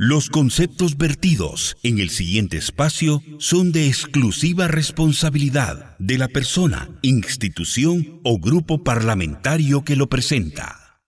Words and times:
Los 0.00 0.30
conceptos 0.30 0.96
vertidos 0.96 1.76
en 1.82 1.98
el 1.98 2.10
siguiente 2.10 2.56
espacio 2.56 3.20
son 3.38 3.72
de 3.72 3.88
exclusiva 3.88 4.68
responsabilidad 4.68 5.96
de 5.98 6.18
la 6.18 6.28
persona, 6.28 6.88
institución 7.02 8.20
o 8.22 8.38
grupo 8.38 8.84
parlamentario 8.84 9.82
que 9.82 9.96
lo 9.96 10.08
presenta. 10.08 11.00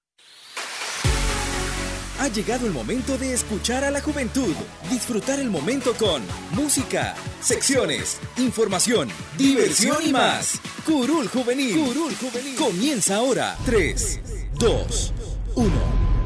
Ha 2.18 2.26
llegado 2.34 2.66
el 2.66 2.72
momento 2.72 3.16
de 3.16 3.32
escuchar 3.32 3.84
a 3.84 3.92
la 3.92 4.00
juventud, 4.00 4.56
disfrutar 4.90 5.38
el 5.38 5.50
momento 5.50 5.94
con 5.94 6.20
música, 6.50 7.14
secciones, 7.40 8.18
información, 8.38 9.08
diversión 9.38 9.98
y 10.04 10.10
más. 10.10 10.60
Curul 10.84 11.28
Juvenil. 11.28 11.76
Curul 11.76 12.16
Juvenil. 12.16 12.56
Comienza 12.56 13.18
ahora. 13.18 13.56
3, 13.64 14.20
2, 14.58 15.14
1. 15.54 16.19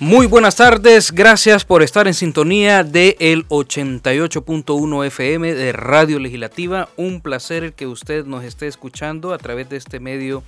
Muy 0.00 0.26
buenas 0.26 0.56
tardes, 0.56 1.12
gracias 1.12 1.66
por 1.66 1.82
estar 1.82 2.08
en 2.08 2.14
sintonía 2.14 2.84
de 2.84 3.18
el 3.20 3.46
88.1 3.48 5.06
FM 5.06 5.52
de 5.52 5.72
Radio 5.72 6.18
Legislativa. 6.18 6.88
Un 6.96 7.20
placer 7.20 7.74
que 7.74 7.86
usted 7.86 8.24
nos 8.24 8.42
esté 8.42 8.66
escuchando 8.66 9.34
a 9.34 9.38
través 9.38 9.68
de 9.68 9.76
este 9.76 10.00
medio 10.00 10.42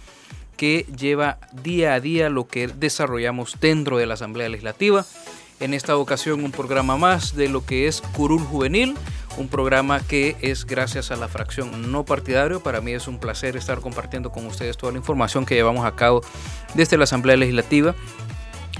que 0.56 0.86
lleva 0.96 1.36
día 1.62 1.92
a 1.92 2.00
día 2.00 2.30
lo 2.30 2.48
que 2.48 2.66
desarrollamos 2.66 3.58
dentro 3.60 3.98
de 3.98 4.06
la 4.06 4.14
Asamblea 4.14 4.48
Legislativa. 4.48 5.04
En 5.60 5.74
esta 5.74 5.98
ocasión 5.98 6.42
un 6.44 6.50
programa 6.50 6.96
más 6.96 7.36
de 7.36 7.50
lo 7.50 7.66
que 7.66 7.88
es 7.88 8.00
Curul 8.00 8.40
Juvenil, 8.40 8.94
un 9.36 9.48
programa 9.48 10.00
que 10.00 10.34
es 10.40 10.64
gracias 10.64 11.10
a 11.10 11.16
la 11.16 11.28
fracción 11.28 11.92
no 11.92 12.06
partidario. 12.06 12.62
Para 12.62 12.80
mí 12.80 12.92
es 12.92 13.06
un 13.06 13.18
placer 13.18 13.58
estar 13.58 13.80
compartiendo 13.80 14.32
con 14.32 14.46
ustedes 14.46 14.78
toda 14.78 14.92
la 14.92 14.98
información 14.98 15.44
que 15.44 15.54
llevamos 15.54 15.84
a 15.84 15.94
cabo 15.94 16.22
desde 16.72 16.96
la 16.96 17.04
Asamblea 17.04 17.36
Legislativa 17.36 17.94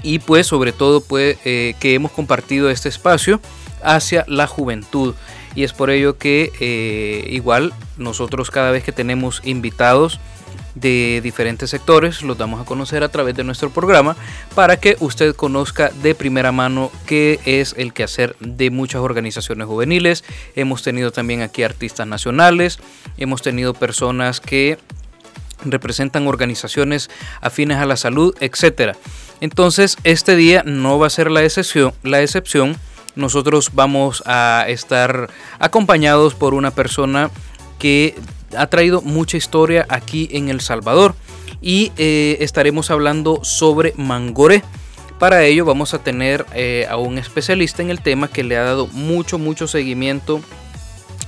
y 0.03 0.19
pues 0.19 0.47
sobre 0.47 0.71
todo 0.71 1.01
pues, 1.01 1.37
eh, 1.45 1.73
que 1.79 1.95
hemos 1.95 2.11
compartido 2.11 2.69
este 2.69 2.89
espacio 2.89 3.39
hacia 3.81 4.25
la 4.27 4.47
juventud 4.47 5.15
y 5.55 5.63
es 5.63 5.73
por 5.73 5.89
ello 5.89 6.17
que 6.17 6.51
eh, 6.59 7.27
igual 7.29 7.73
nosotros 7.97 8.51
cada 8.51 8.71
vez 8.71 8.83
que 8.83 8.91
tenemos 8.91 9.41
invitados 9.43 10.19
de 10.75 11.21
diferentes 11.21 11.69
sectores 11.69 12.23
los 12.23 12.37
damos 12.37 12.59
a 12.59 12.65
conocer 12.65 13.03
a 13.03 13.09
través 13.09 13.35
de 13.35 13.43
nuestro 13.43 13.69
programa 13.69 14.15
para 14.55 14.77
que 14.77 14.97
usted 14.99 15.35
conozca 15.35 15.89
de 16.01 16.15
primera 16.15 16.51
mano 16.51 16.91
qué 17.05 17.39
es 17.45 17.75
el 17.77 17.93
quehacer 17.93 18.35
de 18.39 18.71
muchas 18.71 19.01
organizaciones 19.01 19.67
juveniles. 19.67 20.23
Hemos 20.55 20.81
tenido 20.81 21.11
también 21.11 21.41
aquí 21.41 21.63
artistas 21.63 22.07
nacionales, 22.07 22.79
hemos 23.17 23.41
tenido 23.41 23.73
personas 23.75 24.39
que 24.39 24.79
representan 25.65 26.27
organizaciones 26.27 27.09
afines 27.39 27.77
a 27.77 27.85
la 27.85 27.95
salud, 27.95 28.35
etcétera. 28.39 28.95
Entonces, 29.43 29.97
este 30.05 30.37
día 30.37 30.63
no 30.65 30.99
va 30.99 31.07
a 31.07 31.09
ser 31.09 31.29
la 31.29 31.43
excepción, 31.43 31.91
la 32.01 32.21
excepción. 32.21 32.77
Nosotros 33.17 33.71
vamos 33.73 34.23
a 34.25 34.63
estar 34.69 35.29
acompañados 35.59 36.33
por 36.33 36.53
una 36.53 36.71
persona 36.71 37.29
que 37.77 38.15
ha 38.57 38.67
traído 38.67 39.01
mucha 39.01 39.35
historia 39.35 39.85
aquí 39.89 40.29
en 40.31 40.47
El 40.47 40.61
Salvador 40.61 41.13
y 41.61 41.91
eh, 41.97 42.37
estaremos 42.39 42.89
hablando 42.89 43.43
sobre 43.43 43.93
Mangoré. 43.97 44.63
Para 45.19 45.43
ello 45.43 45.65
vamos 45.65 45.93
a 45.93 46.01
tener 46.01 46.45
eh, 46.53 46.87
a 46.89 46.95
un 46.95 47.17
especialista 47.17 47.81
en 47.81 47.89
el 47.89 47.99
tema 47.99 48.29
que 48.29 48.45
le 48.45 48.55
ha 48.55 48.63
dado 48.63 48.87
mucho, 48.87 49.39
mucho 49.39 49.67
seguimiento 49.67 50.39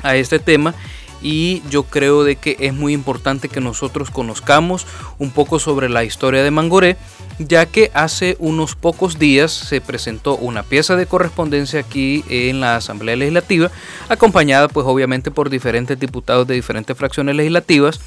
a 0.03 0.16
este 0.16 0.39
tema 0.39 0.73
y 1.21 1.63
yo 1.69 1.83
creo 1.83 2.23
de 2.23 2.36
que 2.36 2.55
es 2.59 2.73
muy 2.73 2.93
importante 2.93 3.49
que 3.49 3.59
nosotros 3.59 4.11
conozcamos 4.11 4.86
un 5.17 5.31
poco 5.31 5.59
sobre 5.59 5.89
la 5.89 6.03
historia 6.03 6.43
de 6.43 6.52
Mangoré, 6.52 6.97
ya 7.39 7.66
que 7.66 7.91
hace 7.94 8.36
unos 8.39 8.75
pocos 8.75 9.19
días 9.19 9.52
se 9.52 9.81
presentó 9.81 10.36
una 10.38 10.64
pieza 10.64 10.95
de 10.95 11.05
correspondencia 11.05 11.80
aquí 11.80 12.23
en 12.30 12.61
la 12.61 12.77
Asamblea 12.77 13.16
Legislativa, 13.16 13.72
acompañada 14.09 14.67
pues 14.67 14.86
obviamente 14.88 15.31
por 15.31 15.50
diferentes 15.50 16.00
diputados 16.00 16.47
de 16.47 16.55
diferentes 16.55 16.97
fracciones 16.97 17.36
legislativas, 17.36 18.00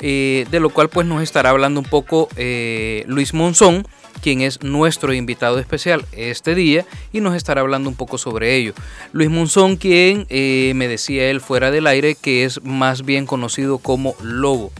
eh, 0.00 0.46
de 0.50 0.60
lo 0.60 0.70
cual 0.70 0.88
pues 0.88 1.06
nos 1.06 1.22
estará 1.22 1.50
hablando 1.50 1.80
un 1.80 1.86
poco 1.86 2.28
eh, 2.36 3.04
Luis 3.06 3.34
Monzón, 3.34 3.86
quien 4.22 4.40
es 4.40 4.62
nuestro 4.62 5.12
invitado 5.12 5.58
especial 5.58 6.04
este 6.12 6.54
día 6.54 6.84
y 7.12 7.20
nos 7.20 7.34
estará 7.34 7.60
hablando 7.60 7.88
un 7.88 7.96
poco 7.96 8.18
sobre 8.18 8.56
ello. 8.56 8.74
Luis 9.12 9.30
Monzón, 9.30 9.76
quien 9.76 10.26
eh, 10.28 10.72
me 10.74 10.88
decía 10.88 11.30
él 11.30 11.40
fuera 11.40 11.70
del 11.70 11.86
aire 11.86 12.16
que 12.16 12.44
es 12.44 12.62
más 12.64 13.04
bien 13.04 13.26
conocido 13.26 13.78
como 13.78 14.14
Lobo. 14.22 14.72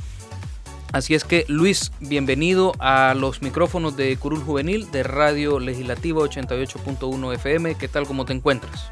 Así 0.92 1.14
es 1.14 1.24
que 1.24 1.44
Luis, 1.46 1.92
bienvenido 2.00 2.72
a 2.80 3.14
los 3.14 3.42
micrófonos 3.42 3.96
de 3.96 4.16
Curul 4.16 4.40
Juvenil 4.40 4.90
de 4.90 5.04
Radio 5.04 5.60
Legislativa 5.60 6.20
88.1 6.22 7.34
FM. 7.34 7.76
¿Qué 7.76 7.86
tal? 7.86 8.06
¿Cómo 8.06 8.24
te 8.24 8.32
encuentras? 8.32 8.90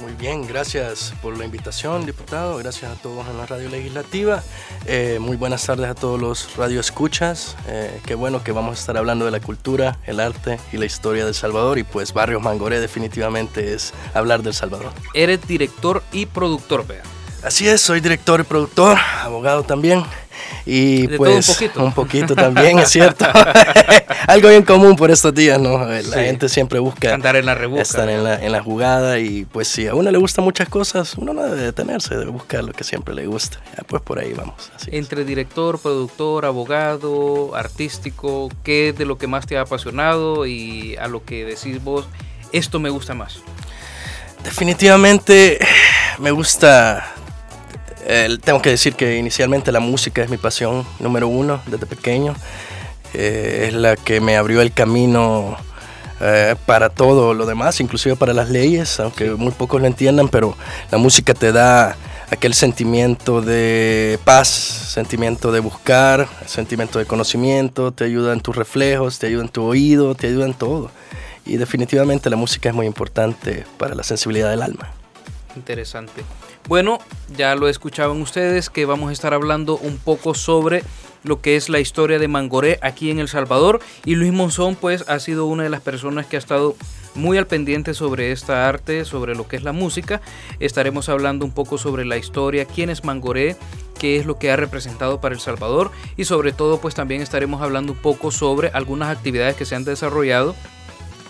Muy 0.00 0.12
bien, 0.14 0.46
gracias 0.46 1.14
por 1.22 1.36
la 1.36 1.44
invitación, 1.44 2.06
diputado. 2.06 2.56
Gracias 2.56 2.90
a 2.90 2.94
todos 3.00 3.28
en 3.28 3.36
la 3.36 3.46
radio 3.46 3.68
legislativa. 3.68 4.42
Eh, 4.86 5.18
muy 5.20 5.36
buenas 5.36 5.64
tardes 5.66 5.86
a 5.86 5.94
todos 5.94 6.18
los 6.18 6.56
radioescuchas. 6.56 7.56
Eh, 7.68 8.00
qué 8.06 8.14
bueno 8.14 8.42
que 8.42 8.52
vamos 8.52 8.76
a 8.76 8.80
estar 8.80 8.96
hablando 8.96 9.26
de 9.26 9.30
la 9.30 9.40
cultura, 9.40 9.98
el 10.06 10.20
arte 10.20 10.58
y 10.72 10.78
la 10.78 10.86
historia 10.86 11.24
de 11.24 11.28
El 11.28 11.34
Salvador. 11.34 11.78
Y 11.78 11.84
pues 11.84 12.12
Barrios 12.14 12.42
Mangoré 12.42 12.80
definitivamente 12.80 13.74
es 13.74 13.92
hablar 14.14 14.42
del 14.42 14.54
Salvador. 14.54 14.92
Eres 15.12 15.46
director 15.46 16.02
y 16.10 16.26
productor, 16.26 16.86
vea. 16.86 17.02
Así 17.44 17.68
es, 17.68 17.82
soy 17.82 18.00
director 18.00 18.40
y 18.40 18.44
productor, 18.44 18.96
abogado 19.22 19.64
también. 19.64 20.02
Y 20.64 21.08
pues 21.08 21.46
un 21.46 21.54
poquito. 21.54 21.84
un 21.84 21.92
poquito. 21.92 22.34
también, 22.34 22.78
es 22.78 22.88
cierto. 22.88 23.26
Algo 24.26 24.48
bien 24.48 24.62
común 24.62 24.96
por 24.96 25.10
estos 25.10 25.34
días, 25.34 25.60
¿no? 25.60 25.84
La 25.84 26.22
gente 26.22 26.48
siempre 26.48 26.78
busca 26.78 27.12
andar 27.12 27.36
en 27.36 27.44
la 27.44 27.54
rebusca, 27.54 27.82
estar 27.82 28.08
en 28.08 28.24
la, 28.24 28.42
en 28.42 28.50
la, 28.50 28.62
jugada 28.62 29.18
y 29.18 29.44
pues 29.44 29.68
si 29.68 29.86
a 29.86 29.94
uno 29.94 30.10
le 30.10 30.16
gustan 30.16 30.42
muchas 30.42 30.70
cosas, 30.70 31.16
uno 31.16 31.34
no 31.34 31.42
debe 31.42 31.60
detenerse, 31.60 32.16
debe 32.16 32.30
buscar 32.30 32.64
lo 32.64 32.72
que 32.72 32.82
siempre 32.82 33.14
le 33.14 33.26
gusta. 33.26 33.60
pues 33.86 34.00
por 34.00 34.18
ahí 34.18 34.32
vamos. 34.32 34.72
Entre 34.86 35.24
director, 35.26 35.78
productor, 35.78 36.46
abogado, 36.46 37.54
artístico, 37.54 38.48
¿qué 38.62 38.88
es 38.88 38.98
de 38.98 39.04
lo 39.04 39.18
que 39.18 39.26
más 39.26 39.46
te 39.46 39.58
ha 39.58 39.62
apasionado 39.62 40.46
y 40.46 40.96
a 40.96 41.08
lo 41.08 41.22
que 41.22 41.44
decís 41.44 41.84
vos, 41.84 42.06
esto 42.52 42.80
me 42.80 42.88
gusta 42.88 43.12
más? 43.12 43.40
Definitivamente 44.42 45.58
me 46.18 46.30
gusta 46.30 47.14
tengo 48.42 48.60
que 48.60 48.70
decir 48.70 48.94
que 48.94 49.16
inicialmente 49.16 49.72
la 49.72 49.80
música 49.80 50.22
es 50.22 50.30
mi 50.30 50.36
pasión 50.36 50.86
número 50.98 51.28
uno 51.28 51.60
desde 51.66 51.86
pequeño. 51.86 52.34
Eh, 53.14 53.66
es 53.68 53.74
la 53.74 53.96
que 53.96 54.20
me 54.20 54.36
abrió 54.36 54.60
el 54.60 54.72
camino 54.72 55.56
eh, 56.20 56.56
para 56.66 56.90
todo 56.90 57.32
lo 57.32 57.46
demás, 57.46 57.80
inclusive 57.80 58.16
para 58.16 58.32
las 58.32 58.50
leyes, 58.50 58.98
aunque 58.98 59.30
muy 59.30 59.52
pocos 59.52 59.80
lo 59.80 59.86
entiendan, 59.86 60.28
pero 60.28 60.56
la 60.90 60.98
música 60.98 61.32
te 61.32 61.52
da 61.52 61.96
aquel 62.30 62.54
sentimiento 62.54 63.40
de 63.40 64.18
paz, 64.24 64.48
sentimiento 64.48 65.52
de 65.52 65.60
buscar, 65.60 66.28
sentimiento 66.46 66.98
de 66.98 67.06
conocimiento, 67.06 67.92
te 67.92 68.04
ayuda 68.04 68.32
en 68.32 68.40
tus 68.40 68.56
reflejos, 68.56 69.18
te 69.20 69.28
ayuda 69.28 69.42
en 69.42 69.48
tu 69.48 69.62
oído, 69.64 70.14
te 70.14 70.26
ayuda 70.26 70.46
en 70.46 70.54
todo. 70.54 70.90
Y 71.46 71.56
definitivamente 71.56 72.30
la 72.30 72.36
música 72.36 72.68
es 72.68 72.74
muy 72.74 72.86
importante 72.86 73.64
para 73.78 73.94
la 73.94 74.02
sensibilidad 74.02 74.50
del 74.50 74.62
alma. 74.62 74.90
Interesante. 75.56 76.22
Bueno, 76.66 76.98
ya 77.36 77.54
lo 77.56 77.68
escuchaban 77.68 78.22
ustedes 78.22 78.70
que 78.70 78.86
vamos 78.86 79.10
a 79.10 79.12
estar 79.12 79.34
hablando 79.34 79.76
un 79.76 79.98
poco 79.98 80.32
sobre 80.32 80.82
lo 81.22 81.42
que 81.42 81.56
es 81.56 81.68
la 81.68 81.78
historia 81.78 82.18
de 82.18 82.26
Mangoré 82.26 82.78
aquí 82.80 83.10
en 83.10 83.18
El 83.18 83.28
Salvador 83.28 83.80
y 84.06 84.14
Luis 84.14 84.32
Monzón 84.32 84.74
pues 84.74 85.04
ha 85.08 85.18
sido 85.18 85.44
una 85.44 85.64
de 85.64 85.68
las 85.68 85.82
personas 85.82 86.24
que 86.24 86.36
ha 86.36 86.38
estado 86.38 86.74
muy 87.14 87.36
al 87.36 87.46
pendiente 87.46 87.92
sobre 87.92 88.32
esta 88.32 88.66
arte, 88.66 89.04
sobre 89.04 89.34
lo 89.34 89.46
que 89.46 89.56
es 89.56 89.62
la 89.62 89.72
música. 89.72 90.22
Estaremos 90.58 91.10
hablando 91.10 91.44
un 91.44 91.52
poco 91.52 91.76
sobre 91.76 92.06
la 92.06 92.16
historia, 92.16 92.64
quién 92.64 92.88
es 92.88 93.04
Mangoré, 93.04 93.56
qué 93.98 94.16
es 94.16 94.24
lo 94.24 94.38
que 94.38 94.50
ha 94.50 94.56
representado 94.56 95.20
para 95.20 95.34
El 95.34 95.42
Salvador 95.42 95.90
y 96.16 96.24
sobre 96.24 96.52
todo 96.52 96.80
pues 96.80 96.94
también 96.94 97.20
estaremos 97.20 97.60
hablando 97.60 97.92
un 97.92 97.98
poco 97.98 98.30
sobre 98.30 98.68
algunas 98.68 99.14
actividades 99.14 99.54
que 99.54 99.66
se 99.66 99.74
han 99.74 99.84
desarrollado 99.84 100.54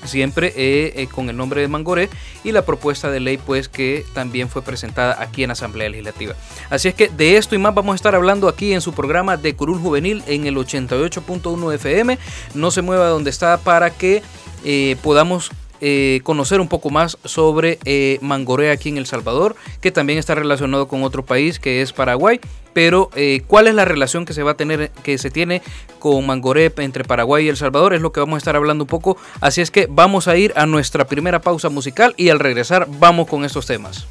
siempre 0.04 0.52
eh, 0.56 0.92
eh, 0.96 1.06
con 1.06 1.28
el 1.28 1.36
nombre 1.36 1.60
de 1.60 1.68
Mangoré 1.68 2.10
y 2.42 2.52
la 2.52 2.62
propuesta 2.62 3.10
de 3.10 3.20
ley 3.20 3.38
pues 3.38 3.68
que 3.68 4.04
también 4.14 4.48
fue 4.48 4.62
presentada 4.62 5.20
aquí 5.20 5.44
en 5.44 5.50
Asamblea 5.50 5.88
Legislativa. 5.88 6.34
Así 6.70 6.88
es 6.88 6.94
que 6.94 7.08
de 7.08 7.36
esto 7.36 7.54
y 7.54 7.58
más 7.58 7.74
vamos 7.74 7.94
a 7.94 7.96
estar 7.96 8.14
hablando 8.14 8.48
aquí 8.48 8.72
en 8.72 8.80
su 8.80 8.92
programa 8.92 9.36
de 9.36 9.54
Curul 9.54 9.78
Juvenil 9.78 10.22
en 10.26 10.46
el 10.46 10.56
88.1 10.56 11.74
FM. 11.74 12.18
No 12.54 12.70
se 12.70 12.82
mueva 12.82 13.08
donde 13.08 13.30
está 13.30 13.58
para 13.58 13.90
que 13.90 14.22
eh, 14.64 14.96
podamos 15.02 15.50
eh, 15.80 16.20
conocer 16.22 16.60
un 16.60 16.68
poco 16.68 16.90
más 16.90 17.18
sobre 17.24 17.78
eh, 17.84 18.20
aquí 18.72 18.88
en 18.88 18.98
El 18.98 19.06
Salvador, 19.06 19.56
que 19.80 19.90
también 19.92 20.18
está 20.18 20.34
relacionado 20.34 20.88
con 20.88 21.02
otro 21.02 21.24
país 21.24 21.58
que 21.58 21.82
es 21.82 21.92
Paraguay. 21.92 22.40
Pero 22.72 23.08
eh, 23.14 23.42
cuál 23.46 23.68
es 23.68 23.74
la 23.74 23.84
relación 23.84 24.24
que 24.24 24.32
se 24.32 24.42
va 24.42 24.52
a 24.52 24.56
tener, 24.56 24.90
que 25.04 25.16
se 25.16 25.30
tiene 25.30 25.62
con 26.00 26.26
Mangoré 26.26 26.72
entre 26.78 27.04
Paraguay 27.04 27.46
y 27.46 27.48
El 27.48 27.56
Salvador, 27.56 27.94
es 27.94 28.00
lo 28.00 28.12
que 28.12 28.20
vamos 28.20 28.34
a 28.34 28.38
estar 28.38 28.56
hablando 28.56 28.84
un 28.84 28.88
poco. 28.88 29.16
Así 29.40 29.60
es 29.60 29.70
que 29.70 29.86
vamos 29.88 30.26
a 30.26 30.36
ir 30.36 30.52
a 30.56 30.66
nuestra 30.66 31.06
primera 31.06 31.40
pausa 31.40 31.68
musical 31.68 32.14
y 32.16 32.30
al 32.30 32.40
regresar 32.40 32.88
vamos 32.98 33.28
con 33.28 33.44
estos 33.44 33.66
temas. 33.66 34.08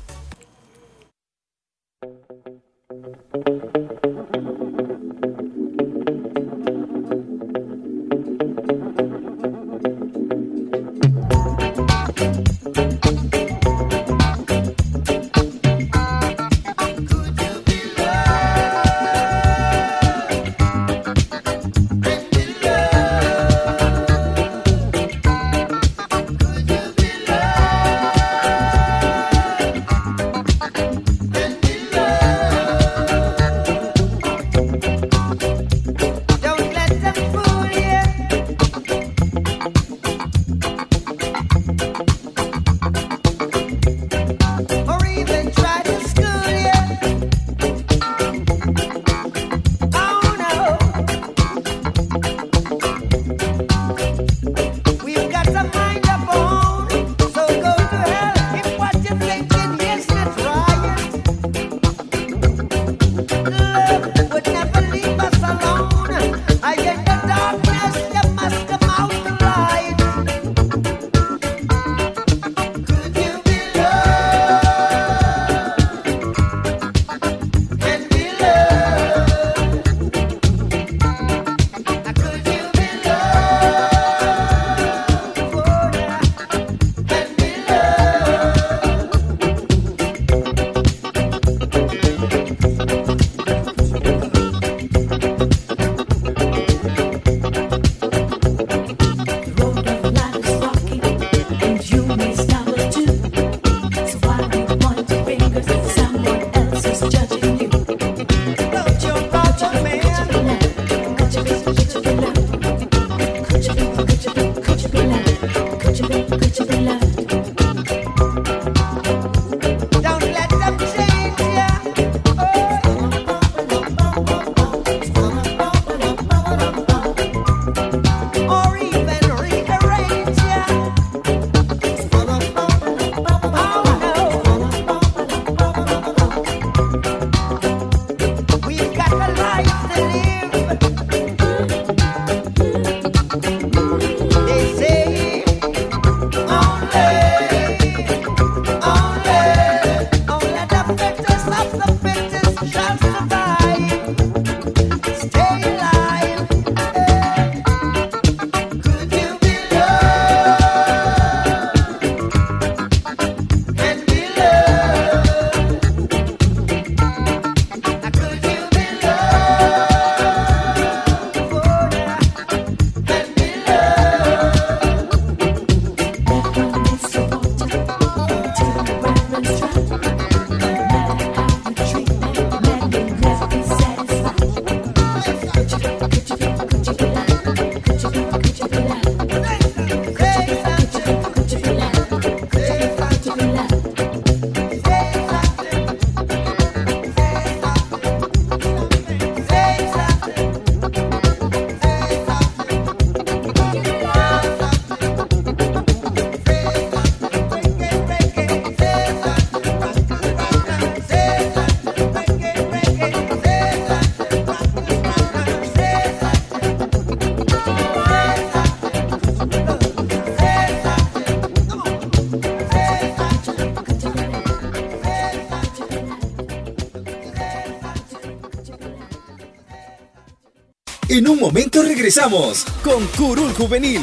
Un 231.33 231.39
momento 231.39 231.81
regresamos 231.81 232.63
con 232.83 233.07
Curul 233.07 233.53
Juvenil. 233.53 234.01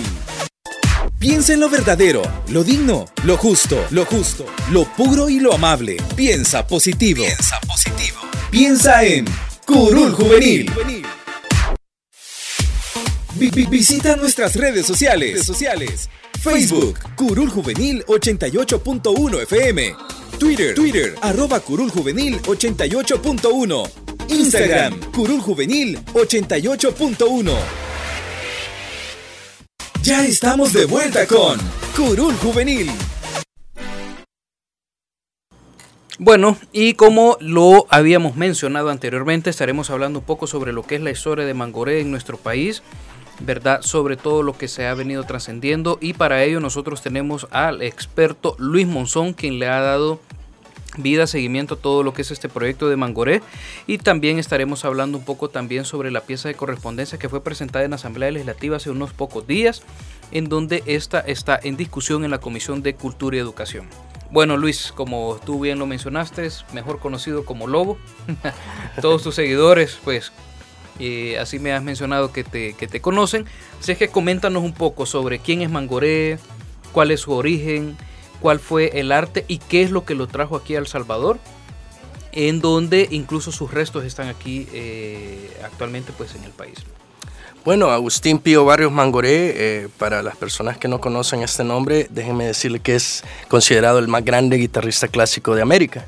Piensa 1.18 1.52
en 1.52 1.60
lo 1.60 1.70
verdadero, 1.70 2.22
lo 2.48 2.64
digno, 2.64 3.06
lo 3.24 3.36
justo, 3.36 3.86
lo 3.90 4.04
justo, 4.04 4.46
lo 4.72 4.84
puro 4.96 5.28
y 5.28 5.38
lo 5.38 5.54
amable. 5.54 5.96
Piensa 6.16 6.66
positivo. 6.66 7.22
Piensa 7.24 7.60
positivo. 7.60 8.18
Piensa 8.50 9.04
en 9.04 9.26
Curul 9.64 10.12
Juvenil. 10.12 10.72
visita 13.70 14.16
nuestras 14.16 14.56
redes 14.56 14.86
sociales. 14.86 15.44
sociales. 15.44 16.10
Facebook, 16.40 16.98
Curul 17.14 17.48
Juvenil 17.48 18.04
88.1 18.06 19.42
FM. 19.42 19.94
Twitter, 20.38 20.74
Twitter, 20.74 21.14
arroba 21.22 21.60
Curul 21.60 21.90
Juvenil 21.90 22.40
88.1. 22.42 24.09
Instagram, 24.30 25.00
Curul 25.12 25.40
Juvenil 25.40 25.98
88.1. 26.14 27.52
Ya 30.02 30.24
estamos 30.24 30.72
de 30.72 30.84
vuelta 30.84 31.26
con 31.26 31.58
Curul 31.96 32.34
Juvenil. 32.34 32.90
Bueno, 36.18 36.56
y 36.72 36.94
como 36.94 37.38
lo 37.40 37.86
habíamos 37.90 38.36
mencionado 38.36 38.90
anteriormente, 38.90 39.50
estaremos 39.50 39.90
hablando 39.90 40.20
un 40.20 40.24
poco 40.24 40.46
sobre 40.46 40.72
lo 40.72 40.84
que 40.84 40.94
es 40.94 41.00
la 41.00 41.10
historia 41.10 41.44
de 41.44 41.54
Mangoré 41.54 42.00
en 42.00 42.12
nuestro 42.12 42.36
país, 42.36 42.84
¿verdad? 43.40 43.82
Sobre 43.82 44.16
todo 44.16 44.44
lo 44.44 44.56
que 44.56 44.68
se 44.68 44.86
ha 44.86 44.94
venido 44.94 45.24
trascendiendo 45.24 45.98
y 46.00 46.12
para 46.12 46.44
ello 46.44 46.60
nosotros 46.60 47.02
tenemos 47.02 47.48
al 47.50 47.82
experto 47.82 48.54
Luis 48.58 48.86
Monzón, 48.86 49.32
quien 49.32 49.58
le 49.58 49.66
ha 49.66 49.80
dado 49.80 50.20
vida, 50.96 51.26
seguimiento 51.26 51.76
todo 51.76 52.02
lo 52.02 52.12
que 52.12 52.22
es 52.22 52.30
este 52.30 52.48
proyecto 52.48 52.88
de 52.88 52.96
Mangoré 52.96 53.42
y 53.86 53.98
también 53.98 54.38
estaremos 54.38 54.84
hablando 54.84 55.18
un 55.18 55.24
poco 55.24 55.48
también 55.48 55.84
sobre 55.84 56.10
la 56.10 56.22
pieza 56.22 56.48
de 56.48 56.54
correspondencia 56.54 57.18
que 57.18 57.28
fue 57.28 57.42
presentada 57.42 57.84
en 57.84 57.90
la 57.90 57.96
Asamblea 57.96 58.30
Legislativa 58.30 58.76
hace 58.76 58.90
unos 58.90 59.12
pocos 59.12 59.46
días 59.46 59.82
en 60.32 60.48
donde 60.48 60.82
esta 60.86 61.20
está 61.20 61.58
en 61.62 61.76
discusión 61.76 62.24
en 62.24 62.30
la 62.30 62.38
Comisión 62.38 62.82
de 62.82 62.94
Cultura 62.94 63.36
y 63.36 63.40
Educación. 63.40 63.88
Bueno 64.30 64.56
Luis, 64.56 64.92
como 64.94 65.40
tú 65.44 65.60
bien 65.60 65.78
lo 65.78 65.86
mencionaste, 65.86 66.46
es 66.46 66.64
mejor 66.72 67.00
conocido 67.00 67.44
como 67.44 67.66
Lobo. 67.66 67.98
Todos 69.00 69.22
tus 69.22 69.34
seguidores 69.34 69.98
pues 70.04 70.32
eh, 71.00 71.38
así 71.38 71.58
me 71.58 71.72
has 71.72 71.82
mencionado 71.82 72.32
que 72.32 72.44
te, 72.44 72.74
que 72.74 72.86
te 72.86 73.00
conocen. 73.00 73.46
Así 73.80 73.96
que 73.96 74.08
coméntanos 74.08 74.62
un 74.62 74.72
poco 74.72 75.06
sobre 75.06 75.38
quién 75.38 75.62
es 75.62 75.70
Mangoré, 75.70 76.38
cuál 76.92 77.10
es 77.10 77.20
su 77.20 77.32
origen, 77.32 77.96
cuál 78.40 78.58
fue 78.58 78.98
el 79.00 79.12
arte 79.12 79.44
y 79.48 79.58
qué 79.58 79.82
es 79.82 79.90
lo 79.90 80.04
que 80.04 80.14
lo 80.14 80.26
trajo 80.26 80.56
aquí 80.56 80.74
a 80.74 80.78
El 80.78 80.86
Salvador, 80.86 81.38
en 82.32 82.60
donde 82.60 83.08
incluso 83.10 83.52
sus 83.52 83.70
restos 83.70 84.04
están 84.04 84.28
aquí 84.28 84.66
eh, 84.72 85.56
actualmente 85.64 86.12
pues 86.16 86.34
en 86.34 86.44
el 86.44 86.52
país. 86.52 86.78
Bueno, 87.62 87.90
Agustín 87.90 88.38
Pío 88.38 88.64
Barrios 88.64 88.90
Mangoré, 88.90 89.52
eh, 89.54 89.88
para 89.98 90.22
las 90.22 90.34
personas 90.34 90.78
que 90.78 90.88
no 90.88 90.98
conocen 90.98 91.42
este 91.42 91.62
nombre, 91.62 92.06
déjenme 92.08 92.46
decirle 92.46 92.80
que 92.80 92.94
es 92.94 93.22
considerado 93.48 93.98
el 93.98 94.08
más 94.08 94.24
grande 94.24 94.56
guitarrista 94.56 95.08
clásico 95.08 95.54
de 95.54 95.60
América. 95.60 96.06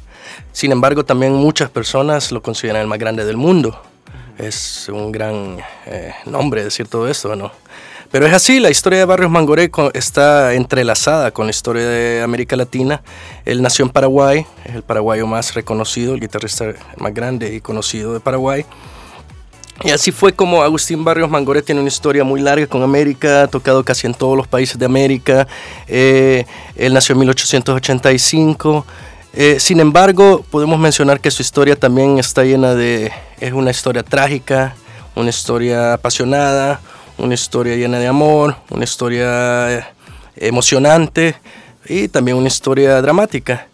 Sin 0.53 0.73
embargo, 0.73 1.05
también 1.05 1.35
muchas 1.35 1.69
personas 1.69 2.33
lo 2.33 2.43
consideran 2.43 2.81
el 2.81 2.89
más 2.89 2.99
grande 2.99 3.27
del 3.27 3.37
mundo. 3.37 3.83
Es 4.39 4.89
un 4.89 5.13
gran 5.13 5.59
eh, 5.85 6.15
nombre 6.25 6.65
decir 6.65 6.89
todo 6.89 7.07
esto, 7.07 7.37
¿no? 7.37 7.53
Pero 8.13 8.27
es 8.27 8.35
así, 8.35 8.61
la 8.61 8.69
historia 8.69 8.99
de 8.99 9.05
Barrios 9.07 9.31
Mangoré 9.31 9.71
está 9.95 10.53
entrelazada 10.53 11.31
con 11.31 11.47
la 11.47 11.51
historia 11.51 11.89
de 11.89 12.21
América 12.21 12.57
Latina. 12.57 13.01
Él 13.47 13.63
nació 13.63 13.87
en 13.87 13.91
Paraguay, 13.91 14.45
es 14.67 14.75
el 14.75 14.83
paraguayo 14.83 15.27
más 15.27 15.55
reconocido, 15.55 16.13
el 16.13 16.21
guitarrista 16.21 16.75
más 16.99 17.15
grande 17.15 17.55
y 17.55 17.63
conocido 17.63 18.13
de 18.13 18.21
Paraguay. 18.21 18.67
Y 19.83 19.93
así 19.93 20.13
fue 20.13 20.35
como 20.35 20.63
Agustín 20.63 21.05
Barrios 21.05 21.31
Mangoré 21.31 21.63
tiene 21.63 21.81
una 21.81 21.89
historia 21.89 22.23
muy 22.23 22.43
larga 22.43 22.67
con 22.67 22.83
América, 22.83 23.45
ha 23.45 23.49
tocado 23.49 23.83
casi 23.83 24.07
en 24.07 24.13
todos 24.13 24.37
los 24.37 24.47
países 24.47 24.79
de 24.79 24.85
América. 24.85 25.49
Eh, 25.89 26.45
él 26.77 26.93
nació 26.93 27.15
en 27.15 27.21
1885. 27.21 28.85
Eh, 29.33 29.59
sin 29.59 29.81
embargo, 29.81 30.45
podemos 30.51 30.79
mencionar 30.79 31.19
que 31.19 31.31
su 31.31 31.41
historia 31.41 31.77
también 31.77 32.19
está 32.19 32.45
llena 32.45 32.75
de... 32.75 33.11
es 33.41 33.55
una 33.55 33.71
historia 33.71 34.03
trágica, 34.03 34.77
una 35.15 35.31
historia 35.31 35.95
apasionada, 35.95 36.83
una 37.19 37.35
historia 37.35 37.77
llena 37.77 37.99
de 37.99 38.07
amor, 38.07 38.57
una 38.71 38.85
historia 38.85 39.79
eh, 39.79 39.85
emocionante 40.37 41.37
y 41.87 42.09
también 42.09 42.37
una 42.37 42.49
historia 42.49 43.01
dramática. 43.03 43.67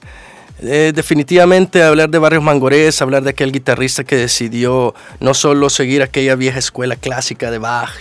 Eh, 0.61 0.93
definitivamente 0.95 1.85
hablar 1.85 2.11
de 2.11 2.19
Barrios 2.19 2.43
Mangorés, 2.43 3.01
hablar 3.01 3.23
de 3.23 3.31
aquel 3.31 3.53
guitarrista 3.53 4.03
que 4.03 4.17
decidió 4.17 4.95
no 5.21 5.33
solo 5.35 5.71
seguir 5.71 6.03
aquella 6.03 6.35
vieja 6.35 6.59
escuela 6.59 6.97
clásica 6.97 7.51
de 7.51 7.59
Bach, 7.59 7.93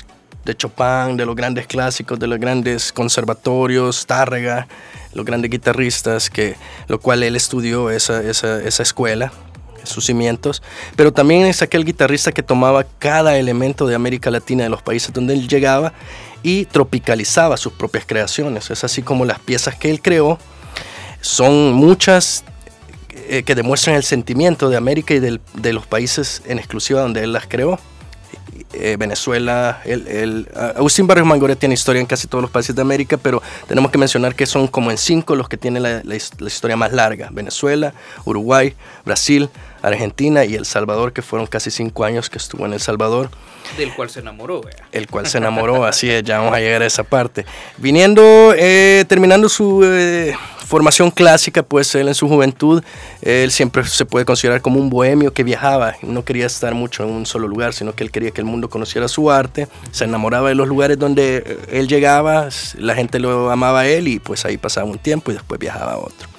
de 0.44 0.56
Chopin, 0.56 1.18
de 1.18 1.26
los 1.26 1.36
grandes 1.36 1.68
clásicos, 1.68 2.18
de 2.18 2.26
los 2.26 2.40
grandes 2.40 2.92
conservatorios, 2.92 4.08
Tárrega, 4.08 4.68
los 5.14 5.24
grandes 5.24 5.52
guitarristas, 5.52 6.32
que, 6.32 6.56
lo 6.88 7.00
cual 7.00 7.22
él 7.22 7.36
estudió 7.36 7.92
esa, 7.92 8.24
esa, 8.24 8.62
esa 8.64 8.84
escuela, 8.84 9.32
sus 9.88 10.06
cimientos, 10.06 10.62
pero 10.96 11.12
también 11.12 11.46
es 11.46 11.62
aquel 11.62 11.86
guitarrista 11.86 12.32
que 12.32 12.44
tomaba 12.44 12.86
cada 13.00 13.38
elemento 13.38 13.88
de 13.88 13.96
América 13.96 14.32
Latina, 14.32 14.64
de 14.64 14.70
los 14.70 14.82
países 14.82 15.14
donde 15.14 15.34
él 15.34 15.48
llegaba, 15.48 15.94
y 16.44 16.66
tropicalizaba 16.66 17.58
sus 17.58 17.74
propias 17.74 18.06
creaciones. 18.06 18.70
Es 18.70 18.84
así 18.84 19.02
como 19.02 19.26
las 19.26 19.40
piezas 19.40 19.76
que 19.76 19.90
él 19.90 20.02
creó 20.02 20.38
son 21.22 21.74
muchas 21.74 22.44
eh, 23.30 23.44
que 23.44 23.56
demuestran 23.56 23.96
el 23.96 24.04
sentimiento 24.04 24.70
de 24.70 24.78
América 24.78 25.14
y 25.14 25.20
de 25.20 25.74
los 25.74 25.86
países 25.86 26.42
en 26.46 26.60
exclusiva 26.60 27.02
donde 27.02 27.24
él 27.24 27.34
las 27.34 27.48
creó. 27.48 27.80
eh, 28.74 28.96
Venezuela. 28.98 29.82
El, 29.86 30.48
Agustín 30.76 31.08
Barrios 31.08 31.28
Mangoré 31.28 31.56
tiene 31.56 31.74
historia 31.76 32.00
en 32.00 32.06
casi 32.06 32.28
todos 32.28 32.42
los 32.42 32.52
países 32.52 32.76
de 32.76 32.82
América, 32.82 33.18
pero 33.18 33.42
tenemos 33.68 33.92
que 33.92 33.98
mencionar 33.98 34.36
que 34.36 34.46
son 34.46 34.68
como 34.68 34.92
en 34.92 34.98
cinco 34.98 35.36
los 35.36 35.50
que 35.50 35.58
tienen 35.58 35.84
la, 35.84 36.16
historia 36.16 36.76
más 36.76 36.94
larga. 36.94 37.30
Venezuela, 37.32 37.94
Uruguay, 38.26 38.76
Brasil, 39.06 39.50
Argentina 39.82 40.46
y 40.46 40.56
El 40.56 40.66
Salvador, 40.66 41.14
que 41.14 41.22
fueron 41.22 41.48
casi 41.48 41.72
cinco 41.72 42.04
años 42.04 42.30
que 42.30 42.38
estuvo 42.38 42.66
en 42.66 42.74
El 42.74 42.80
Salvador. 42.80 43.30
Del 43.78 43.94
cual 43.94 44.10
se 44.10 44.20
enamoró. 44.20 44.62
El 44.92 45.08
cual 45.08 45.28
se 45.28 45.38
enamoró, 45.38 45.86
así 45.86 46.10
es, 46.10 46.24
ya 46.24 46.40
vamos 46.40 46.54
a 46.54 46.60
llegar 46.60 46.82
a 46.82 46.86
esa 46.86 47.04
parte. 47.04 47.46
Viniendo, 47.78 48.54
eh, 48.56 49.06
terminando 49.08 49.50
su 49.50 49.84
eh, 49.84 50.36
formación 50.68 51.12
clásica, 51.12 51.64
pues 51.64 51.96
él 51.96 52.10
en 52.10 52.16
su 52.16 52.28
juventud, 52.28 52.84
él 53.22 53.52
siempre 53.52 53.86
se 53.86 54.06
puede 54.06 54.26
considerar 54.26 54.62
como 54.62 54.80
un 54.80 54.90
bohemio 54.90 55.34
que 55.34 55.44
viajaba, 55.44 55.96
no 56.02 56.26
quería 56.26 56.46
estar 56.46 56.74
mucho 56.76 57.04
en 57.04 57.10
un 57.10 57.26
solo 57.26 57.48
lugar, 57.48 57.74
sino 57.74 57.94
que 57.94 58.04
él 58.04 58.12
quería 58.12 58.32
que 58.32 58.42
el 58.42 58.46
mundo 58.46 58.70
conociera 58.70 59.08
su 59.08 59.32
arte, 59.32 59.68
se 59.92 60.04
enamoraba 60.04 60.50
de 60.50 60.56
los 60.56 60.68
lugares 60.68 61.00
donde 61.00 61.44
eh, 61.46 61.58
él 61.72 61.88
llegaba, 61.88 62.50
la 62.78 62.96
gente 62.96 63.20
lo 63.20 63.50
amaba 63.50 63.82
a 63.82 63.88
él 63.88 64.08
y 64.08 64.20
pues 64.20 64.46
ahí 64.46 64.58
pasaba 64.58 64.86
un 64.86 64.98
tiempo 64.98 65.32
y 65.32 65.36
después 65.36 65.60
viajaba 65.60 65.94
a 65.94 65.98
otro. 65.98 66.37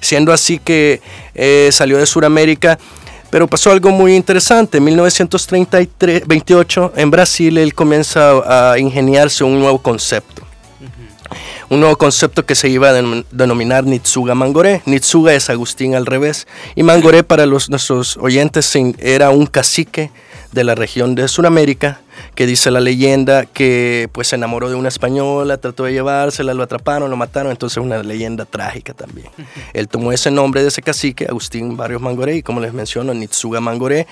Siendo 0.00 0.32
así 0.32 0.58
que 0.58 1.00
eh, 1.34 1.68
salió 1.72 1.98
de 1.98 2.06
Sudamérica, 2.06 2.78
pero 3.30 3.46
pasó 3.46 3.70
algo 3.70 3.90
muy 3.90 4.14
interesante. 4.14 4.78
En 4.78 4.84
1928, 4.84 6.92
en 6.96 7.10
Brasil, 7.10 7.58
él 7.58 7.74
comienza 7.74 8.72
a 8.72 8.78
ingeniarse 8.78 9.44
un 9.44 9.60
nuevo 9.60 9.80
concepto 9.80 10.48
un 11.70 11.80
nuevo 11.80 11.96
concepto 11.96 12.46
que 12.46 12.54
se 12.54 12.68
iba 12.68 12.90
a 12.90 13.02
denominar 13.30 13.84
Nitsuga 13.84 14.34
Mangoré. 14.34 14.82
Nitsuga 14.86 15.34
es 15.34 15.50
Agustín 15.50 15.94
al 15.94 16.06
revés 16.06 16.46
y 16.74 16.82
Mangoré 16.82 17.24
para 17.24 17.46
los, 17.46 17.68
nuestros 17.68 18.16
oyentes 18.16 18.74
era 18.98 19.30
un 19.30 19.46
cacique 19.46 20.10
de 20.52 20.64
la 20.64 20.74
región 20.74 21.14
de 21.14 21.28
Sudamérica 21.28 22.00
que 22.34 22.46
dice 22.46 22.70
la 22.70 22.80
leyenda 22.80 23.44
que 23.46 24.08
pues 24.12 24.28
se 24.28 24.36
enamoró 24.36 24.68
de 24.68 24.74
una 24.74 24.88
española, 24.88 25.58
trató 25.58 25.84
de 25.84 25.92
llevársela, 25.92 26.54
lo 26.54 26.62
atraparon, 26.62 27.10
lo 27.10 27.16
mataron, 27.16 27.50
entonces 27.50 27.78
es 27.78 27.84
una 27.84 28.02
leyenda 28.02 28.44
trágica 28.44 28.94
también. 28.94 29.28
Él 29.72 29.88
tomó 29.88 30.12
ese 30.12 30.30
nombre 30.30 30.62
de 30.62 30.68
ese 30.68 30.82
cacique, 30.82 31.26
Agustín 31.26 31.76
Barrios 31.76 32.00
Mangoré, 32.00 32.36
y 32.36 32.42
como 32.42 32.60
les 32.60 32.72
menciono, 32.72 33.14
Nitsuga 33.14 33.60
Mangoré, 33.60 34.06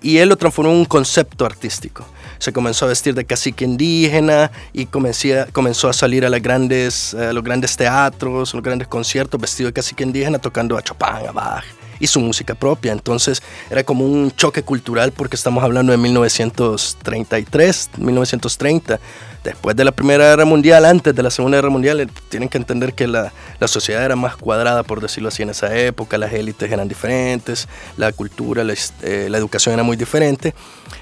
y 0.00 0.18
él 0.18 0.28
lo 0.28 0.36
transformó 0.36 0.70
en 0.72 0.78
un 0.78 0.84
concepto 0.84 1.44
artístico. 1.44 2.04
Se 2.38 2.52
comenzó 2.52 2.84
a 2.84 2.88
vestir 2.88 3.14
de 3.14 3.24
cacique 3.24 3.64
indígena 3.64 4.52
y 4.72 4.86
comenzó 4.86 5.88
a 5.88 5.92
salir 5.92 6.24
a, 6.24 6.28
las 6.28 6.40
grandes, 6.40 7.14
a 7.14 7.32
los 7.32 7.42
grandes 7.42 7.76
teatros, 7.76 8.54
a 8.54 8.56
los 8.56 8.64
grandes 8.64 8.86
conciertos 8.86 9.40
vestido 9.40 9.68
de 9.68 9.72
cacique 9.72 10.04
indígena 10.04 10.38
tocando 10.38 10.78
a 10.78 10.82
Chopin, 10.82 11.28
a 11.28 11.32
Bach 11.32 11.64
y 12.00 12.06
su 12.06 12.20
música 12.20 12.54
propia. 12.54 12.92
Entonces 12.92 13.42
era 13.70 13.84
como 13.84 14.04
un 14.04 14.30
choque 14.32 14.62
cultural 14.62 15.12
porque 15.12 15.36
estamos 15.36 15.64
hablando 15.64 15.92
de 15.92 15.98
1933, 15.98 17.90
1930 17.98 19.00
después 19.44 19.76
de 19.76 19.84
la 19.84 19.92
Primera 19.92 20.24
Guerra 20.24 20.44
Mundial, 20.44 20.84
antes 20.84 21.14
de 21.14 21.22
la 21.22 21.30
Segunda 21.30 21.58
Guerra 21.58 21.70
Mundial, 21.70 22.00
eh, 22.00 22.06
tienen 22.28 22.48
que 22.48 22.58
entender 22.58 22.94
que 22.94 23.06
la, 23.06 23.32
la, 23.58 23.68
sociedad 23.68 24.04
era 24.04 24.16
más 24.16 24.36
cuadrada, 24.36 24.82
por 24.82 25.00
decirlo 25.00 25.28
así, 25.28 25.42
en 25.42 25.50
esa 25.50 25.76
época, 25.76 26.18
las 26.18 26.32
élites 26.32 26.70
eran 26.70 26.88
diferentes, 26.88 27.68
la 27.96 28.12
cultura, 28.12 28.64
la, 28.64 28.74
eh, 29.02 29.28
la, 29.30 29.38
educación 29.38 29.74
era 29.74 29.82
muy 29.82 29.96
diferente, 29.96 30.54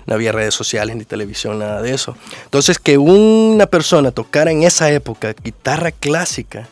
no 0.06 0.14
había 0.14 0.32
redes 0.32 0.54
sociales 0.54 0.96
ni 0.96 1.04
televisión, 1.04 1.58
nada 1.58 1.82
de 1.82 1.94
eso. 1.94 2.16
Entonces, 2.44 2.78
que 2.78 2.98
una 2.98 3.66
persona 3.66 4.10
tocara 4.10 4.50
en 4.50 4.62
esa 4.62 4.90
época 4.90 5.34
guitarra 5.42 5.90
clásica, 5.90 6.68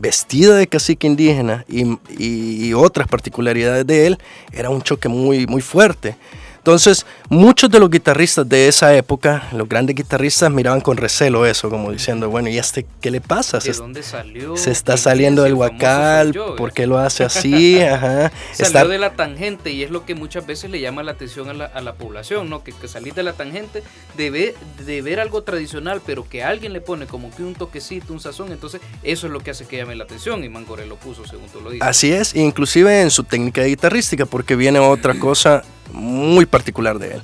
vestida 0.00 0.56
de 0.56 0.66
cacique 0.66 1.06
indígena 1.06 1.64
y, 1.68 1.98
y, 2.18 2.72
otras 2.72 3.06
particularidades 3.06 3.86
de 3.86 4.06
él, 4.06 4.18
era 4.52 4.70
un 4.70 4.82
choque 4.82 5.08
muy, 5.08 5.46
muy 5.46 5.60
fuerte. 5.60 6.16
Entonces, 6.60 7.06
muchos 7.30 7.70
de 7.70 7.80
los 7.80 7.88
guitarristas 7.88 8.46
de 8.46 8.68
esa 8.68 8.94
época, 8.94 9.48
los 9.52 9.66
grandes 9.66 9.96
guitarristas, 9.96 10.50
miraban 10.50 10.82
con 10.82 10.98
recelo 10.98 11.46
eso, 11.46 11.70
como 11.70 11.90
diciendo, 11.90 12.28
bueno, 12.28 12.50
¿y 12.50 12.58
este 12.58 12.84
qué 13.00 13.10
le 13.10 13.22
pasa? 13.22 13.60
¿De 13.60 13.72
dónde 13.72 14.02
salió? 14.02 14.58
Se 14.58 14.70
está 14.70 14.98
saliendo 14.98 15.42
del 15.42 15.54
huacal, 15.54 16.34
¿por 16.58 16.72
qué 16.72 16.86
lo 16.86 16.98
hace 16.98 17.24
así? 17.24 17.80
Ajá. 17.80 18.30
Salió 18.52 18.88
de 18.88 18.98
la 18.98 19.14
tangente 19.14 19.70
y 19.70 19.82
es 19.82 19.90
lo 19.90 20.04
que 20.04 20.14
muchas 20.14 20.46
veces 20.46 20.70
le 20.70 20.80
llama 20.80 21.02
la 21.02 21.12
atención 21.12 21.48
a 21.48 21.80
la, 21.80 21.94
población, 21.94 22.50
¿no? 22.50 22.62
Que, 22.62 22.72
que, 22.72 22.88
salir 22.88 23.14
de 23.14 23.22
la 23.22 23.32
tangente 23.32 23.82
de 24.16 24.54
de 24.84 25.02
ver 25.02 25.20
algo 25.20 25.42
tradicional, 25.42 26.02
pero 26.04 26.28
que 26.28 26.44
alguien 26.44 26.72
le 26.72 26.80
pone 26.80 27.06
como 27.06 27.34
que 27.34 27.42
un 27.42 27.54
toquecito, 27.54 28.12
un 28.12 28.20
sazón, 28.20 28.52
entonces 28.52 28.80
eso 29.02 29.26
es 29.26 29.32
lo 29.32 29.40
que 29.40 29.50
hace 29.50 29.66
que 29.66 29.78
llame 29.78 29.94
la 29.96 30.04
atención 30.04 30.44
y 30.44 30.48
Mangore 30.48 30.86
lo 30.86 30.96
puso, 30.96 31.26
según 31.26 31.48
tú 31.48 31.60
lo 31.60 31.70
dices. 31.70 31.86
Así 31.86 32.12
es, 32.12 32.34
inclusive 32.34 33.00
en 33.00 33.10
su 33.10 33.24
técnica 33.24 33.62
guitarrística, 33.62 34.26
porque 34.26 34.56
viene 34.56 34.78
otra 34.78 35.14
cosa 35.18 35.62
muy 35.92 36.46
particular 36.46 36.98
de 36.98 37.14
él. 37.14 37.22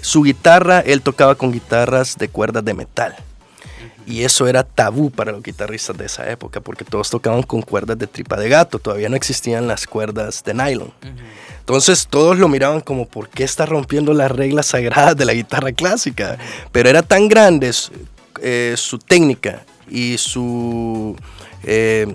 Su 0.00 0.22
guitarra, 0.22 0.80
él 0.80 1.02
tocaba 1.02 1.34
con 1.34 1.52
guitarras 1.52 2.16
de 2.18 2.28
cuerdas 2.28 2.64
de 2.64 2.74
metal. 2.74 3.16
Y 4.06 4.22
eso 4.24 4.46
era 4.46 4.64
tabú 4.64 5.10
para 5.10 5.32
los 5.32 5.42
guitarristas 5.42 5.96
de 5.96 6.04
esa 6.04 6.30
época, 6.30 6.60
porque 6.60 6.84
todos 6.84 7.08
tocaban 7.08 7.42
con 7.42 7.62
cuerdas 7.62 7.98
de 7.98 8.06
tripa 8.06 8.36
de 8.36 8.50
gato, 8.50 8.78
todavía 8.78 9.08
no 9.08 9.16
existían 9.16 9.66
las 9.66 9.86
cuerdas 9.86 10.44
de 10.44 10.52
nylon. 10.52 10.92
Entonces 11.60 12.06
todos 12.08 12.38
lo 12.38 12.46
miraban 12.48 12.82
como, 12.82 13.06
¿por 13.06 13.30
qué 13.30 13.44
está 13.44 13.64
rompiendo 13.64 14.12
las 14.12 14.30
reglas 14.30 14.66
sagradas 14.66 15.16
de 15.16 15.24
la 15.24 15.32
guitarra 15.32 15.72
clásica? 15.72 16.36
Pero 16.70 16.90
era 16.90 17.02
tan 17.02 17.28
grande 17.28 17.72
eh, 18.42 18.74
su 18.76 18.98
técnica 18.98 19.62
y 19.88 20.18
su... 20.18 21.16
Eh, 21.62 22.06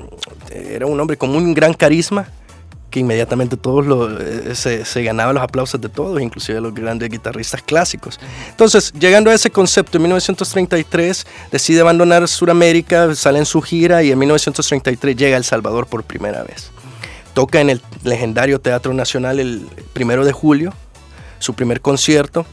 era 0.51 0.85
un 0.85 0.99
hombre 0.99 1.17
con 1.17 1.31
un 1.35 1.55
gran 1.55 1.73
carisma 1.73 2.27
que 2.89 2.99
inmediatamente 2.99 3.57
todos 3.57 3.85
lo, 3.85 4.19
eh, 4.19 4.55
se, 4.55 4.85
se, 4.85 5.03
ganaban 5.03 5.35
los 5.35 5.43
aplausos 5.43 5.79
de 5.79 5.89
todos, 5.89 6.21
inclusive 6.21 6.59
los 6.61 6.73
grandes 6.73 7.09
guitarristas 7.09 7.61
clásicos. 7.61 8.19
Entonces, 8.49 8.91
llegando 8.93 9.29
a 9.29 9.33
ese 9.33 9.49
concepto, 9.49 9.97
en 9.97 10.03
1933 10.03 11.25
decide 11.51 11.81
abandonar 11.81 12.27
Sudamérica, 12.27 13.13
sale 13.15 13.39
en 13.39 13.45
su 13.45 13.61
gira 13.61 14.03
y 14.03 14.11
en 14.11 14.19
1933 14.19 15.15
llega 15.15 15.35
a 15.35 15.37
El 15.37 15.43
Salvador 15.43 15.87
por 15.87 16.03
primera 16.03 16.43
vez. 16.43 16.71
Toca 17.33 17.61
en 17.61 17.69
el 17.69 17.81
legendario 18.03 18.59
Teatro 18.59 18.93
Nacional 18.93 19.39
el 19.39 19.67
primero 19.93 20.25
de 20.25 20.31
julio, 20.31 20.73
su 21.39 21.53
primer 21.53 21.81
concierto 21.81 22.45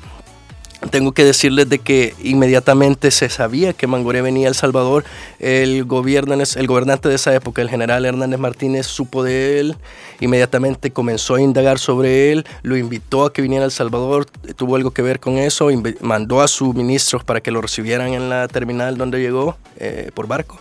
tengo 0.91 1.13
que 1.13 1.25
decirles 1.25 1.69
de 1.69 1.79
que 1.79 2.15
inmediatamente 2.23 3.11
se 3.11 3.29
sabía 3.29 3.73
que 3.73 3.87
Mangoré 3.87 4.23
venía 4.23 4.47
a 4.47 4.51
El 4.51 4.55
Salvador. 4.55 5.05
El, 5.39 5.85
gobierno, 5.85 6.35
el 6.35 6.67
gobernante 6.67 7.09
de 7.09 7.15
esa 7.15 7.35
época, 7.35 7.63
el 7.63 7.71
general 7.71 8.05
Hernández 8.05 8.39
Martínez, 8.39 8.87
supo 8.87 9.23
de 9.23 9.61
él. 9.61 9.77
Inmediatamente 10.21 10.91
comenzó 10.91 11.37
a 11.37 11.41
indagar 11.41 11.79
sobre 11.79 12.33
él, 12.33 12.47
lo 12.63 12.77
invitó 12.77 13.25
a 13.25 13.33
que 13.33 13.43
viniera 13.43 13.65
a 13.65 13.67
El 13.67 13.73
Salvador, 13.73 14.27
tuvo 14.57 14.77
algo 14.77 14.91
que 14.91 15.03
ver 15.03 15.21
con 15.21 15.39
eso, 15.39 15.69
mandó 16.01 16.41
a 16.41 16.49
sus 16.49 16.75
ministros 16.75 17.25
para 17.25 17.41
que 17.41 17.51
lo 17.51 17.61
recibieran 17.61 18.15
en 18.15 18.29
la 18.29 18.49
terminal 18.49 18.97
donde 18.97 19.21
llegó 19.21 19.57
eh, 19.79 20.11
por 20.15 20.27
barco. 20.27 20.59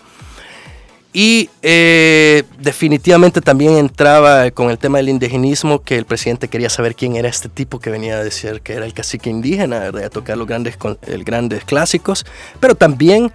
Y 1.17 1.49
eh, 1.61 2.43
definitivamente 2.59 3.39
también 3.39 3.77
entraba 3.77 4.51
con 4.51 4.69
el 4.69 4.77
tema 4.77 4.97
del 4.97 5.07
indigenismo, 5.07 5.81
que 5.81 5.97
el 5.97 6.03
presidente 6.03 6.49
quería 6.49 6.69
saber 6.69 6.93
quién 6.93 7.15
era 7.15 7.29
este 7.29 7.47
tipo 7.47 7.79
que 7.79 7.89
venía 7.89 8.17
a 8.17 8.23
decir 8.23 8.59
que 8.59 8.73
era 8.73 8.85
el 8.85 8.93
cacique 8.93 9.29
indígena, 9.29 9.79
¿verdad? 9.79 10.03
a 10.03 10.09
tocar 10.09 10.37
los 10.37 10.45
grandes, 10.45 10.77
el 11.07 11.23
grandes 11.23 11.63
clásicos, 11.63 12.25
pero 12.59 12.75
también 12.75 13.31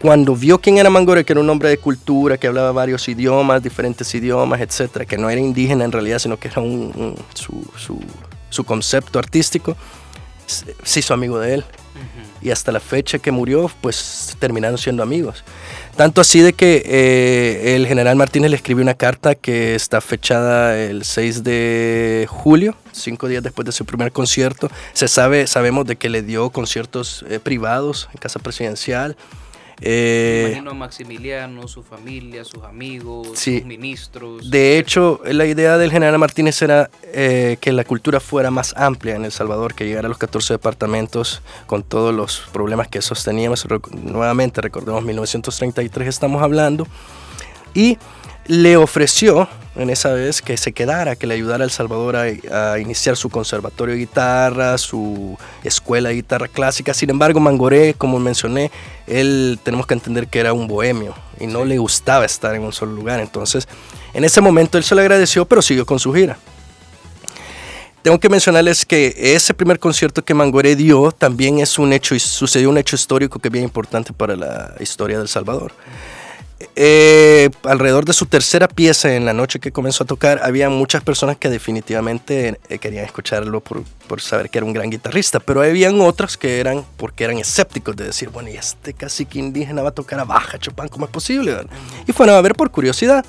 cuando 0.00 0.34
vio 0.34 0.58
quién 0.58 0.78
era 0.78 0.88
Mangore, 0.88 1.22
que 1.26 1.34
era 1.34 1.42
un 1.42 1.50
hombre 1.50 1.68
de 1.68 1.76
cultura, 1.76 2.38
que 2.38 2.46
hablaba 2.46 2.72
varios 2.72 3.06
idiomas, 3.06 3.62
diferentes 3.62 4.14
idiomas, 4.14 4.62
etcétera, 4.62 5.04
que 5.04 5.18
no 5.18 5.28
era 5.28 5.38
indígena 5.38 5.84
en 5.84 5.92
realidad, 5.92 6.18
sino 6.18 6.38
que 6.38 6.48
era 6.48 6.62
un, 6.62 7.14
su, 7.34 7.62
su, 7.76 8.00
su, 8.48 8.64
concepto 8.64 9.18
artístico, 9.18 9.76
se 10.46 11.00
hizo 11.00 11.12
amigo 11.12 11.38
de 11.38 11.56
él. 11.56 11.64
Y 12.40 12.50
hasta 12.50 12.72
la 12.72 12.80
fecha 12.80 13.18
que 13.18 13.30
murió, 13.30 13.70
pues 13.80 14.36
terminaron 14.38 14.78
siendo 14.78 15.02
amigos. 15.02 15.44
Tanto 15.96 16.20
así 16.20 16.40
de 16.40 16.54
que 16.54 16.82
eh, 16.84 17.76
el 17.76 17.86
general 17.86 18.16
Martínez 18.16 18.50
le 18.50 18.56
escribió 18.56 18.82
una 18.82 18.94
carta 18.94 19.34
que 19.34 19.74
está 19.74 20.00
fechada 20.00 20.78
el 20.78 21.04
6 21.04 21.44
de 21.44 22.26
julio, 22.28 22.74
cinco 22.92 23.28
días 23.28 23.42
después 23.42 23.66
de 23.66 23.72
su 23.72 23.84
primer 23.84 24.10
concierto. 24.10 24.70
Se 24.94 25.06
sabe, 25.06 25.46
sabemos 25.46 25.86
de 25.86 25.96
que 25.96 26.08
le 26.08 26.22
dio 26.22 26.50
conciertos 26.50 27.24
eh, 27.28 27.38
privados 27.38 28.08
en 28.12 28.18
casa 28.18 28.38
presidencial. 28.38 29.16
Eh, 29.80 30.46
imagino 30.48 30.70
a 30.70 30.74
Maximiliano, 30.74 31.66
su 31.66 31.82
familia, 31.82 32.44
sus 32.44 32.62
amigos, 32.62 33.38
sus 33.38 33.64
ministros. 33.64 34.50
De 34.50 34.78
hecho, 34.78 35.20
la 35.24 35.46
idea 35.46 35.78
del 35.78 35.90
general 35.90 36.18
Martínez 36.18 36.60
era 36.62 36.90
eh, 37.04 37.56
que 37.60 37.72
la 37.72 37.84
cultura 37.84 38.20
fuera 38.20 38.50
más 38.50 38.74
amplia 38.76 39.16
en 39.16 39.24
El 39.24 39.32
Salvador, 39.32 39.74
que 39.74 39.86
llegara 39.86 40.06
a 40.06 40.08
los 40.08 40.18
14 40.18 40.54
departamentos 40.54 41.42
con 41.66 41.82
todos 41.82 42.14
los 42.14 42.42
problemas 42.52 42.88
que 42.88 43.02
sosteníamos. 43.02 43.66
Nuevamente, 44.02 44.60
recordemos, 44.60 45.02
1933 45.04 46.08
estamos 46.08 46.42
hablando. 46.42 46.86
Y 47.74 47.98
le 48.46 48.76
ofreció 48.76 49.48
en 49.74 49.88
esa 49.88 50.12
vez 50.12 50.42
que 50.42 50.56
se 50.56 50.72
quedara, 50.72 51.16
que 51.16 51.26
le 51.26 51.34
ayudara 51.34 51.62
a 51.62 51.64
El 51.64 51.70
Salvador 51.70 52.16
a, 52.16 52.78
iniciar 52.78 53.16
su 53.16 53.30
conservatorio 53.30 53.94
de 53.94 54.00
guitarra, 54.00 54.76
su 54.76 55.38
escuela 55.64 56.10
de 56.10 56.16
guitarra 56.16 56.48
clásica. 56.48 56.92
Sin 56.92 57.10
embargo, 57.10 57.40
Mangoré, 57.40 57.94
como 57.94 58.18
mencioné, 58.18 58.70
él 59.06 59.58
tenemos 59.62 59.86
que 59.86 59.94
entender 59.94 60.28
que 60.28 60.40
era 60.40 60.52
un 60.52 60.66
bohemio 60.66 61.14
y 61.40 61.46
no 61.46 61.64
le 61.64 61.78
gustaba 61.78 62.24
estar 62.24 62.54
en 62.54 62.62
un 62.62 62.72
solo 62.72 62.92
lugar. 62.92 63.20
Entonces, 63.20 63.66
en 64.12 64.24
ese 64.24 64.40
momento 64.40 64.76
él 64.76 64.84
se 64.84 64.94
le 64.94 65.00
agradeció, 65.00 65.46
pero 65.46 65.62
siguió 65.62 65.86
con 65.86 65.98
su 65.98 66.12
gira. 66.12 66.36
tengo 68.02 68.18
que 68.20 68.28
mencionarles 68.28 68.84
que 68.84 69.14
ese 69.16 69.54
primer 69.54 69.78
concierto 69.78 70.22
que 70.22 70.34
Mangoré 70.34 70.76
dio 70.76 71.12
también 71.12 71.60
es 71.60 71.78
un 71.78 71.94
hecho, 71.94 72.18
sucedió 72.18 72.68
un 72.68 72.76
hecho 72.76 72.96
histórico 72.96 73.38
que 73.38 73.48
es 73.48 73.52
bien 73.52 73.64
importante 73.64 74.12
para 74.12 74.36
la 74.36 74.74
historia 74.80 75.18
del 75.18 75.28
Salvador. 75.28 75.72
Eh, 76.76 77.50
alrededor 77.64 78.04
de 78.04 78.12
su 78.12 78.26
tercera 78.26 78.68
pieza 78.68 79.14
en 79.14 79.24
la 79.24 79.32
noche 79.32 79.60
que 79.60 79.72
comenzó 79.72 80.04
a 80.04 80.06
tocar, 80.06 80.40
había 80.42 80.68
muchas 80.70 81.02
personas 81.02 81.36
que 81.36 81.48
definitivamente 81.48 82.58
eh, 82.68 82.78
querían 82.78 83.04
escucharlo 83.04 83.60
por, 83.60 83.84
saber 84.20 84.50
que 84.50 84.58
era 84.58 84.66
un 84.66 84.72
gran 84.72 84.90
guitarrista, 84.90 85.40
pero 85.40 85.62
habían 85.62 86.00
otras 86.00 86.36
que 86.36 86.60
eran 86.60 86.84
porque 86.96 87.24
eran 87.24 87.38
escépticos 87.38 87.96
de 87.96 88.04
decir, 88.04 88.28
bueno, 88.28 88.50
y 88.50 88.56
este 88.56 88.92
cacique 88.92 89.38
indígena 89.38 89.82
va 89.82 89.88
a 89.88 89.92
tocar 89.92 90.20
a 90.20 90.24
baja 90.24 90.58
Chopin, 90.58 90.88
¿cómo 90.88 91.06
es 91.06 91.10
posible? 91.10 91.56
Y 92.06 92.12
fueron 92.12 92.36
a 92.36 92.40
ver 92.40 92.54
por 92.54 92.70
curiosidad. 92.70 93.24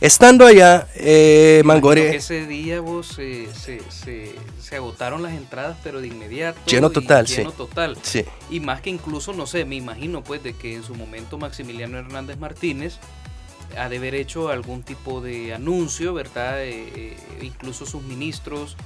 Estando 0.00 0.46
allá, 0.46 0.88
eh, 0.94 1.62
Mangoré... 1.64 2.16
Ese 2.16 2.46
día 2.46 2.80
vos 2.80 3.06
se, 3.06 3.48
se, 3.54 4.76
agotaron 4.76 5.22
las 5.22 5.32
entradas, 5.32 5.78
pero 5.82 6.00
de 6.00 6.08
inmediato. 6.08 6.60
Lleno 6.66 6.90
total, 6.90 7.26
lleno 7.26 7.50
sí. 7.50 7.56
total. 7.56 7.96
Sí. 8.02 8.24
Y 8.50 8.60
más 8.60 8.82
que 8.82 8.90
incluso, 8.90 9.32
no 9.32 9.46
sé, 9.46 9.64
me 9.64 9.76
imagino 9.76 10.22
pues 10.22 10.42
de 10.42 10.54
que 10.54 10.74
en 10.74 10.82
su 10.82 10.94
momento 10.94 11.38
Maximiliano 11.38 11.98
Hernández 11.98 12.38
Martínez 12.38 12.98
ha 13.78 13.88
de 13.88 13.96
haber 13.96 14.14
hecho 14.14 14.50
algún 14.50 14.82
tipo 14.82 15.20
de 15.20 15.54
anuncio, 15.54 16.12
¿verdad? 16.12 16.62
Eh, 16.62 16.92
eh, 16.94 17.16
incluso 17.42 17.86
sus 17.86 18.02
ministros 18.02 18.76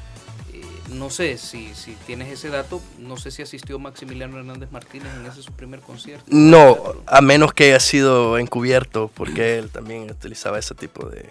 no 0.90 1.10
sé 1.10 1.38
si, 1.38 1.74
si 1.74 1.92
tienes 2.06 2.32
ese 2.32 2.48
dato, 2.48 2.80
no 2.98 3.16
sé 3.16 3.30
si 3.30 3.42
asistió 3.42 3.78
Maximiliano 3.78 4.38
Hernández 4.38 4.70
Martínez 4.70 5.08
en 5.16 5.26
ese 5.26 5.42
su 5.42 5.52
primer 5.52 5.80
concierto. 5.80 6.24
No, 6.28 6.94
a 7.06 7.20
menos 7.20 7.52
que 7.52 7.64
haya 7.64 7.80
sido 7.80 8.38
encubierto, 8.38 9.10
porque 9.14 9.58
él 9.58 9.70
también 9.70 10.10
utilizaba 10.10 10.58
ese 10.58 10.74
tipo 10.74 11.08
de, 11.08 11.28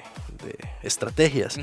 estrategias 0.82 1.58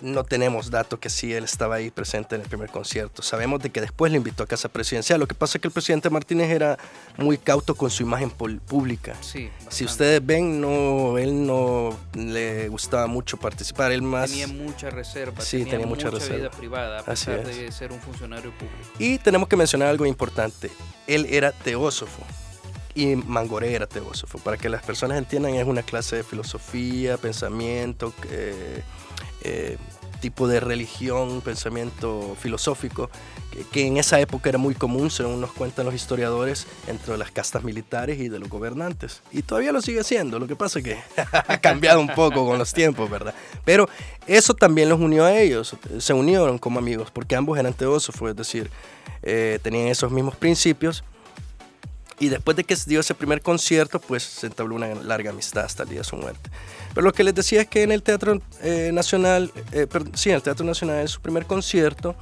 no 0.00 0.24
tenemos 0.24 0.70
datos 0.70 0.98
que 0.98 1.10
sí 1.10 1.32
él 1.32 1.44
estaba 1.44 1.76
ahí 1.76 1.90
presente 1.90 2.34
en 2.34 2.42
el 2.42 2.48
primer 2.48 2.70
concierto. 2.70 3.22
Sabemos 3.22 3.60
de 3.60 3.70
que 3.70 3.80
después 3.80 4.10
le 4.12 4.18
invitó 4.18 4.42
a 4.42 4.46
casa 4.46 4.68
presidencial. 4.68 5.20
Lo 5.20 5.26
que 5.26 5.34
pasa 5.34 5.58
es 5.58 5.62
que 5.62 5.68
el 5.68 5.72
presidente 5.72 6.10
Martínez 6.10 6.50
era 6.50 6.78
muy 7.16 7.38
cauto 7.38 7.74
con 7.74 7.90
su 7.90 8.02
imagen 8.02 8.30
pública. 8.30 9.14
Sí, 9.20 9.50
si 9.68 9.84
ustedes 9.84 10.24
ven, 10.24 10.60
no, 10.60 11.18
él 11.18 11.46
no 11.46 11.96
le 12.14 12.68
gustaba 12.68 13.06
mucho 13.06 13.36
participar. 13.36 13.92
Él 13.92 14.02
más 14.02 14.30
tenía 14.30 14.48
mucha 14.48 14.90
reserva. 14.90 15.42
Sí, 15.42 15.64
tenía, 15.64 15.86
mucha, 15.86 16.10
reserva. 16.10 16.36
vida 16.36 16.50
privada 16.50 17.00
a 17.00 17.04
pesar 17.04 17.44
de 17.44 17.72
ser 17.72 17.92
un 17.92 18.00
funcionario 18.00 18.50
público. 18.52 18.76
Y 18.98 19.18
tenemos 19.18 19.48
que 19.48 19.56
mencionar 19.56 19.88
algo 19.88 20.06
importante. 20.06 20.70
Él 21.06 21.26
era 21.30 21.52
teósofo 21.52 22.22
y 22.96 23.14
Mangoré 23.14 23.74
era 23.74 23.86
teósofo. 23.86 24.38
Para 24.38 24.56
que 24.56 24.68
las 24.68 24.82
personas 24.82 25.18
entiendan, 25.18 25.54
es 25.54 25.66
una 25.66 25.82
clase 25.82 26.16
de 26.16 26.22
filosofía, 26.24 27.18
pensamiento. 27.18 28.12
Eh, 28.30 28.82
eh, 29.46 29.76
tipo 30.20 30.48
de 30.48 30.60
religión, 30.60 31.40
pensamiento 31.40 32.36
filosófico, 32.40 33.10
que, 33.72 33.86
en 33.86 33.96
esa 33.96 34.18
época 34.18 34.48
era 34.48 34.58
muy 34.58 34.74
común, 34.74 35.10
según 35.10 35.40
nos 35.40 35.52
cuentan 35.52 35.84
los 35.86 35.94
historiadores, 35.94 36.66
entre 36.88 37.16
las 37.16 37.30
castas 37.30 37.62
militares 37.62 38.18
y 38.18 38.28
de 38.28 38.38
los 38.38 38.48
gobernantes. 38.48 39.22
Y 39.30 39.42
todavía 39.42 39.72
lo 39.72 39.80
sigue 39.82 40.02
siendo, 40.02 40.38
lo 40.38 40.46
que 40.46 40.56
pasa 40.56 40.80
es 40.80 40.84
que 40.84 40.98
ha 41.32 41.58
cambiado 41.58 42.00
un 42.00 42.08
poco 42.08 42.44
con 42.46 42.58
los 42.58 42.72
tiempos, 42.72 43.08
¿verdad? 43.08 43.34
Pero 43.64 43.88
eso 44.26 44.54
también 44.54 44.88
los 44.88 44.98
unió 44.98 45.24
a 45.24 45.38
ellos, 45.38 45.76
se 45.98 46.12
unieron 46.12 46.58
como 46.58 46.78
amigos, 46.78 47.10
porque 47.12 47.36
ambos 47.36 47.58
eran 47.58 47.74
teósofos, 47.74 48.30
es 48.30 48.36
decir, 48.36 48.70
eh, 49.22 49.60
tenían 49.62 49.86
esos 49.88 50.10
mismos 50.10 50.34
principios 50.34 51.04
y 52.18 52.28
después 52.28 52.56
de 52.56 52.64
que 52.64 52.74
se 52.76 52.88
dio 52.88 53.00
ese 53.00 53.14
primer 53.14 53.42
concierto, 53.42 54.00
pues 54.00 54.22
se 54.22 54.46
entabló 54.46 54.74
una 54.74 54.94
larga 54.94 55.30
amistad 55.30 55.64
hasta 55.64 55.82
el 55.82 55.90
día 55.90 55.98
de 55.98 56.04
su 56.04 56.16
muerte. 56.16 56.50
Pero 56.96 57.04
lo 57.04 57.12
que 57.12 57.24
les 57.24 57.34
decía 57.34 57.60
es 57.60 57.68
que 57.68 57.82
en 57.82 57.92
el 57.92 58.02
Teatro 58.02 58.40
eh, 58.62 58.90
Nacional, 58.90 59.52
eh, 59.72 59.86
sí, 60.14 60.30
en 60.30 60.36
el 60.36 60.42
Teatro 60.42 60.64
Nacional, 60.64 61.00
en 61.00 61.08
su 61.08 61.20
primer 61.20 61.44
concierto, 61.44 62.16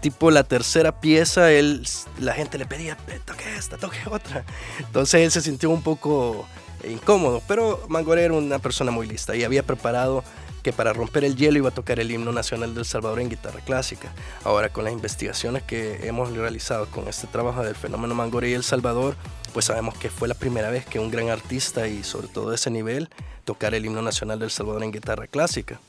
tipo 0.00 0.30
la 0.30 0.44
tercera 0.44 0.98
pieza, 0.98 1.52
él, 1.52 1.86
la 2.18 2.32
gente 2.32 2.56
le 2.56 2.64
pedía, 2.64 2.96
eh, 3.08 3.20
toque 3.22 3.54
esta, 3.54 3.76
toque 3.76 3.98
otra. 4.10 4.46
Entonces 4.78 5.20
él 5.20 5.30
se 5.30 5.42
sintió 5.42 5.68
un 5.68 5.82
poco 5.82 6.48
incómodo, 6.88 7.42
pero 7.46 7.84
Mangoré 7.90 8.24
era 8.24 8.32
una 8.32 8.58
persona 8.60 8.90
muy 8.90 9.06
lista 9.06 9.36
y 9.36 9.44
había 9.44 9.62
preparado 9.62 10.24
que 10.62 10.72
para 10.72 10.94
romper 10.94 11.24
el 11.24 11.36
hielo 11.36 11.58
iba 11.58 11.68
a 11.68 11.74
tocar 11.74 12.00
el 12.00 12.10
himno 12.10 12.32
nacional 12.32 12.74
del 12.74 12.86
Salvador 12.86 13.20
en 13.20 13.28
guitarra 13.28 13.60
clásica. 13.60 14.10
Ahora, 14.42 14.70
con 14.70 14.84
las 14.84 14.94
investigaciones 14.94 15.64
que 15.64 16.08
hemos 16.08 16.34
realizado 16.34 16.86
con 16.86 17.08
este 17.08 17.26
trabajo 17.26 17.62
del 17.62 17.74
fenómeno 17.76 18.14
Mangoré 18.14 18.48
y 18.48 18.54
El 18.54 18.64
Salvador, 18.64 19.16
pues 19.52 19.66
sabemos 19.66 19.98
que 19.98 20.08
fue 20.08 20.28
la 20.28 20.34
primera 20.34 20.70
vez 20.70 20.86
que 20.86 20.98
un 20.98 21.10
gran 21.10 21.28
artista 21.28 21.88
y 21.88 22.02
sobre 22.04 22.28
todo 22.28 22.48
de 22.48 22.54
ese 22.54 22.70
nivel 22.70 23.10
tocar 23.44 23.74
el 23.74 23.84
himno 23.84 24.02
nacional 24.02 24.38
del 24.38 24.50
Salvador 24.50 24.84
en 24.84 24.92
guitarra 24.92 25.26
clásica. 25.26 25.80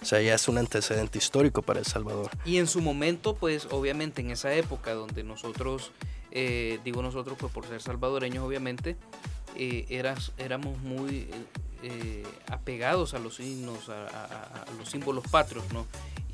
O 0.00 0.04
sea, 0.04 0.20
ya 0.20 0.34
es 0.34 0.48
un 0.48 0.58
antecedente 0.58 1.18
histórico 1.18 1.62
para 1.62 1.80
El 1.80 1.86
Salvador. 1.86 2.30
Y 2.44 2.58
en 2.58 2.66
su 2.66 2.80
momento, 2.80 3.34
pues 3.34 3.66
obviamente 3.70 4.20
en 4.20 4.30
esa 4.30 4.52
época 4.54 4.94
donde 4.94 5.22
nosotros, 5.24 5.92
eh, 6.30 6.78
digo 6.84 7.02
nosotros 7.02 7.36
pues 7.38 7.52
por 7.52 7.66
ser 7.66 7.80
salvadoreños 7.82 8.44
obviamente, 8.44 8.96
eh, 9.56 9.86
eras, 9.90 10.32
éramos 10.38 10.78
muy 10.78 11.28
eh, 11.82 12.22
apegados 12.48 13.12
a 13.12 13.18
los 13.18 13.36
signos, 13.36 13.88
a, 13.88 14.64
los 14.78 14.88
símbolos 14.88 15.24
patrios, 15.28 15.64
¿no? 15.72 15.86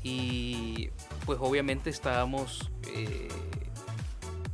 Y 0.03 0.89
pues 1.25 1.39
obviamente 1.41 1.89
estábamos, 1.89 2.69
eh, 2.95 3.27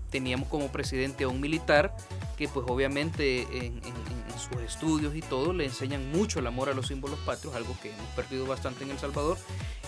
teníamos 0.10 0.48
como 0.48 0.72
presidente 0.72 1.26
a 1.26 1.28
un 1.28 1.42
militar 1.42 1.96
que 2.38 2.48
pues 2.48 2.66
obviamente 2.70 3.42
en, 3.52 3.82
sus 4.40 4.62
estudios 4.62 5.16
y 5.16 5.22
todo 5.22 5.54
le 5.54 5.66
enseñan 5.66 6.12
mucho 6.12 6.40
el 6.40 6.48
amor 6.48 6.70
a 6.70 6.74
los 6.74 6.88
símbolos 6.88 7.20
patrios, 7.20 7.56
algo 7.56 7.76
que 7.82 7.92
hemos 7.92 8.08
perdido 8.16 8.46
bastante 8.46 8.84
en 8.84 8.92
El 8.92 9.00
Salvador. 9.00 9.38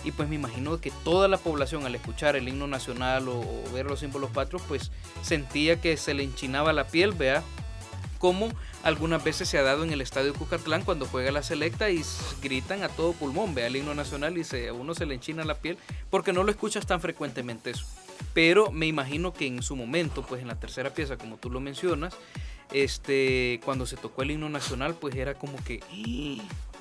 Y 0.04 0.12
pues 0.12 0.28
me 0.28 0.36
imagino 0.36 0.80
que 0.80 0.90
toda 1.04 1.28
la 1.28 1.38
población 1.38 1.84
al 1.86 1.94
escuchar 1.94 2.36
el 2.36 2.48
himno 2.48 2.66
nacional 2.66 3.28
o, 3.28 3.44
ver 3.72 3.86
los 3.86 4.00
símbolos 4.00 4.30
patrios, 4.30 4.62
pues 4.68 4.90
sentía 5.22 5.80
que 5.80 5.96
se 5.96 6.14
le 6.14 6.22
enchinaba 6.22 6.72
la 6.72 6.86
piel, 6.86 7.12
vea, 7.12 7.42
como 8.18 8.50
algunas 8.82 9.22
veces 9.22 9.48
se 9.48 9.58
ha 9.58 9.62
dado 9.62 9.84
en 9.84 9.92
el 9.92 10.00
estadio 10.00 10.34
Cucatlán 10.34 10.82
cuando 10.82 11.06
juega 11.06 11.30
la 11.30 11.42
selecta 11.42 11.90
y 11.90 12.02
gritan 12.42 12.82
a 12.82 12.88
todo 12.88 13.12
pulmón, 13.12 13.54
ve 13.54 13.64
al 13.64 13.76
himno 13.76 13.94
nacional 13.94 14.38
y 14.38 14.44
se, 14.44 14.68
a 14.68 14.72
uno 14.72 14.94
se 14.94 15.06
le 15.06 15.14
enchina 15.14 15.44
la 15.44 15.54
piel 15.54 15.78
porque 16.10 16.32
no 16.32 16.42
lo 16.42 16.50
escuchas 16.50 16.86
tan 16.86 17.00
frecuentemente 17.00 17.70
eso. 17.70 17.86
Pero 18.34 18.70
me 18.70 18.86
imagino 18.86 19.32
que 19.32 19.46
en 19.46 19.62
su 19.62 19.76
momento, 19.76 20.22
pues 20.22 20.42
en 20.42 20.48
la 20.48 20.58
tercera 20.58 20.90
pieza, 20.90 21.16
como 21.16 21.36
tú 21.36 21.50
lo 21.50 21.60
mencionas, 21.60 22.14
este, 22.72 23.60
cuando 23.64 23.86
se 23.86 23.96
tocó 23.96 24.22
el 24.22 24.32
himno 24.32 24.48
nacional, 24.48 24.94
pues 24.94 25.14
era 25.14 25.34
como 25.34 25.62
que 25.64 25.80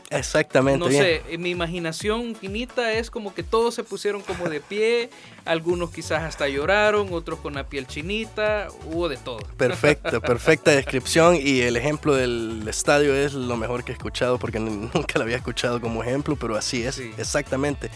Exactamente. 0.10 0.80
No 0.80 0.89
sé, 0.89 1.21
en 1.30 1.41
mi 1.41 1.50
imaginación 1.50 2.34
finita 2.36 2.93
es 2.93 3.12
como 3.12 3.34
que 3.34 3.43
todos 3.43 3.76
se 3.76 3.84
pusieron 3.84 4.21
como 4.21 4.47
de 4.47 4.62
pie, 4.62 5.10
algunos 5.43 5.91
quizás 5.91 6.23
hasta 6.23 6.47
lloraron, 6.47 7.12
otros 7.12 7.39
con 7.39 7.56
la 7.56 7.65
piel 7.65 7.88
chinita, 7.88 8.69
hubo 8.86 9.10
de 9.10 9.17
todo. 9.17 9.39
Perfecto, 9.58 10.21
perfecta 10.21 10.71
descripción 10.71 11.36
y 11.36 11.60
el 11.62 11.76
ejemplo 11.76 12.15
del 12.15 12.65
estadio 12.67 13.13
es 13.13 13.34
lo 13.34 13.58
mejor 13.58 13.84
que 13.84 13.91
he 13.91 13.95
escuchado 13.95 14.39
porque 14.39 14.60
nunca 14.60 15.19
lo 15.19 15.23
había 15.23 15.38
escuchado 15.38 15.82
como 15.82 16.02
ejemplo, 16.04 16.38
pero 16.38 16.56
así 16.56 16.84
es, 16.84 17.00
exactamente. 17.00 17.89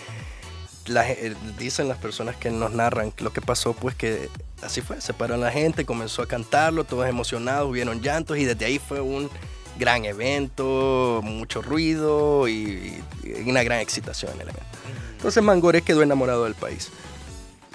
Eh, 0.87 1.35
dicen 1.59 1.87
las 1.87 1.97
personas 1.97 2.35
que 2.35 2.49
nos 2.49 2.71
narran 2.71 3.13
lo 3.19 3.31
que 3.31 3.41
pasó, 3.41 3.73
pues 3.73 3.95
que 3.95 4.29
así 4.61 4.81
fue, 4.81 4.99
se 4.99 5.13
paró 5.13 5.37
la 5.37 5.51
gente, 5.51 5.85
comenzó 5.85 6.21
a 6.21 6.27
cantarlo, 6.27 6.83
todos 6.83 7.07
emocionados, 7.07 7.69
hubieron 7.69 8.01
llantos 8.01 8.37
y 8.37 8.45
desde 8.45 8.65
ahí 8.65 8.79
fue 8.79 8.99
un 8.99 9.29
gran 9.77 10.05
evento, 10.05 11.21
mucho 11.23 11.61
ruido 11.61 12.47
y, 12.47 13.01
una 13.45 13.63
gran 13.63 13.79
excitación 13.79 14.31
en 14.33 14.41
el 14.41 14.49
evento. 14.49 14.77
Entonces 15.13 15.43
Mangoré 15.43 15.81
quedó 15.81 16.01
enamorado 16.01 16.45
del 16.45 16.55
país. 16.55 16.89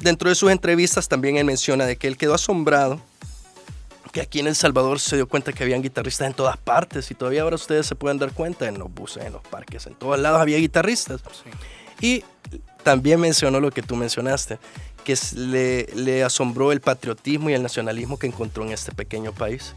Dentro 0.00 0.28
de 0.28 0.34
sus 0.34 0.50
entrevistas 0.50 1.08
también 1.08 1.36
él 1.36 1.44
menciona 1.44 1.86
de 1.86 1.96
que 1.96 2.08
él 2.08 2.16
quedó 2.16 2.34
asombrado 2.34 3.00
que 4.12 4.20
aquí 4.22 4.40
en 4.40 4.46
El 4.46 4.56
Salvador 4.56 4.98
se 4.98 5.16
dio 5.16 5.28
cuenta 5.28 5.52
que 5.52 5.62
habían 5.62 5.82
guitarristas 5.82 6.26
en 6.26 6.34
todas 6.34 6.56
partes 6.56 7.10
y 7.10 7.14
todavía 7.14 7.42
ahora 7.42 7.56
ustedes 7.56 7.86
se 7.86 7.94
pueden 7.94 8.18
dar 8.18 8.32
cuenta 8.32 8.66
en 8.66 8.78
los 8.78 8.92
buses, 8.92 9.24
en 9.24 9.32
los 9.34 9.42
parques, 9.42 9.86
en 9.86 9.94
todos 9.94 10.18
lados 10.18 10.40
había 10.40 10.56
guitarristas. 10.56 11.20
Y 12.00 12.24
también 12.86 13.18
mencionó 13.18 13.58
lo 13.58 13.72
que 13.72 13.82
tú 13.82 13.96
mencionaste, 13.96 14.60
que 15.02 15.18
le, 15.34 15.88
le 15.96 16.22
asombró 16.22 16.70
el 16.70 16.80
patriotismo 16.80 17.50
y 17.50 17.54
el 17.54 17.60
nacionalismo 17.64 18.16
que 18.16 18.28
encontró 18.28 18.62
en 18.62 18.70
este 18.70 18.92
pequeño 18.92 19.32
país 19.32 19.74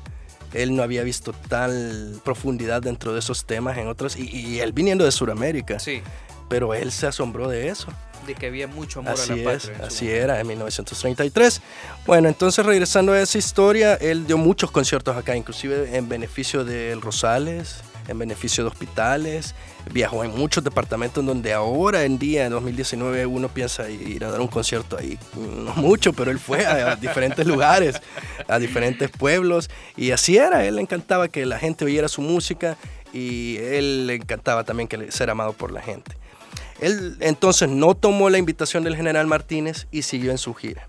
él 0.53 0.75
no 0.75 0.83
había 0.83 1.01
visto 1.01 1.33
tal 1.47 2.21
profundidad 2.23 2.83
dentro 2.83 3.13
de 3.13 3.19
esos 3.19 3.45
temas 3.45 3.79
en 3.79 3.87
otros, 3.87 4.15
y, 4.15 4.59
él 4.59 4.73
viniendo 4.73 5.05
de 5.05 5.11
Sudamérica. 5.11 5.79
Sí. 5.79 6.03
Pero 6.49 6.75
él 6.75 6.91
se 6.91 7.07
asombró 7.07 7.47
de 7.47 7.69
eso. 7.69 7.87
De 8.27 8.35
que 8.35 8.45
había 8.45 8.67
mucho 8.67 8.99
amor 8.99 9.13
así 9.13 9.31
a 9.31 9.35
la 9.35 9.53
patria. 9.53 9.77
Así 9.83 10.07
era, 10.07 10.39
en 10.39 10.47
1933. 10.47 11.61
Bueno, 12.05 12.27
entonces 12.27 12.63
regresando 12.63 13.13
a 13.13 13.21
esa 13.21 13.39
historia, 13.39 13.95
él 13.95 14.27
dio 14.27 14.37
muchos 14.37 14.69
conciertos 14.69 15.17
acá, 15.17 15.35
inclusive 15.35 15.95
en 15.97 16.07
beneficio 16.07 16.63
de 16.63 16.95
Rosales, 17.01 17.81
en 18.07 18.19
beneficio 18.19 18.63
de 18.63 18.69
hospitales, 18.69 19.55
viajó 19.91 20.23
en 20.23 20.31
muchos 20.31 20.63
departamentos 20.63 21.25
donde 21.25 21.53
ahora 21.53 22.03
en 22.03 22.19
día, 22.19 22.45
en 22.45 22.51
2019, 22.51 23.25
uno 23.25 23.49
piensa 23.49 23.89
ir 23.89 24.23
a 24.23 24.31
dar 24.31 24.41
un 24.41 24.47
concierto 24.47 24.97
ahí. 24.97 25.17
No 25.35 25.73
mucho, 25.75 26.13
pero 26.13 26.31
él 26.31 26.39
fue 26.39 26.65
a, 26.65 26.95
diferentes 26.95 27.45
lugares, 27.45 28.01
a 28.47 28.59
diferentes 28.59 29.09
pueblos, 29.09 29.69
y 29.95 30.11
así 30.11 30.37
era, 30.37 30.65
él 30.65 30.75
le 30.75 30.81
encantaba 30.81 31.27
que 31.27 31.45
la 31.45 31.59
gente 31.59 31.85
oyera 31.85 32.07
su 32.07 32.21
música 32.21 32.77
y 33.13 33.57
él 33.57 34.07
le 34.07 34.15
encantaba 34.15 34.63
también 34.63 34.89
ser 35.09 35.29
amado 35.29 35.53
por 35.53 35.71
la 35.71 35.81
gente. 35.81 36.11
Él 36.79 37.17
entonces 37.19 37.69
no 37.69 37.95
tomó 37.95 38.29
la 38.29 38.37
invitación 38.37 38.83
del 38.83 38.95
general 38.95 39.27
Martínez 39.27 39.87
y 39.91 40.03
siguió 40.03 40.31
en 40.31 40.37
su 40.37 40.53
gira. 40.53 40.87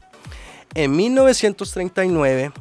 En 0.75 0.95
1939, 0.95 2.53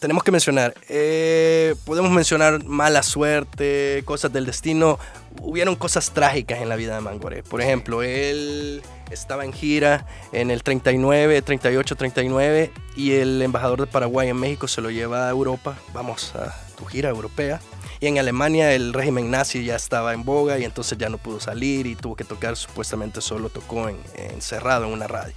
tenemos 0.00 0.24
que 0.24 0.32
mencionar, 0.32 0.74
eh, 0.88 1.74
podemos 1.84 2.10
mencionar 2.10 2.64
mala 2.64 3.02
suerte, 3.02 4.02
cosas 4.04 4.32
del 4.32 4.46
destino. 4.46 4.98
Hubieron 5.42 5.76
cosas 5.76 6.12
trágicas 6.12 6.60
en 6.60 6.68
la 6.68 6.76
vida 6.76 6.94
de 6.94 7.00
Mangoré. 7.00 7.42
Por 7.42 7.60
ejemplo, 7.60 8.02
él 8.02 8.82
estaba 9.10 9.44
en 9.44 9.52
gira 9.52 10.06
en 10.32 10.50
el 10.50 10.62
39, 10.62 11.42
38, 11.42 11.96
39 11.96 12.72
y 12.96 13.12
el 13.12 13.40
embajador 13.42 13.80
de 13.80 13.86
Paraguay 13.86 14.28
en 14.28 14.36
México 14.36 14.68
se 14.68 14.80
lo 14.80 14.90
lleva 14.90 15.28
a 15.28 15.30
Europa. 15.30 15.76
Vamos 15.92 16.34
a 16.34 16.54
tu 16.76 16.84
gira 16.84 17.10
europea. 17.10 17.60
Y 18.00 18.06
en 18.06 18.18
Alemania 18.18 18.72
el 18.72 18.92
régimen 18.92 19.30
nazi 19.30 19.64
ya 19.64 19.76
estaba 19.76 20.12
en 20.12 20.24
boga 20.24 20.58
y 20.58 20.64
entonces 20.64 20.98
ya 20.98 21.08
no 21.08 21.18
pudo 21.18 21.40
salir 21.40 21.86
y 21.86 21.94
tuvo 21.94 22.14
que 22.14 22.24
tocar, 22.24 22.56
supuestamente 22.56 23.20
solo 23.20 23.48
tocó 23.48 23.88
encerrado 24.16 24.86
en 24.86 24.92
una 24.92 25.06
radio. 25.06 25.34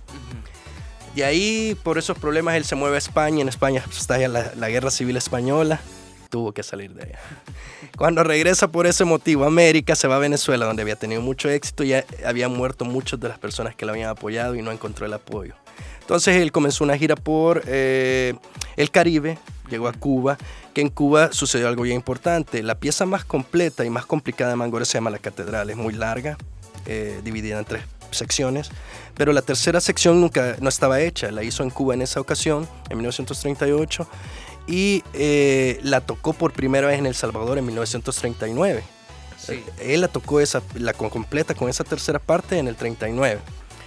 Y 1.16 1.22
ahí, 1.22 1.76
por 1.84 1.98
esos 1.98 2.18
problemas, 2.18 2.56
él 2.56 2.66
se 2.66 2.76
mueve 2.76 2.96
a 2.96 3.00
España. 3.00 3.42
En 3.42 3.50
España 3.50 3.84
está 3.92 4.18
ya 4.18 4.28
la, 4.28 4.70
guerra 4.70 4.92
civil 4.92 5.18
española. 5.18 5.80
Tuvo 6.30 6.52
que 6.52 6.64
salir 6.64 6.94
de 6.94 7.04
allá. 7.04 7.20
Cuando 7.98 8.24
regresa 8.24 8.68
por 8.68 8.86
ese 8.86 9.04
motivo 9.04 9.46
a 9.46 9.48
América, 9.48 9.96
se 9.96 10.08
va 10.08 10.18
a 10.18 10.20
Venezuela, 10.20 10.66
donde 10.66 10.84
había 10.84 10.96
tenido 10.96 11.22
mucho 11.22 11.50
éxito. 11.50 11.84
Ya 11.84 12.06
habían 12.26 12.52
muerto 12.52 12.86
muchas 12.86 13.20
de 13.20 13.30
las 13.30 13.40
personas 13.40 13.76
que 13.76 13.86
lo 13.86 13.94
habían 13.94 14.10
apoyado 14.10 14.56
y 14.56 14.62
no 14.62 14.72
encontró 14.72 15.06
el 15.06 15.14
apoyo. 15.14 15.56
Entonces 16.02 16.38
él 16.38 16.52
comenzó 16.52 16.84
una 16.84 16.98
gira 16.98 17.16
por 17.16 17.64
eh, 17.68 18.34
el 18.78 18.90
Caribe, 18.90 19.38
llegó 19.70 19.88
a 19.88 19.94
Cuba, 19.94 20.38
que 20.74 20.82
en 20.82 20.90
Cuba 20.90 21.32
sucedió 21.32 21.68
algo 21.68 21.84
bien 21.84 21.98
importante. 21.98 22.64
La 22.64 22.76
pieza 22.76 23.06
más 23.06 23.26
completa 23.26 23.86
y 23.86 23.90
más 23.90 24.06
complicada 24.06 24.52
de 24.52 24.56
Mangore 24.56 24.86
se 24.86 24.94
llama 24.94 25.12
La 25.12 25.20
Catedral, 25.20 25.70
es 25.70 25.78
muy 25.78 25.94
larga, 25.94 26.38
eh, 26.86 27.22
dividida 27.24 27.60
en 27.60 27.66
tres 27.66 27.84
secciones, 28.12 28.72
pero 29.16 29.34
la 29.34 29.42
tercera 29.42 29.80
sección 29.82 30.20
nunca 30.20 30.56
no 30.60 30.70
estaba 30.70 31.00
hecha, 31.00 31.32
la 31.32 31.44
hizo 31.44 31.62
en 31.62 31.70
Cuba 31.70 31.94
en 31.94 32.02
esa 32.02 32.20
ocasión, 32.20 32.68
en 32.90 32.98
1938, 32.98 34.08
y 34.70 35.04
eh, 35.14 35.80
la 35.82 36.02
tocó 36.02 36.34
por 36.34 36.54
primera 36.54 36.88
vez 36.88 37.00
en 37.00 37.08
El 37.08 37.16
Salvador 37.16 37.58
en 37.58 37.66
1939. 37.66 38.84
Él 39.82 40.02
la 40.02 40.08
tocó 40.08 40.40
esa, 40.40 40.62
la 40.76 40.94
completa 40.94 41.56
con 41.56 41.70
esa 41.70 41.84
tercera 41.84 42.20
parte 42.20 42.60
en 42.60 42.68
el 42.68 42.76
39 42.76 43.40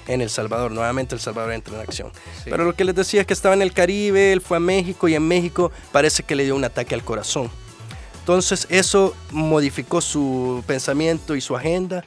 en 0.09 0.21
El 0.21 0.29
Salvador. 0.29 0.73
Nuevamente 0.73 1.15
El 1.15 1.21
Salvador 1.21 1.53
entra 1.53 1.77
en 1.77 1.81
acción. 1.81 2.11
Pero 2.45 2.65
lo 2.65 2.75
que 2.75 2.85
les 2.85 2.97
decía 2.97 3.21
es 3.21 3.27
que 3.29 3.33
estaba 3.33 3.55
en 3.55 3.63
el 3.63 3.73
Caribe, 3.73 4.33
él 4.33 4.41
fue 4.41 4.57
a 4.57 4.61
México 4.61 5.07
y 5.07 5.15
en 5.15 5.23
México 5.23 5.71
parece 5.93 6.25
que 6.25 6.35
le 6.35 6.45
dio 6.45 6.57
un 6.57 6.65
ataque 6.65 6.97
al 6.97 7.05
corazón. 7.05 7.49
Entonces 8.19 8.67
eso 8.69 9.15
modificó 9.31 10.01
su 10.01 10.65
pensamiento 10.67 11.37
y 11.37 11.41
su 11.41 11.57
agenda 11.57 12.03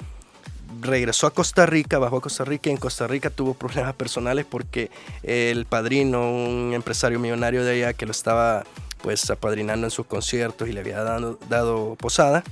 regresó 0.82 1.28
a 1.28 1.32
Costa 1.32 1.65
Rica, 1.65 1.99
bajó 1.99 2.17
a 2.17 2.21
Costa 2.21 2.45
Rica 2.45 2.69
y 2.69 2.73
en 2.73 2.78
Costa 2.78 3.08
Rica 3.08 3.30
tuvo 3.30 3.54
problemas 3.54 3.93
personales 3.93 4.45
porque 4.45 4.91
el 5.23 5.65
padrino, 5.65 6.32
un 6.32 6.73
empresario 6.73 7.19
millonario 7.19 7.63
de 7.63 7.73
allá 7.73 7.93
que 7.93 8.06
lo 8.06 8.12
estaba 8.12 8.63
pues 9.01 9.30
apadrinando 9.30 9.88
en 9.88 9.91
sus 9.91 10.06
conciertos 10.06 10.67
y 10.67 10.73
le 10.73 10.80
había 10.80 11.04
dado, 11.04 11.38
dado 11.49 11.95
posada, 11.95 12.43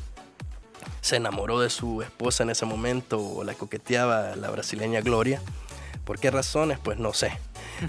se 1.02 1.16
enamoró 1.16 1.60
de 1.60 1.70
su 1.70 2.02
esposa 2.02 2.44
en 2.44 2.52
ese 2.52 2.66
momento 2.66 3.20
o 3.20 3.44
la 3.44 3.54
coqueteaba 3.54 4.36
la 4.36 4.50
brasileña 4.50 5.02
Gloria. 5.02 5.42
¿Por 6.06 6.20
qué 6.20 6.32
razones? 6.32 6.80
Pues 6.80 7.00
no 7.00 7.14
sé. 7.14 7.38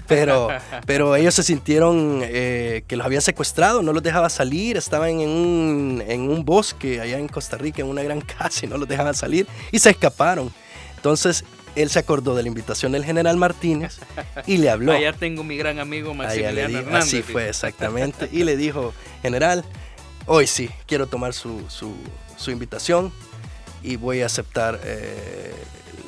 Pero, 0.07 0.49
pero 0.85 1.15
ellos 1.15 1.33
se 1.33 1.43
sintieron 1.43 2.21
eh, 2.23 2.83
que 2.87 2.95
los 2.95 3.05
habían 3.05 3.21
secuestrado, 3.21 3.81
no 3.81 3.93
los 3.93 4.03
dejaba 4.03 4.29
salir, 4.29 4.77
estaban 4.77 5.19
en 5.21 5.29
un, 5.29 6.03
en 6.07 6.21
un 6.29 6.45
bosque 6.45 7.01
allá 7.01 7.17
en 7.17 7.27
Costa 7.27 7.57
Rica, 7.57 7.81
en 7.81 7.87
una 7.87 8.03
gran 8.03 8.21
casa, 8.39 8.65
y 8.65 8.69
no 8.69 8.77
los 8.77 8.87
dejaban 8.87 9.13
salir 9.13 9.47
y 9.71 9.79
se 9.79 9.89
escaparon. 9.89 10.51
Entonces 10.95 11.43
él 11.75 11.89
se 11.89 11.99
acordó 11.99 12.35
de 12.35 12.41
la 12.41 12.47
invitación 12.47 12.93
del 12.93 13.03
general 13.03 13.37
Martínez 13.37 13.99
y 14.47 14.57
le 14.57 14.69
habló. 14.69 14.93
Allá 14.93 15.13
tengo 15.13 15.43
mi 15.43 15.57
gran 15.57 15.79
amigo 15.79 16.13
Maximiliano 16.13 16.79
Hernández. 16.79 17.03
Así 17.03 17.21
fue, 17.21 17.49
exactamente. 17.49 18.29
Y 18.31 18.43
le 18.43 18.55
dijo, 18.55 18.93
general, 19.21 19.65
hoy 20.25 20.47
sí, 20.47 20.69
quiero 20.87 21.07
tomar 21.07 21.33
su, 21.33 21.63
su, 21.69 21.93
su 22.37 22.51
invitación 22.51 23.11
y 23.83 23.97
voy 23.97 24.21
a 24.21 24.25
aceptar 24.25 24.79
eh, 24.83 25.53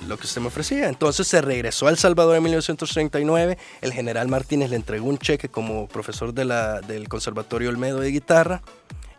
lo 0.08 0.18
que 0.18 0.26
usted 0.26 0.42
me 0.42 0.48
ofrecía. 0.48 0.90
Entonces 0.90 1.28
se 1.28 1.42
regresó 1.42 1.88
a 1.88 1.90
El 1.90 1.98
Salvador 1.98 2.36
en 2.36 2.44
1939. 2.44 3.58
El 3.82 3.94
general 3.94 4.28
Martínez 4.28 4.70
le 4.70 4.76
entregó 4.76 5.08
un 5.08 5.18
cheque 5.18 5.50
como 5.50 5.88
profesor 5.88 6.34
de 6.34 6.46
del 6.88 7.10
Conservatorio 7.10 7.70
Olmedo 7.70 8.00
de 8.00 8.12
guitarra 8.12 8.62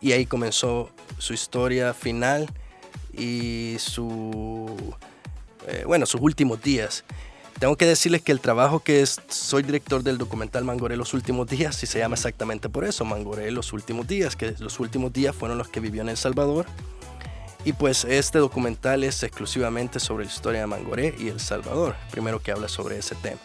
y 0.01 0.13
ahí 0.13 0.27
comenzó 0.27 0.91
su 1.19 1.35
historia 1.35 1.93
final 1.95 2.49
y 3.13 3.77
su, 3.79 4.95
eh, 5.67 5.85
bueno, 5.87 6.07
sus 6.07 6.21
últimos 6.21 6.63
días. 6.63 7.05
Tengo 7.59 7.77
que 7.77 7.87
decirles 7.87 8.23
que 8.23 8.31
el 8.31 8.39
trabajo 8.39 8.81
que 8.81 9.03
es, 9.03 9.21
soy 9.29 9.65
director 9.65 10.05
del 10.05 10.17
documental 10.17 10.63
Mangoré 10.63 10.97
los 10.97 11.13
últimos 11.13 11.49
días, 11.49 11.83
y 11.83 11.87
se 11.87 11.99
llama 11.99 12.15
exactamente 12.15 12.69
por 12.69 12.85
eso, 12.85 13.05
Mangoré 13.05 13.51
los 13.51 13.73
últimos 13.73 14.07
días, 14.07 14.37
que 14.37 14.55
los 14.61 14.79
últimos 14.79 15.13
días 15.13 15.35
fueron 15.35 15.59
los 15.59 15.69
que 15.69 15.81
vivió 15.81 16.03
en 16.03 16.11
El 16.11 16.17
Salvador 16.17 16.67
y 17.69 17.75
pues 17.75 18.07
este 18.07 18.39
documental 18.39 19.05
es 19.05 19.23
exclusivamente 19.23 20.01
sobre 20.01 20.25
la 20.25 20.31
historia 20.31 20.61
de 20.61 20.67
Mangoré 20.67 21.15
y 21.19 21.29
El 21.29 21.39
Salvador, 21.39 21.97
primero 22.11 22.41
que 22.41 22.51
habla 22.51 22.67
sobre 22.67 22.97
ese 22.97 23.15
tema. 23.15 23.39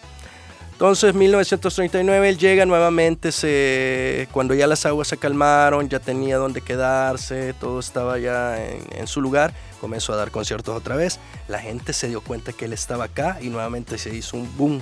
Entonces, 0.71 1.13
1939 1.13 2.29
él 2.29 2.37
llega 2.37 2.65
nuevamente, 2.65 3.33
se, 3.33 4.29
cuando 4.31 4.53
ya 4.53 4.65
las 4.65 4.85
aguas 4.85 5.09
se 5.09 5.17
calmaron, 5.17 5.89
ya 5.89 5.99
tenía 5.99 6.37
donde 6.37 6.61
quedarse, 6.61 7.53
todo 7.59 7.81
estaba 7.81 8.17
ya 8.17 8.65
en, 8.65 8.81
en, 8.93 9.07
su 9.07 9.19
lugar, 9.19 9.53
comenzó 9.81 10.13
a 10.13 10.15
dar 10.15 10.31
conciertos 10.31 10.73
otra 10.73 10.95
vez. 10.95 11.19
La 11.49 11.59
gente 11.59 11.91
se 11.91 12.07
dio 12.07 12.21
cuenta 12.21 12.53
que 12.53 12.63
él 12.63 12.71
estaba 12.71 13.03
acá 13.05 13.39
y 13.41 13.49
nuevamente 13.49 13.97
se 13.97 14.15
hizo 14.15 14.37
un 14.37 14.49
boom, 14.57 14.81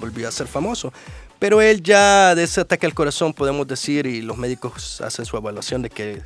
volvió 0.00 0.28
a 0.28 0.32
ser 0.32 0.46
famoso. 0.46 0.94
Pero 1.38 1.60
él 1.60 1.82
ya 1.82 2.34
de 2.34 2.44
ese 2.44 2.62
ataque 2.62 2.86
al 2.86 2.94
corazón 2.94 3.34
podemos 3.34 3.66
decir, 3.66 4.06
y 4.06 4.22
los 4.22 4.38
médicos 4.38 5.02
hacen 5.02 5.26
su 5.26 5.36
evaluación 5.36 5.82
de 5.82 5.90
que 5.90 6.22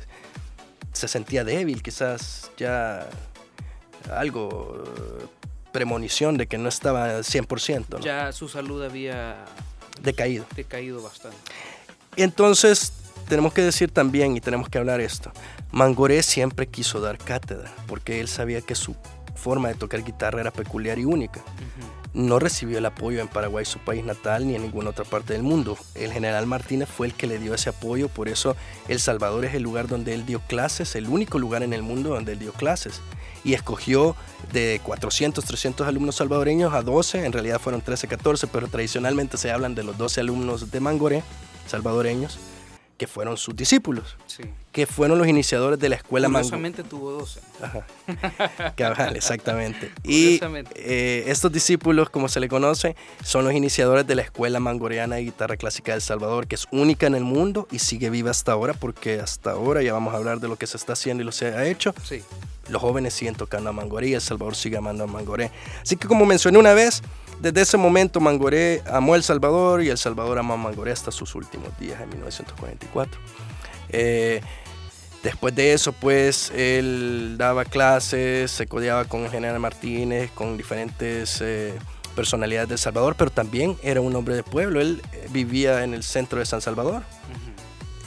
se 0.93 1.07
sentía 1.07 1.43
débil, 1.43 1.83
quizás 1.83 2.51
ya 2.57 3.07
algo, 4.11 4.83
premonición 5.71 6.37
de 6.37 6.47
que 6.47 6.57
no 6.57 6.69
estaba 6.69 7.17
al 7.17 7.23
100%. 7.23 7.99
Ya 8.01 8.31
su 8.31 8.47
salud 8.47 8.83
había 8.83 9.45
decaído. 10.01 10.45
Decaído 10.55 11.01
bastante. 11.01 11.37
Entonces, 12.15 12.93
tenemos 13.27 13.53
que 13.53 13.61
decir 13.61 13.91
también, 13.91 14.37
y 14.37 14.41
tenemos 14.41 14.69
que 14.69 14.77
hablar 14.77 15.01
esto, 15.01 15.31
Mangoré 15.71 16.21
siempre 16.21 16.67
quiso 16.67 17.01
dar 17.01 17.17
cátedra, 17.17 17.71
porque 17.87 18.19
él 18.19 18.27
sabía 18.27 18.61
que 18.61 18.75
su 18.75 18.95
forma 19.35 19.69
de 19.69 19.75
tocar 19.75 20.03
guitarra 20.03 20.41
era 20.41 20.51
peculiar 20.51 20.99
y 20.99 21.05
única 21.05 21.41
no 22.13 22.37
recibió 22.39 22.77
el 22.77 22.85
apoyo 22.85 23.21
en 23.21 23.27
Paraguay, 23.27 23.65
su 23.65 23.79
país 23.79 24.03
natal, 24.03 24.47
ni 24.47 24.55
en 24.55 24.61
ninguna 24.61 24.91
otra 24.91 25.03
parte 25.03 25.33
del 25.33 25.43
mundo. 25.43 25.77
El 25.95 26.11
general 26.11 26.45
Martínez 26.45 26.87
fue 26.89 27.07
el 27.07 27.13
que 27.13 27.27
le 27.27 27.39
dio 27.39 27.53
ese 27.53 27.69
apoyo, 27.69 28.07
por 28.07 28.29
eso 28.29 28.55
El 28.87 28.99
Salvador 28.99 29.45
es 29.45 29.55
el 29.55 29.63
lugar 29.63 29.87
donde 29.87 30.13
él 30.13 30.25
dio 30.25 30.39
clases, 30.41 30.95
el 30.95 31.07
único 31.07 31.39
lugar 31.39 31.63
en 31.63 31.73
el 31.73 31.81
mundo 31.81 32.09
donde 32.09 32.33
él 32.33 32.39
dio 32.39 32.53
clases. 32.53 33.01
Y 33.43 33.53
escogió 33.53 34.15
de 34.53 34.79
400, 34.83 35.43
300 35.43 35.87
alumnos 35.87 36.15
salvadoreños 36.15 36.73
a 36.73 36.81
12, 36.81 37.25
en 37.25 37.33
realidad 37.33 37.59
fueron 37.59 37.81
13, 37.81 38.07
14, 38.07 38.47
pero 38.47 38.67
tradicionalmente 38.67 39.37
se 39.37 39.51
hablan 39.51 39.75
de 39.75 39.83
los 39.83 39.97
12 39.97 40.21
alumnos 40.21 40.71
de 40.71 40.79
Mangoré, 40.79 41.23
salvadoreños, 41.67 42.37
que 42.97 43.07
fueron 43.07 43.37
sus 43.37 43.55
discípulos, 43.55 44.17
que 44.73 44.87
fueron 44.87 45.19
los 45.19 45.27
iniciadores 45.27 45.77
de 45.77 45.87
la 45.87 45.95
escuela 45.95 46.27
Curiosamente 46.27 46.83
tuvo 46.83 47.11
12. 47.11 47.39
Ajá. 47.61 47.85
exactamente. 49.13 49.91
y 50.03 50.39
eh, 50.73 51.25
estos 51.27 51.51
discípulos, 51.51 52.09
como 52.09 52.27
se 52.27 52.39
le 52.39 52.49
conoce, 52.49 52.95
son 53.23 53.45
los 53.45 53.53
iniciadores 53.53 54.07
de 54.07 54.15
la 54.15 54.23
escuela 54.23 54.59
mangoreana 54.59 55.17
de 55.17 55.25
guitarra 55.25 55.57
clásica 55.57 55.91
de 55.91 55.97
El 55.97 56.01
Salvador, 56.01 56.47
que 56.47 56.55
es 56.55 56.65
única 56.71 57.05
en 57.05 57.13
el 57.13 57.23
mundo 57.23 57.67
y 57.71 57.79
sigue 57.79 58.09
viva 58.09 58.31
hasta 58.31 58.51
ahora, 58.51 58.73
porque 58.73 59.19
hasta 59.19 59.51
ahora 59.51 59.83
ya 59.83 59.93
vamos 59.93 60.15
a 60.15 60.17
hablar 60.17 60.39
de 60.39 60.47
lo 60.47 60.55
que 60.55 60.65
se 60.65 60.75
está 60.75 60.93
haciendo 60.93 61.21
y 61.21 61.25
lo 61.27 61.31
se 61.31 61.45
ha 61.45 61.65
hecho. 61.65 61.93
Sí. 62.03 62.23
Los 62.67 62.81
jóvenes 62.81 63.13
siguen 63.13 63.35
tocando 63.35 63.69
a 63.69 63.73
Mangoré 63.73 64.07
y 64.07 64.13
El 64.15 64.21
Salvador 64.21 64.55
sigue 64.55 64.77
amando 64.77 65.03
a 65.03 65.07
Mangoré. 65.07 65.51
Así 65.83 65.97
que 65.97 66.07
como 66.07 66.25
mencioné 66.25 66.57
una 66.57 66.73
vez, 66.73 67.03
desde 67.39 67.61
ese 67.61 67.77
momento 67.77 68.19
Mangoré 68.19 68.81
amó 68.91 69.15
El 69.15 69.21
Salvador 69.21 69.83
y 69.83 69.89
El 69.89 69.99
Salvador 69.99 70.39
amó 70.39 70.55
a 70.55 70.57
Mangoré 70.57 70.91
hasta 70.91 71.11
sus 71.11 71.35
últimos 71.35 71.77
días 71.77 72.01
en 72.01 72.09
1944. 72.09 73.19
Eh, 73.89 74.41
después 75.23 75.55
de 75.55 75.73
eso, 75.73 75.93
pues 75.93 76.51
él 76.51 77.35
daba 77.37 77.65
clases, 77.65 78.51
se 78.51 78.67
codeaba 78.67 79.05
con 79.05 79.23
el 79.23 79.31
general 79.31 79.59
Martínez, 79.59 80.29
con 80.31 80.57
diferentes 80.57 81.41
eh, 81.41 81.73
personalidades 82.15 82.69
de 82.69 82.75
El 82.75 82.79
Salvador, 82.79 83.15
pero 83.17 83.31
también 83.31 83.77
era 83.81 84.01
un 84.01 84.15
hombre 84.15 84.35
de 84.35 84.43
pueblo. 84.43 84.81
Él 84.81 85.01
eh, 85.13 85.27
vivía 85.31 85.83
en 85.83 85.93
el 85.93 86.03
centro 86.03 86.39
de 86.39 86.45
San 86.45 86.61
Salvador 86.61 87.03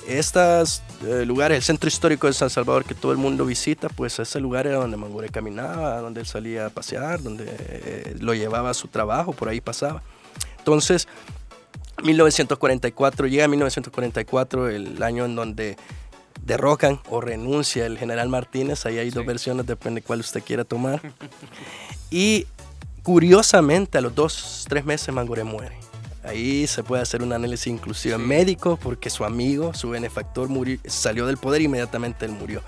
estos 0.07 0.83
eh, 1.05 1.25
lugares, 1.27 1.57
el 1.57 1.63
centro 1.63 1.89
histórico 1.89 2.27
de 2.27 2.33
San 2.33 2.51
Salvador 2.51 2.85
que 2.85 2.95
todo 2.95 3.13
el 3.13 3.19
mundo 3.19 3.45
visita, 3.45 3.89
pues 3.89 4.19
ese 4.19 4.41
lugar 4.41 4.67
era 4.67 4.79
donde 4.79 4.97
Mangoré 4.97 5.29
caminaba, 5.29 6.01
donde 6.01 6.21
él 6.21 6.27
salía 6.27 6.67
a 6.67 6.71
pasear, 6.71 7.23
donde 7.23 7.45
eh, 7.49 8.17
lo 8.21 8.35
llevaba 8.35 8.71
a 8.71 8.75
su 8.75 8.89
trabajo, 8.89 9.33
por 9.33 9.49
ahí 9.49 9.61
pasaba. 9.61 10.03
Entonces, 10.59 11.09
1944, 12.03 13.27
llega 13.27 13.49
1944, 13.49 14.69
el 14.69 15.03
año 15.03 15.25
en 15.25 15.35
donde 15.35 15.77
derrocan 16.47 17.01
o 17.11 17.21
renuncia 17.21 17.87
el 17.87 17.99
general 17.99 18.29
Martínez, 18.29 18.87
ahí 18.87 18.99
hay 18.99 19.11
dos 19.11 19.27
versiones, 19.27 19.67
depende 19.67 20.01
cuál 20.01 20.21
usted 20.21 20.43
quiera 20.43 20.65
tomar. 20.65 21.03
Y 22.11 22.47
curiosamente, 23.03 23.99
a 23.99 24.01
los 24.01 24.15
dos, 24.15 24.65
tres 24.69 24.85
meses 24.85 25.13
Mangoré 25.13 25.45
muere. 25.45 25.77
Ahí 26.23 26.67
se 26.67 26.83
puede 26.83 27.03
hacer 27.03 27.23
un 27.23 27.33
análisis 27.33 27.69
inclusive 27.69 28.19
médico 28.19 28.79
porque 28.83 29.11
su 29.11 29.25
amigo, 29.25 29.75
su 29.75 29.91
benefactor, 29.91 30.49
murió, 30.49 30.79
salió 30.87 31.27
del 31.27 31.37
poder 31.37 31.63
inmediatamente 31.63 32.25
él 32.27 32.33
murió. 32.33 32.63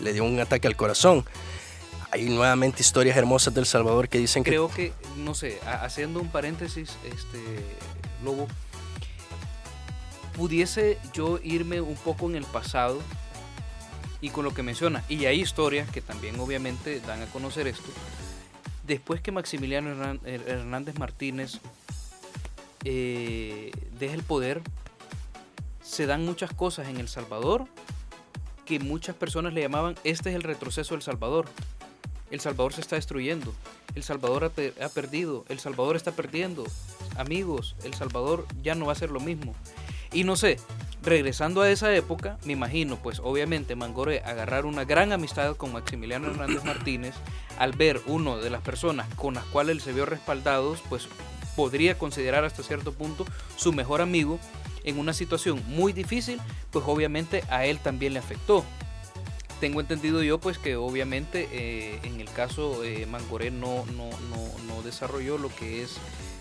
Le 0.00 0.12
dio 0.12 0.24
un 0.24 0.38
ataque 0.38 0.66
al 0.68 0.76
corazón. 0.76 1.24
Hay 2.10 2.28
nuevamente 2.28 2.82
historias 2.82 3.16
hermosas 3.16 3.54
del 3.54 3.66
Salvador 3.66 4.08
que 4.08 4.18
dicen 4.18 4.44
Creo 4.44 4.68
que... 4.68 4.74
Creo 4.74 4.94
que, 5.14 5.20
no 5.20 5.34
sé, 5.34 5.58
haciendo 5.64 6.20
un 6.20 6.28
paréntesis, 6.28 6.90
este, 7.04 7.38
Lobo, 8.22 8.46
pudiese 10.36 10.98
yo 11.12 11.38
irme 11.42 11.80
un 11.80 11.96
poco 11.96 12.28
en 12.28 12.36
el 12.36 12.44
pasado 12.44 13.00
y 14.20 14.30
con 14.30 14.44
lo 14.44 14.54
que 14.54 14.62
menciona, 14.62 15.02
y 15.08 15.24
hay 15.24 15.40
historias 15.40 15.90
que 15.90 16.00
también 16.00 16.38
obviamente 16.38 17.00
dan 17.00 17.22
a 17.22 17.26
conocer 17.26 17.66
esto, 17.66 17.90
después 18.86 19.20
que 19.20 19.32
Maximiliano 19.32 20.18
Hernández 20.24 20.98
Martínez 20.98 21.58
eh, 22.84 23.72
deja 23.98 24.14
el 24.14 24.22
poder, 24.22 24.62
se 25.82 26.06
dan 26.06 26.24
muchas 26.24 26.52
cosas 26.52 26.88
en 26.88 26.98
El 26.98 27.08
Salvador 27.08 27.66
que 28.64 28.78
muchas 28.78 29.16
personas 29.16 29.52
le 29.52 29.60
llamaban, 29.60 29.96
este 30.04 30.30
es 30.30 30.36
el 30.36 30.42
retroceso 30.42 30.94
del 30.94 31.02
Salvador. 31.02 31.48
El 32.30 32.40
Salvador 32.40 32.72
se 32.72 32.80
está 32.80 32.96
destruyendo, 32.96 33.52
El 33.94 34.04
Salvador 34.04 34.44
ha, 34.44 34.84
ha 34.84 34.88
perdido, 34.88 35.44
El 35.48 35.58
Salvador 35.58 35.96
está 35.96 36.12
perdiendo. 36.12 36.64
Amigos, 37.16 37.76
El 37.84 37.92
Salvador 37.92 38.46
ya 38.62 38.74
no 38.74 38.86
va 38.86 38.92
a 38.92 38.96
ser 38.96 39.10
lo 39.10 39.20
mismo. 39.20 39.54
Y 40.12 40.24
no 40.24 40.36
sé, 40.36 40.58
regresando 41.02 41.62
a 41.62 41.70
esa 41.70 41.94
época, 41.94 42.38
me 42.44 42.52
imagino, 42.52 42.96
pues 42.96 43.20
obviamente 43.20 43.76
Mangoré 43.76 44.20
agarrar 44.24 44.66
una 44.66 44.84
gran 44.84 45.12
amistad 45.12 45.56
con 45.56 45.72
Maximiliano 45.72 46.28
Hernández 46.28 46.64
Martínez, 46.64 47.14
al 47.58 47.72
ver 47.72 48.00
uno 48.06 48.38
de 48.38 48.50
las 48.50 48.62
personas 48.62 49.06
con 49.14 49.34
las 49.34 49.44
cuales 49.46 49.76
él 49.76 49.80
se 49.80 49.92
vio 49.92 50.06
respaldados, 50.06 50.82
pues 50.88 51.08
podría 51.56 51.98
considerar 51.98 52.44
hasta 52.44 52.62
cierto 52.62 52.92
punto 52.92 53.24
su 53.56 53.72
mejor 53.72 54.00
amigo 54.00 54.38
en 54.84 54.98
una 54.98 55.12
situación 55.12 55.62
muy 55.66 55.92
difícil, 55.92 56.40
pues 56.70 56.84
obviamente 56.86 57.44
a 57.48 57.64
él 57.66 57.78
también 57.78 58.14
le 58.14 58.18
afectó. 58.18 58.64
Tengo 59.60 59.80
entendido 59.80 60.22
yo 60.22 60.40
pues 60.40 60.58
que 60.58 60.74
obviamente 60.76 61.48
eh, 61.52 62.00
en 62.02 62.20
el 62.20 62.28
caso 62.30 62.82
eh, 62.84 63.06
Mangoré 63.06 63.50
no, 63.50 63.84
no, 63.96 64.10
no, 64.10 64.64
no 64.66 64.82
desarrolló 64.82 65.38
lo 65.38 65.54
que 65.54 65.82
es 65.84 65.98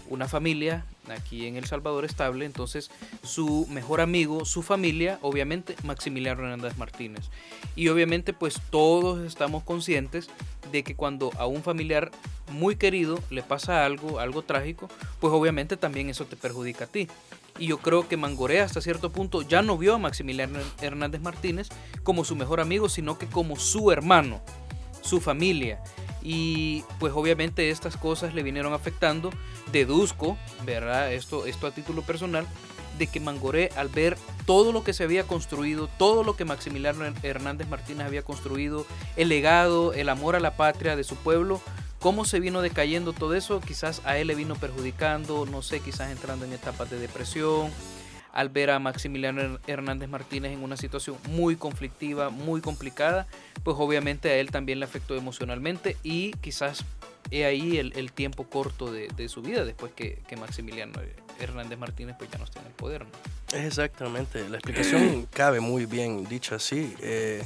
una 0.10 0.28
familia 0.28 0.84
aquí 1.10 1.48
en 1.48 1.56
El 1.56 1.66
Salvador 1.66 2.06
estable, 2.06 2.46
entonces 2.46 2.92
su 3.24 3.68
mejor 3.70 4.02
amigo, 4.02 4.46
su 4.46 4.62
familia, 4.62 5.20
obviamente 5.22 5.76
Maximiliano 5.84 6.44
Hernández 6.44 6.78
Martínez. 6.78 7.30
Y 7.76 7.88
obviamente 7.90 8.34
pues 8.34 8.62
todos 8.70 9.26
estamos 9.26 9.64
conscientes 9.64 10.30
de 10.72 10.84
que 10.84 10.96
cuando 10.96 11.32
a 11.38 11.46
un 11.46 11.64
familiar 11.64 12.12
muy 12.52 12.76
querido 12.76 13.20
le 13.30 13.44
pasa 13.44 13.86
algo, 13.86 14.20
algo 14.20 14.42
trágico, 14.44 14.90
pues 15.20 15.34
obviamente 15.34 15.78
también 15.78 16.10
eso 16.10 16.26
te 16.26 16.36
perjudica 16.36 16.86
a 16.86 16.88
ti. 16.88 17.08
Y 17.60 17.68
yo 17.68 17.78
creo 17.78 18.08
que 18.08 18.18
Mangoré 18.18 18.62
hasta 18.62 18.82
cierto 18.82 19.12
punto 19.12 19.42
ya 19.42 19.62
no 19.62 19.78
vio 19.78 19.96
a 19.96 20.00
Maximiliano 20.00 20.60
Hernández 20.82 21.22
Martínez 21.22 21.70
como 22.04 22.24
su 22.24 22.36
mejor 22.36 22.60
amigo, 22.60 22.90
sino 22.90 23.18
que 23.18 23.28
como 23.28 23.58
su 23.58 23.92
hermano, 23.92 24.42
su 25.02 25.20
familia 25.20 25.82
y 26.22 26.84
pues 27.00 27.14
obviamente 27.16 27.70
estas 27.70 27.98
cosas 27.98 28.34
le 28.34 28.44
vinieron 28.44 28.74
afectando. 28.74 29.32
Deduzco, 29.72 30.38
¿verdad? 30.66 31.14
Esto, 31.14 31.46
esto 31.46 31.68
a 31.68 31.72
título 31.72 32.02
personal, 32.02 32.48
de 32.98 33.08
que 33.08 33.20
Mangoré 33.20 33.70
al 33.76 33.90
ver 33.90 34.18
todo 34.46 34.72
lo 34.72 34.84
que 34.84 34.94
se 34.94 35.04
había 35.04 35.24
construido, 35.24 35.88
todo 35.98 36.24
lo 36.24 36.36
que 36.36 36.46
Maximiliano 36.46 37.06
Hernández 37.24 37.68
Martínez 37.68 38.06
había 38.06 38.22
construido, 38.22 38.86
el 39.16 39.30
legado, 39.30 39.94
el 39.94 40.10
amor 40.10 40.36
a 40.36 40.40
la 40.40 40.56
patria 40.56 40.96
de 40.96 41.04
su 41.04 41.16
pueblo, 41.16 41.62
cómo 42.00 42.26
se 42.26 42.40
vino 42.40 42.62
decayendo 42.62 43.14
todo 43.14 43.36
eso, 43.36 43.62
quizás 43.62 44.02
a 44.06 44.18
él 44.18 44.28
le 44.28 44.36
vino 44.36 44.56
perjudicando, 44.56 45.46
no 45.46 45.62
sé, 45.62 45.80
quizás 45.80 46.12
entrando 46.12 46.46
en 46.46 46.54
etapas 46.54 46.90
de 46.90 47.00
depresión, 47.00 47.72
al 48.34 48.50
ver 48.50 48.70
a 48.70 48.80
Maximiliano 48.80 49.60
Hernández 49.68 50.10
Martínez 50.10 50.54
en 50.54 50.64
una 50.64 50.78
situación 50.78 51.18
muy 51.30 51.56
conflictiva, 51.56 52.30
muy 52.30 52.62
complicada, 52.62 53.28
pues 53.64 53.76
obviamente 53.80 54.30
a 54.30 54.36
él 54.36 54.52
también 54.52 54.80
le 54.80 54.86
afectó 54.86 55.16
emocionalmente 55.16 55.98
y 56.04 56.32
quizás 56.34 56.86
he 57.30 57.46
ahí 57.46 57.78
el, 57.78 58.12
tiempo 58.12 58.46
corto 58.46 58.92
de, 58.92 59.30
su 59.30 59.42
vida 59.42 59.64
después 59.64 59.92
que, 59.94 60.22
Maximiliano 60.40 61.00
Hernández 61.40 61.78
Martínez 61.78 62.16
pues 62.18 62.30
ya 62.32 62.38
no 62.38 62.46
está 62.46 62.60
en 62.62 62.68
el 62.68 62.74
poder. 62.74 63.06
Exactamente, 63.54 64.48
la 64.50 64.58
explicación 64.58 65.28
cabe 65.32 65.60
muy 65.60 65.86
bien 65.86 66.26
dicho 66.28 66.56
así. 66.56 66.96
Eh, 67.02 67.44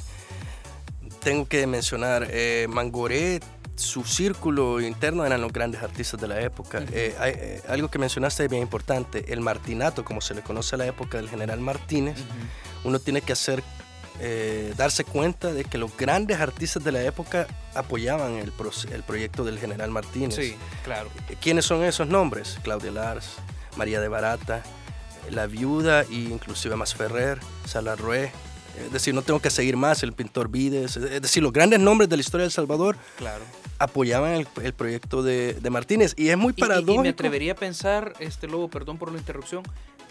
tengo 1.22 1.46
que 1.46 1.66
mencionar, 1.66 2.28
eh, 2.30 2.66
Mangoré 2.68 3.40
su 3.76 4.04
círculo 4.04 4.80
interno 4.80 5.24
eran 5.24 5.40
los 5.40 5.52
grandes 5.52 5.82
artistas 5.82 6.20
de 6.20 6.28
la 6.28 6.40
época. 6.40 6.80
Eh, 6.92 7.14
eh, 7.22 7.62
algo 7.68 7.88
que 7.88 7.98
mencionaste 7.98 8.44
es 8.44 8.50
bien 8.50 8.62
importante, 8.62 9.32
el 9.32 9.40
martinato, 9.40 10.04
como 10.04 10.20
se 10.20 10.34
le 10.34 10.42
conoce 10.42 10.74
a 10.74 10.78
la 10.78 10.86
época 10.86 11.18
del 11.18 11.28
general 11.28 11.60
Martínez, 11.60 12.16
uno 12.84 12.98
tiene 12.98 13.20
que 13.20 13.32
hacer, 13.32 13.62
eh, 14.20 14.72
darse 14.76 15.04
cuenta 15.04 15.52
de 15.52 15.64
que 15.64 15.78
los 15.78 15.96
grandes 15.96 16.40
artistas 16.40 16.82
de 16.84 16.92
la 16.92 17.02
época 17.02 17.46
apoyaban 17.74 18.36
el, 18.36 18.52
el 18.92 19.02
proyecto 19.02 19.44
del 19.44 19.58
general 19.58 19.90
Martínez. 19.90 20.36
Sí, 20.36 20.56
claro. 20.84 21.10
¿Quiénes 21.40 21.64
son 21.64 21.84
esos 21.84 22.08
nombres? 22.08 22.58
Claudia 22.62 22.92
Lars, 22.92 23.36
María 23.76 24.00
de 24.00 24.08
Barata, 24.08 24.62
La 25.30 25.46
Viuda 25.46 26.02
e 26.02 26.14
inclusive 26.14 26.76
Masferrer, 26.76 27.40
Salarrué, 27.66 28.32
es 28.84 28.92
decir, 28.92 29.14
no 29.14 29.22
tengo 29.22 29.40
que 29.40 29.50
seguir 29.50 29.76
más, 29.76 30.02
el 30.02 30.12
pintor 30.12 30.48
Vides, 30.48 30.96
es 30.96 31.22
decir, 31.22 31.42
los 31.42 31.52
grandes 31.52 31.80
nombres 31.80 32.08
de 32.08 32.16
la 32.16 32.20
historia 32.20 32.42
de 32.42 32.48
El 32.48 32.52
Salvador 32.52 32.96
claro. 33.16 33.44
apoyaban 33.78 34.46
el, 34.62 34.72
proyecto 34.74 35.22
de, 35.22 35.58
Martínez. 35.70 36.14
Y 36.16 36.28
es 36.28 36.36
muy 36.36 36.52
paradójico. 36.52 36.94
Y, 36.94 36.98
me 36.98 37.08
atrevería 37.10 37.52
a 37.52 37.56
pensar, 37.56 38.12
este 38.20 38.46
Lobo, 38.46 38.68
perdón 38.68 38.98
por 38.98 39.12
la 39.12 39.18
interrupción, 39.18 39.62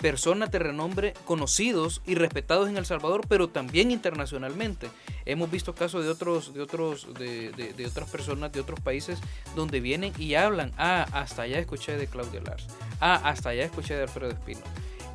personas 0.02 0.52
de 0.52 0.60
renombre 0.60 1.14
conocidos 1.26 2.02
y 2.06 2.16
respetados 2.16 2.70
en 2.70 2.78
El 2.78 2.86
Salvador, 2.86 3.22
pero 3.28 3.50
también 3.50 3.92
internacionalmente. 3.92 4.90
Hemos 5.26 5.50
visto 5.50 5.74
casos 5.74 6.04
de 6.04 6.10
otros, 6.10 6.54
de 6.54 6.62
otros, 6.62 7.08
de, 7.18 7.52
de, 7.52 7.86
otras 7.86 8.10
personas 8.10 8.52
de 8.52 8.60
otros 8.60 8.80
países 8.80 9.20
donde 9.56 9.80
vienen 9.80 10.14
y 10.18 10.36
hablan, 10.36 10.72
ah, 10.78 11.08
hasta 11.12 11.44
allá 11.44 11.60
escuché 11.60 11.98
de 11.98 12.08
Claudia 12.08 12.42
Lars, 12.42 12.68
ah, 13.00 13.22
hasta 13.24 13.50
allá 13.50 13.66
escuché 13.66 13.96
de 13.96 14.04
Alfredo 14.04 14.32
Espino. 14.32 14.62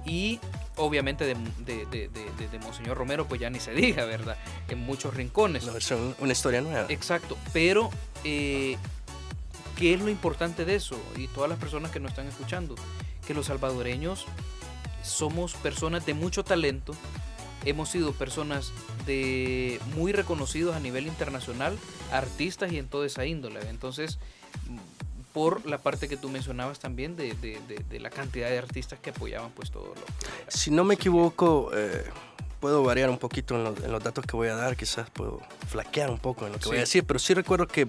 Y 0.06 0.40
obviamente 0.76 1.24
de, 1.24 1.34
de, 1.86 2.58
Monseñor 2.62 2.96
Romero, 2.96 3.26
pues 3.26 3.40
ya 3.40 3.50
ni 3.50 3.60
se 3.60 3.72
diga, 3.74 4.04
¿verdad? 4.04 4.36
En 4.68 4.78
muchos 4.80 5.14
rincones. 5.14 5.64
No, 5.64 5.72
una 6.18 6.32
historia 6.32 6.60
nueva. 6.60 6.86
Exacto, 6.88 7.36
pero 7.52 7.90
eh, 8.24 8.76
¿qué 9.76 9.94
es 9.94 10.00
lo 10.00 10.08
importante 10.08 10.64
de 10.64 10.74
eso? 10.74 11.00
Y 11.16 11.28
todas 11.28 11.50
las 11.50 11.58
personas 11.58 11.90
que 11.90 12.00
nos 12.00 12.10
están 12.12 12.26
escuchando, 12.26 12.74
que 13.26 13.34
los 13.34 13.46
salvadoreños 13.46 14.26
somos 15.02 15.54
personas 15.54 16.06
de 16.06 16.14
mucho 16.14 16.44
talento, 16.44 16.94
hemos 17.64 17.90
sido 17.90 18.12
personas 18.12 18.72
de 19.06 19.80
muy 19.96 20.12
reconocidos 20.12 20.74
a 20.76 20.80
nivel 20.80 21.06
internacional, 21.06 21.78
artistas 22.12 22.72
y 22.72 22.78
en 22.78 22.88
toda 22.88 23.06
esa 23.06 23.26
índole. 23.26 23.60
Entonces, 23.68 24.18
por 25.32 25.66
la 25.66 25.78
parte 25.78 26.08
que 26.08 26.16
tú 26.16 26.28
mencionabas 26.28 26.78
también 26.78 27.16
de, 27.16 27.34
la 28.00 28.10
cantidad 28.10 28.48
de 28.48 28.58
artistas 28.58 28.98
que 28.98 29.10
apoyaban 29.10 29.50
pues 29.52 29.70
todo 29.70 29.94
lo 29.94 30.02
Si 30.48 30.70
no 30.70 30.84
me 30.84 30.94
equivoco, 30.94 31.70
eh, 31.72 32.04
puedo 32.60 32.82
variar 32.82 33.10
un 33.10 33.18
poquito 33.18 33.56
en, 33.56 33.92
los 33.92 34.04
datos 34.04 34.24
que 34.24 34.36
voy 34.36 34.48
a 34.48 34.54
dar, 34.54 34.76
quizás 34.76 35.08
puedo 35.10 35.40
flaquear 35.68 36.10
un 36.10 36.18
poco 36.18 36.46
en 36.46 36.52
lo 36.52 36.58
que 36.58 36.68
voy 36.68 36.76
a 36.76 36.80
decir, 36.80 37.04
pero 37.04 37.18
sí 37.18 37.34
recuerdo 37.34 37.66
que 37.66 37.88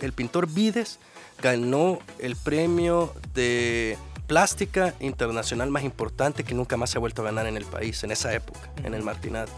el, 0.00 0.12
pintor 0.12 0.46
Vides 0.46 0.98
ganó 1.40 1.98
el 2.18 2.36
premio 2.36 3.14
de 3.34 3.98
plástica 4.26 4.94
internacional 5.00 5.70
más 5.70 5.82
importante 5.82 6.44
que 6.44 6.54
nunca 6.54 6.76
más 6.76 6.90
se 6.90 6.98
ha 6.98 7.00
vuelto 7.00 7.22
a 7.22 7.26
ganar 7.26 7.46
en 7.46 7.56
el 7.56 7.64
país, 7.64 8.04
en 8.04 8.12
esa 8.12 8.32
época, 8.32 8.70
en 8.84 8.94
el 8.94 9.02
Martinato. 9.02 9.52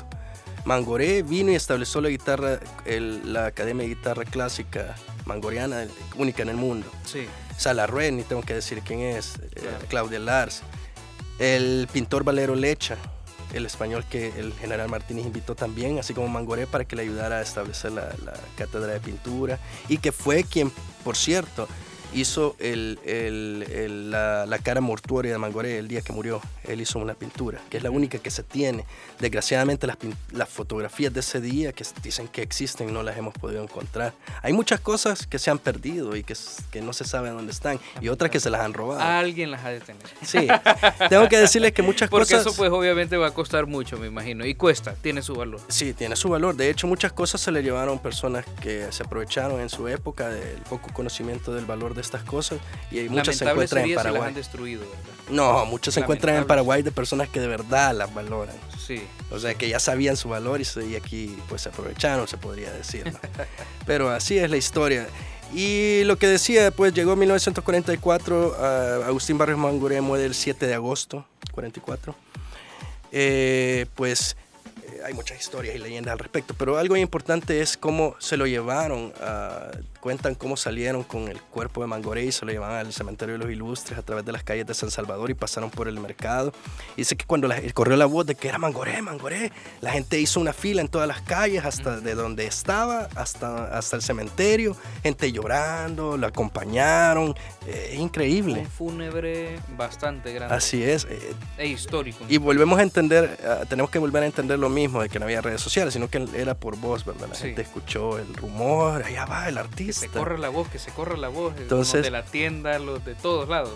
Mangoré 0.65 1.23
vino 1.23 1.53
y 1.53 1.55
estableció 1.55 2.01
la 2.01 2.09
guitarra, 2.09 2.59
la 2.87 3.47
Academia 3.47 3.83
de 3.83 3.95
Guitarra 3.95 4.25
Clásica 4.25 4.97
mangoriana, 5.27 5.87
única 6.17 6.43
en 6.43 6.49
el 6.49 6.57
mundo. 6.57 6.87
Sí. 7.05 7.27
Salarrué, 7.57 8.11
ni 8.13 8.23
tengo 8.23 8.43
que 8.43 8.55
decir 8.55 8.83
quién 8.83 9.01
es, 9.01 9.37
eh, 9.37 9.71
Claudia 9.89 10.19
Lars. 10.19 10.63
El 11.39 11.89
pintor 11.93 12.25
Valero 12.25 12.55
Lecha, 12.55 12.97
el 13.53 13.67
español 13.67 14.05
que 14.09 14.29
el 14.39 14.53
general 14.55 14.89
Martínez 14.89 15.27
invitó 15.27 15.55
también, 15.55 15.99
así 15.99 16.15
como 16.15 16.29
Mangoré, 16.29 16.67
para 16.67 16.85
que 16.85 16.97
le 16.97 17.03
ayudara 17.03 17.39
a 17.39 17.43
establecer 17.43 17.93
la, 17.93 18.13
cátedra 18.57 18.93
de 18.93 19.01
pintura 19.01 19.59
y 19.89 19.99
que 19.99 20.13
fue 20.13 20.45
quien, 20.45 20.73
por 21.03 21.17
cierto, 21.17 21.69
hizo 22.15 22.57
el, 22.59 22.99
el, 23.05 24.11
la, 24.11 24.47
la, 24.47 24.59
cara 24.59 24.81
mortuoria 24.81 25.33
de 25.33 25.39
Mangoré 25.39 25.79
el 25.79 25.89
día 25.89 26.01
que 26.01 26.13
murió. 26.13 26.41
Él 26.65 26.81
hizo 26.81 26.99
una 26.99 27.15
pintura, 27.15 27.61
que 27.69 27.77
es 27.77 27.83
la 27.83 27.91
única 27.91 28.19
que 28.19 28.31
se 28.31 28.43
tiene. 28.43 28.85
Desgraciadamente 29.21 29.87
las, 29.87 29.99
las, 30.33 30.49
fotografías 30.49 31.13
de 31.13 31.21
ese 31.21 31.41
día 31.41 31.73
que 31.73 31.85
dicen 32.03 32.29
que 32.29 32.43
existen 32.43 32.93
no 32.93 33.03
las 33.03 33.17
hemos 33.19 33.35
podido 33.35 33.63
encontrar. 33.63 34.15
Hay 34.43 34.53
muchas 34.53 34.81
cosas 34.81 35.27
que 35.27 35.39
se 35.39 35.51
han 35.51 35.59
perdido 35.59 36.17
y 36.17 36.23
que, 36.23 36.35
que 36.71 36.81
no 36.81 36.93
se 36.93 37.05
sabe 37.05 37.31
dónde 37.31 37.53
están 37.53 37.81
y 38.01 38.09
otras 38.09 38.31
que 38.31 38.41
se 38.41 38.51
las 38.51 38.61
han 38.61 38.73
robado. 38.73 39.01
Alguien 39.01 39.51
las 39.51 39.65
ha 39.65 39.71
de 39.71 39.81
tener. 39.81 40.03
Sí, 40.23 40.47
tengo 41.09 41.29
que 41.29 41.39
decirles 41.39 41.73
que 41.73 41.83
muchas 41.83 42.09
cosas... 42.09 42.29
Porque 42.29 42.49
eso 42.49 42.57
pues 42.57 42.71
obviamente 42.71 43.17
va 43.17 43.29
a 43.29 43.35
costar 43.35 43.67
mucho, 43.67 43.99
me 43.99 44.07
imagino. 44.07 44.47
Y 44.47 44.55
cuesta, 44.55 44.95
tiene 44.95 45.23
su 45.23 45.35
valor. 45.35 45.61
Sí, 45.69 45.93
tiene 45.93 46.17
su 46.17 46.29
valor. 46.29 46.55
De 46.55 46.71
hecho, 46.71 46.87
muchas 46.87 47.13
cosas 47.13 47.41
se 47.41 47.51
le 47.51 47.63
llevaron 47.63 47.99
personas 47.99 48.45
que 48.63 48.87
se 48.91 49.03
aprovecharon 49.03 49.61
en 49.61 49.69
su 49.69 49.89
época 49.89 50.29
del 50.29 50.59
poco 50.63 50.93
conocimiento 50.93 51.53
del 51.53 51.65
valor 51.65 51.95
de 51.95 52.04
estas 52.07 52.23
cosas 52.23 52.59
y 52.91 52.99
hay 52.99 53.09
muchas 53.09 53.37
se 53.37 53.45
encuentran 53.45 53.85
en 53.85 53.95
Paraguay. 53.95 54.29
han 54.29 54.35
destruido, 54.35 54.85
No, 55.31 55.67
muchas 55.67 55.95
se 55.95 56.01
encuentran 56.01 56.37
en 56.37 56.47
Paraguay 56.47 56.83
de 56.83 56.93
personas 56.93 57.29
que 57.29 57.41
de 57.41 57.49
verdad 57.49 57.95
las 57.95 58.13
valoran. 58.15 58.57
Sí. 58.79 59.03
O 59.31 59.39
sea, 59.39 59.55
que 59.55 59.69
ya 59.69 59.81
sabían 59.81 60.17
su 60.17 60.29
valor 60.29 60.61
y, 60.61 60.97
aquí 60.97 61.37
pues 61.49 61.63
se 61.63 61.71
aprovecharon, 61.71 62.29
se 62.29 62.37
podría 62.37 62.71
decir. 62.73 63.13
Pero 63.87 64.11
así 64.11 64.39
es 64.39 64.51
la 64.51 64.57
historia. 64.57 65.07
Y 65.53 66.03
lo 66.05 66.17
que 66.17 66.27
decía, 66.27 66.71
pues 66.71 66.95
llegó 66.95 67.13
en 67.13 67.21
1944, 67.21 69.05
Agustín 69.05 69.39
Barrios 69.39 69.59
Manguré 69.59 70.01
muere 70.01 70.25
el 70.25 70.35
7 70.35 70.67
de 70.67 70.75
agosto, 70.75 71.27
44. 71.53 72.15
Eh, 73.13 73.87
pues 73.95 74.37
hay 75.05 75.13
muchas 75.13 75.39
historias 75.39 75.77
y 75.77 75.79
leyendas 75.79 76.13
al 76.13 76.19
respecto, 76.19 76.55
pero 76.55 76.79
algo 76.79 76.97
importante 76.97 77.61
es 77.61 77.77
cómo 77.77 78.17
se 78.19 78.37
lo 78.37 78.47
llevaron, 78.47 79.13
cuentan 80.05 80.35
cómo 80.35 80.59
salieron 80.59 81.03
con 81.03 81.29
el 81.29 81.41
cuerpo 81.41 81.81
de 81.81 81.87
Mangoré 81.87 82.27
y 82.27 82.31
se 82.31 82.45
lo 82.45 82.53
llevaban 82.53 82.85
al 82.85 82.93
cementerio 82.93 83.39
de 83.39 83.39
los 83.39 83.51
ilustres 83.51 83.99
a 83.99 84.03
través 84.03 84.27
de 84.27 84.33
las 84.33 84.45
calles 84.45 84.67
de 84.67 84.75
San 84.75 84.91
Salvador 84.91 85.31
y 85.31 85.35
pasaron 85.35 85.71
por 85.71 85.89
el 85.89 85.99
mercado. 85.99 86.53
Y 86.95 86.97
dice 87.01 87.17
que 87.17 87.25
cuando 87.25 87.49
corrió 87.73 87.97
la 87.97 88.05
voz 88.05 88.27
de 88.27 88.35
que 88.35 88.49
era 88.49 88.59
Mangoré, 88.59 89.01
Mangoré, 89.01 89.51
la 89.81 89.93
gente 89.93 90.21
hizo 90.21 90.41
una 90.41 90.53
fila 90.53 90.83
en 90.83 90.89
todas 90.89 91.09
las 91.09 91.23
calles, 91.23 91.65
hasta 91.65 92.01
de 92.01 92.15
donde 92.15 92.47
estaba, 92.47 93.09
hasta, 93.15 93.79
hasta 93.79 93.97
el 93.97 94.03
cementerio, 94.03 94.77
gente 95.03 95.33
llorando, 95.33 96.19
lo 96.19 96.27
acompañaron, 96.27 97.35
eh, 97.67 97.93
es 97.93 97.99
increíble. 97.99 98.61
Un 98.61 98.67
fúnebre 98.67 99.59
bastante 99.75 100.35
grande. 100.35 100.55
Así 100.55 100.83
es. 100.83 101.07
e 101.57 101.67
histórico. 101.67 102.27
Y 102.29 102.37
volvemos 102.37 102.79
a 102.79 102.83
entender, 102.83 103.39
tenemos 103.71 103.91
que 103.91 103.99
volver 103.99 104.23
a 104.23 104.27
entender 104.27 104.59
lo 104.59 104.69
mismo 104.69 105.01
de 105.01 105.09
que 105.09 105.19
no 105.19 105.25
había 105.25 105.41
redes 105.41 105.63
sociales, 105.63 105.95
sino 105.95 106.11
que 106.11 106.29
era 106.37 106.53
por 106.53 106.77
voz, 106.77 107.07
¿verdad? 107.07 107.29
La 107.31 107.37
gente 107.37 107.63
escuchó 107.63 108.19
el 108.19 108.35
rumor, 108.35 109.03
allá 109.03 109.25
va 109.25 109.49
el 109.49 109.57
artista. 109.57 109.94
Se 110.01 110.09
corre 110.09 110.39
la 110.39 110.49
voz, 110.49 110.69
que 110.69 110.79
se 110.79 110.91
corre 110.91 111.17
la 111.19 111.29
voz. 111.29 111.55
Entonces, 111.59 112.03
de 112.03 112.11
la 112.11 112.25
tienda, 112.25 112.79
los 112.79 113.05
de 113.05 113.15
todos 113.15 113.49
lados. 113.49 113.73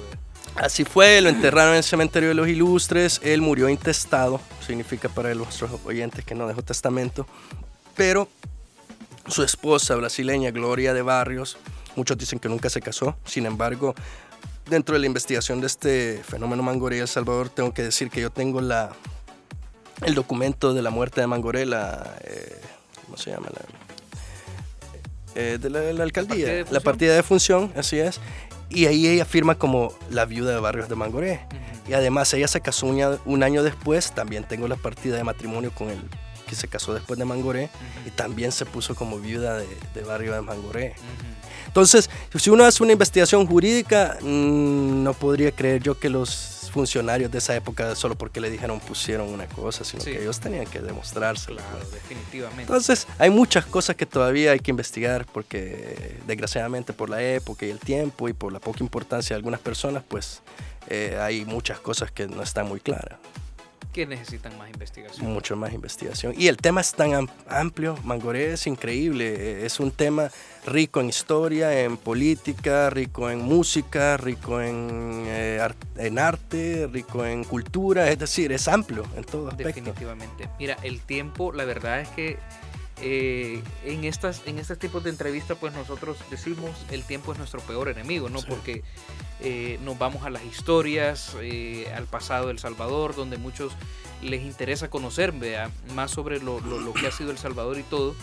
Así 0.57 0.85
fue, 0.85 1.21
lo 1.21 1.29
enterraron 1.29 1.73
en 1.73 1.79
el 1.79 1.85
cementerio 1.85 2.31
de 2.31 2.35
los 2.35 2.49
ilustres, 2.49 3.21
él 3.23 3.41
murió 3.41 3.69
intestado, 3.69 4.41
significa 4.67 5.09
para 5.09 5.33
nuestros 5.35 5.71
oyentes 5.85 6.25
que 6.25 6.35
no 6.35 6.49
dejó 6.49 6.63
testamento, 6.63 7.27
pero 7.95 8.29
su 9.29 9.43
esposa 9.43 9.95
brasileña, 9.95 10.51
Gloria 10.51 10.95
de 10.95 11.03
Barrios, 11.03 11.59
muchos 11.95 12.19
dicen 12.19 12.39
que 12.39 12.49
nunca 12.49 12.71
se 12.71 12.81
casó, 12.81 13.17
sin 13.25 13.47
embargo, 13.47 13.95
dentro 14.67 14.95
de 14.95 15.01
la 15.01 15.07
investigación 15.07 15.61
de 15.61 15.69
este 15.69 16.23
fenómeno 16.25 16.63
Mangoré 16.63 16.99
El 16.99 17.09
Salvador, 17.09 17.51
tengo 17.51 17.73
que 17.73 17.83
decir 17.83 18.11
que 18.11 18.21
yo 18.21 18.31
tengo 18.31 18.61
la, 18.61 18.91
el 20.03 20.15
documento 20.15 20.75
de 20.75 20.83
la 20.83 20.91
muerte 20.91 21.21
de 21.21 21.27
Mangorela, 21.27 22.17
eh, 22.23 22.61
¿cómo 23.05 23.17
se 23.17 23.31
llama? 23.31 23.49
Eh, 25.35 25.59
de 25.61 25.71
la, 25.71 26.03
alcaldía, 26.03 26.65
la 26.71 26.81
partida, 26.81 27.15
de 27.15 27.23
función, 27.23 27.73
así 27.77 27.99
es. 27.99 28.21
Y 28.71 28.87
ahí 28.87 29.07
ella 29.07 29.25
firma 29.25 29.55
como 29.55 29.95
la 30.11 30.25
viuda 30.25 30.53
de 30.53 30.61
Barrios 30.61 30.89
de 30.89 30.95
Mangoré. 30.95 31.41
Y 31.89 31.95
además 31.95 32.33
ella 32.35 32.49
se 32.49 32.61
casó 32.61 32.87
un, 32.87 33.43
año 33.43 33.63
después, 33.63 34.13
también 34.13 34.45
tengo 34.45 34.69
la 34.69 34.77
partida 34.77 35.17
de 35.17 35.25
matrimonio 35.25 35.71
con 35.73 35.89
el 35.89 35.99
que 36.47 36.55
se 36.55 36.69
casó 36.69 36.95
después 36.95 37.19
de 37.19 37.25
Mangoré 37.25 37.69
y 38.07 38.11
también 38.11 38.53
se 38.53 38.65
puso 38.65 38.95
como 38.95 39.19
viuda 39.19 39.59
de, 39.59 39.67
de 39.95 40.03
Barrio 40.03 40.35
de 40.35 40.41
Mangoré. 40.43 40.95
Entonces, 41.67 42.11
si 42.35 42.51
uno 42.51 42.65
hace 42.65 42.83
una 42.83 42.93
investigación 42.93 43.47
jurídica, 43.47 44.19
mm, 44.21 45.03
no 45.03 45.15
podría 45.15 45.53
creer 45.53 45.83
yo 45.83 45.99
que 45.99 46.09
los 46.09 46.58
funcionarios 46.79 47.33
de 47.33 47.39
esa 47.39 47.57
época 47.57 47.97
solo 47.97 48.15
porque 48.15 48.41
le 48.41 48.51
dijeron 48.51 48.79
pusieron 48.79 49.31
una 49.31 49.47
cosa, 49.47 49.83
sino 49.83 50.05
que 50.05 50.23
ellos 50.23 50.39
tenían 50.39 50.65
que 50.65 50.79
demostrarse. 50.79 51.47
Claro, 51.47 51.81
definitivamente. 51.93 52.63
Entonces, 52.63 53.09
hay 53.19 53.31
muchas 53.31 53.67
cosas 53.67 53.97
que 53.97 54.07
todavía 54.07 54.53
hay 54.53 54.61
que 54.61 54.71
investigar 54.71 55.27
porque 55.27 56.21
desgraciadamente 56.29 56.93
por 56.93 57.11
la 57.11 57.21
época 57.21 57.67
y 57.67 57.71
el 57.71 57.81
tiempo 57.81 58.29
y 58.29 58.33
por 58.33 58.53
la 58.53 58.61
poca 58.61 58.85
importancia 58.85 59.35
de 59.35 59.39
algunas 59.39 59.59
personas, 59.59 60.05
pues 60.07 60.43
eh, 60.87 61.19
hay 61.21 61.45
muchas 61.45 61.81
cosas 61.81 62.13
que 62.13 62.29
no 62.29 62.45
están 62.45 62.69
muy 62.69 62.79
claras 62.79 63.19
que 63.93 64.07
necesitan 64.07 64.57
más 64.59 64.69
investigación. 64.71 65.33
Mucho 65.33 65.57
más 65.57 65.73
investigación. 65.73 66.35
Y 66.37 66.49
el 66.49 66.57
tema 66.57 66.81
es 66.81 66.93
tan 66.93 67.29
amplio, 67.49 67.99
Mangoré 68.05 68.53
es 68.53 68.67
increíble, 68.67 69.27
eh, 69.27 69.67
es 69.67 69.81
un 69.81 69.91
tema 69.91 70.31
rico 70.67 71.01
en 71.01 71.09
historia, 71.09 71.83
en 71.83 71.97
política, 71.97 72.91
rico 72.91 73.31
en 73.31 73.43
música, 73.43 74.17
rico 74.17 74.61
en, 74.61 75.25
eh, 75.27 75.67
en 75.97 76.19
arte, 76.19 76.89
rico 76.93 77.25
en 77.25 77.45
cultura, 77.45 78.11
es 78.11 78.19
decir, 78.19 78.53
es 78.53 78.69
amplio 78.69 79.05
en 79.17 79.25
todo 79.25 79.49
aspecto. 79.49 79.69
Definitivamente. 79.69 80.49
Mira, 80.59 80.77
el 80.83 81.01
tiempo, 81.01 81.53
la 81.53 81.65
verdad 81.65 82.01
es 82.01 82.09
que 82.11 82.39
eh, 83.01 83.63
en 83.85 84.05
estas 84.05 84.43
en 84.47 84.59
estos 84.59 84.79
tipos 84.79 85.05
de 85.05 85.11
entrevistas 85.11 85.57
pues 85.61 85.73
nosotros 85.73 86.19
decimos 86.31 86.71
el 86.91 87.05
tiempo 87.05 87.33
es 87.33 87.39
nuestro 87.39 87.61
peor 87.61 87.89
enemigo 87.89 88.29
no 88.29 88.41
porque 88.43 88.83
eh, 89.41 89.79
nos 89.85 89.99
vamos 89.99 90.25
a 90.25 90.31
las 90.31 90.45
historias 90.45 91.37
eh, 91.41 91.93
al 91.95 92.07
pasado 92.07 92.47
de 92.47 92.53
El 92.53 92.59
Salvador 92.59 93.15
donde 93.15 93.39
muchos 93.39 93.73
les 94.21 94.43
interesa 94.43 94.91
conocer 94.91 95.33
más 95.95 96.11
sobre 96.11 96.41
lo, 96.41 96.59
lo, 96.61 96.93
que 96.93 97.07
ha 97.07 97.13
sido 97.13 97.31
El 97.31 97.39
Salvador 97.39 97.79
y 97.79 97.85
todo 97.85 98.17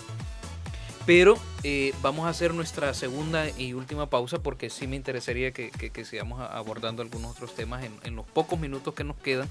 pero 1.06 1.38
eh, 1.64 1.93
vamos 2.01 2.26
a 2.26 2.30
hacer 2.30 2.53
nuestra 2.53 2.93
segunda 2.93 3.49
y 3.58 3.74
última 3.74 4.10
pausa 4.10 4.39
porque 4.39 4.70
sí 4.70 4.88
me 4.88 4.95
interesaría 4.95 5.51
que, 5.51 5.72
sigamos 6.03 6.39
abordando 6.51 7.01
algunos 7.01 7.32
otros 7.32 7.56
temas 7.56 7.84
en, 8.03 8.16
los 8.16 8.26
pocos 8.26 8.60
minutos 8.60 8.93
que 8.93 9.03
nos 9.03 9.16
quedan. 9.18 9.47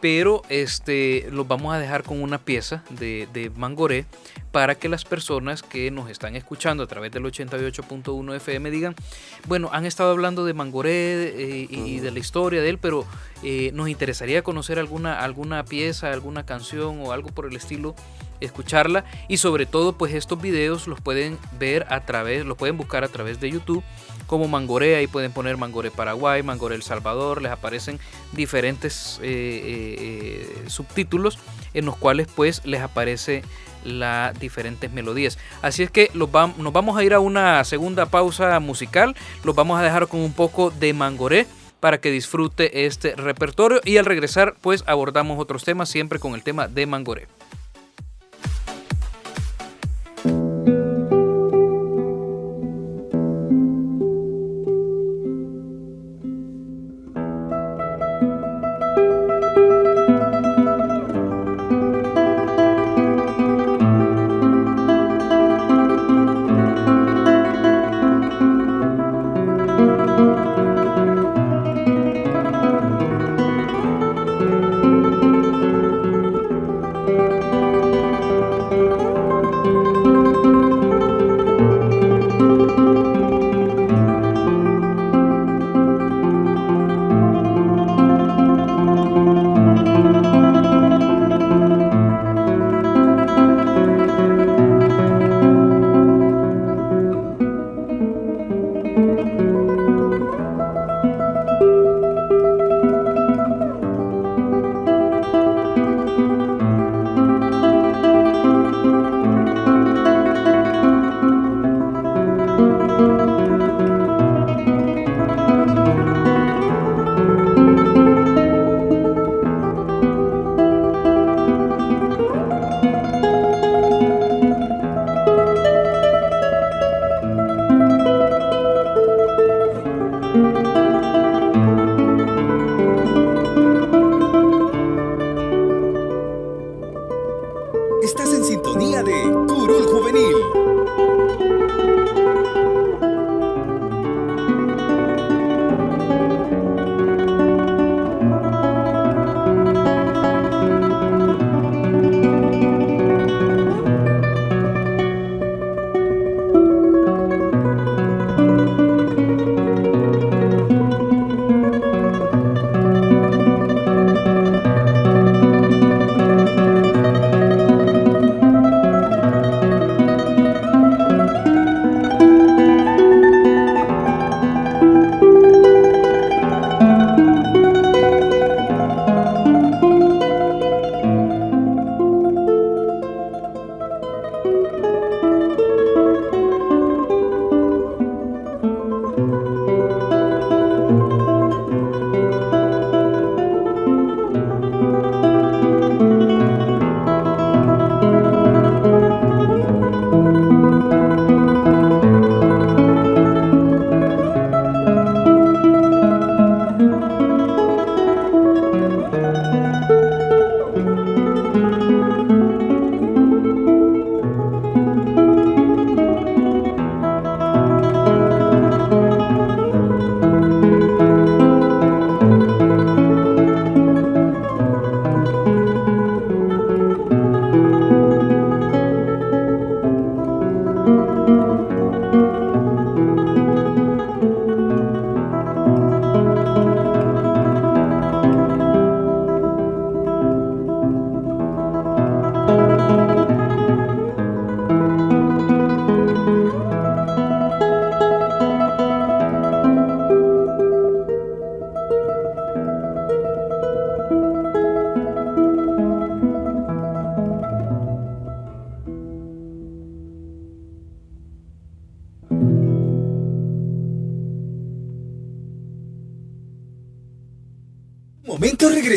Pero 0.00 0.42
este, 0.48 1.28
los 1.30 1.46
vamos 1.46 1.74
a 1.74 1.78
dejar 1.78 2.02
con 2.02 2.22
una 2.22 2.38
pieza 2.38 2.82
de, 2.90 3.28
de 3.32 3.50
Mangoré 3.50 4.06
para 4.52 4.74
que 4.74 4.88
las 4.88 5.04
personas 5.04 5.62
que 5.62 5.90
nos 5.90 6.10
están 6.10 6.34
escuchando 6.34 6.82
a 6.82 6.86
través 6.86 7.12
del 7.12 7.24
88.1 7.24 8.36
FM 8.36 8.70
digan, 8.70 8.94
bueno, 9.46 9.70
han 9.72 9.86
estado 9.86 10.10
hablando 10.10 10.44
de 10.44 10.54
Mangoré 10.54 10.90
eh, 10.90 11.66
y, 11.70 12.00
de 12.00 12.10
la 12.10 12.18
historia 12.18 12.60
de 12.62 12.68
él, 12.68 12.78
pero 12.78 13.04
eh, 13.42 13.70
nos 13.74 13.88
interesaría 13.88 14.42
conocer 14.42 14.78
alguna, 14.78 15.20
alguna 15.20 15.64
pieza, 15.64 16.12
alguna 16.12 16.44
canción 16.46 17.00
o 17.00 17.12
algo 17.12 17.30
por 17.30 17.46
el 17.46 17.56
estilo 17.56 17.94
escucharla 18.40 19.04
y 19.28 19.38
sobre 19.38 19.66
todo 19.66 19.92
pues 19.92 20.14
estos 20.14 20.40
videos 20.40 20.86
los 20.86 21.00
pueden 21.00 21.38
ver 21.58 21.86
a 21.88 22.00
través, 22.00 22.44
los 22.44 22.56
pueden 22.56 22.76
buscar 22.76 23.04
a 23.04 23.08
través 23.08 23.40
de 23.40 23.50
YouTube 23.50 23.84
como 24.26 24.46
Mangoré, 24.46 24.94
ahí 24.94 25.08
pueden 25.08 25.32
poner 25.32 25.56
Mangoré 25.56 25.90
Paraguay, 25.90 26.42
Mangoré 26.44 26.76
El 26.76 26.82
Salvador, 26.82 27.42
les 27.42 27.50
aparecen 27.50 27.98
diferentes 28.32 29.18
eh, 29.22 29.64
eh, 30.62 30.64
subtítulos 30.68 31.38
en 31.74 31.84
los 31.84 31.96
cuales 31.96 32.28
pues 32.34 32.64
les 32.64 32.80
aparece 32.80 33.42
las 33.84 34.38
diferentes 34.38 34.92
melodías. 34.92 35.38
Así 35.62 35.82
es 35.82 35.90
que 35.90 36.10
nos 36.14 36.30
vamos 36.30 36.96
a 36.96 37.02
ir 37.02 37.12
a 37.12 37.18
una 37.18 37.64
segunda 37.64 38.06
pausa 38.06 38.60
musical, 38.60 39.16
los 39.42 39.56
vamos 39.56 39.80
a 39.80 39.82
dejar 39.82 40.06
con 40.06 40.20
un 40.20 40.32
poco 40.32 40.70
de 40.70 40.92
Mangoré 40.92 41.46
para 41.80 41.98
que 42.00 42.10
disfrute 42.10 42.86
este 42.86 43.16
repertorio 43.16 43.80
y 43.84 43.96
al 43.96 44.04
regresar 44.04 44.54
pues 44.60 44.84
abordamos 44.86 45.40
otros 45.40 45.64
temas 45.64 45.88
siempre 45.88 46.18
con 46.18 46.34
el 46.34 46.42
tema 46.42 46.68
de 46.68 46.86
Mangoré. 46.86 47.26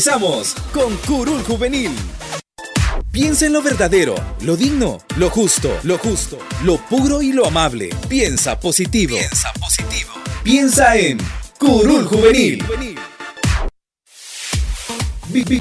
Regresamos 0.06 0.54
con 0.74 0.98
Curul 0.98 1.42
Juvenil. 1.44 1.90
Piensa 3.10 3.46
en 3.46 3.54
lo 3.54 3.62
verdadero, 3.62 4.16
lo 4.42 4.58
digno, 4.58 4.98
lo 5.16 5.30
justo, 5.30 5.80
lo 5.84 5.98
justo, 5.98 6.40
lo 6.66 6.76
puro 6.76 7.22
y 7.22 7.32
lo 7.32 7.46
amable. 7.46 7.90
Piensa 8.10 8.60
positivo. 8.60 9.16
Piensa 9.16 9.54
positivo. 9.54 10.12
Piensa 10.44 10.98
en 10.98 11.20
Curul 11.58 12.04
Juvenil. 12.04 12.62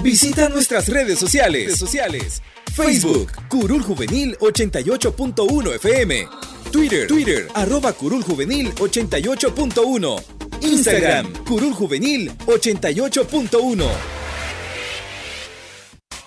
visita 0.02 0.48
nuestras 0.48 0.88
redes 0.88 1.20
sociales. 1.20 1.76
sociales. 1.76 2.42
Facebook, 2.74 3.30
Curul 3.48 3.84
Juvenil 3.84 4.36
88.1 4.40 5.76
FM. 5.76 6.28
Twitter, 6.72 7.06
Twitter, 7.06 7.48
arroba 7.54 7.92
Curul 7.92 8.24
Juvenil 8.24 8.74
88.1. 8.74 10.24
Instagram, 10.62 11.32
Curul 11.44 11.74
Juvenil 11.74 12.32
88.1. 12.46 14.11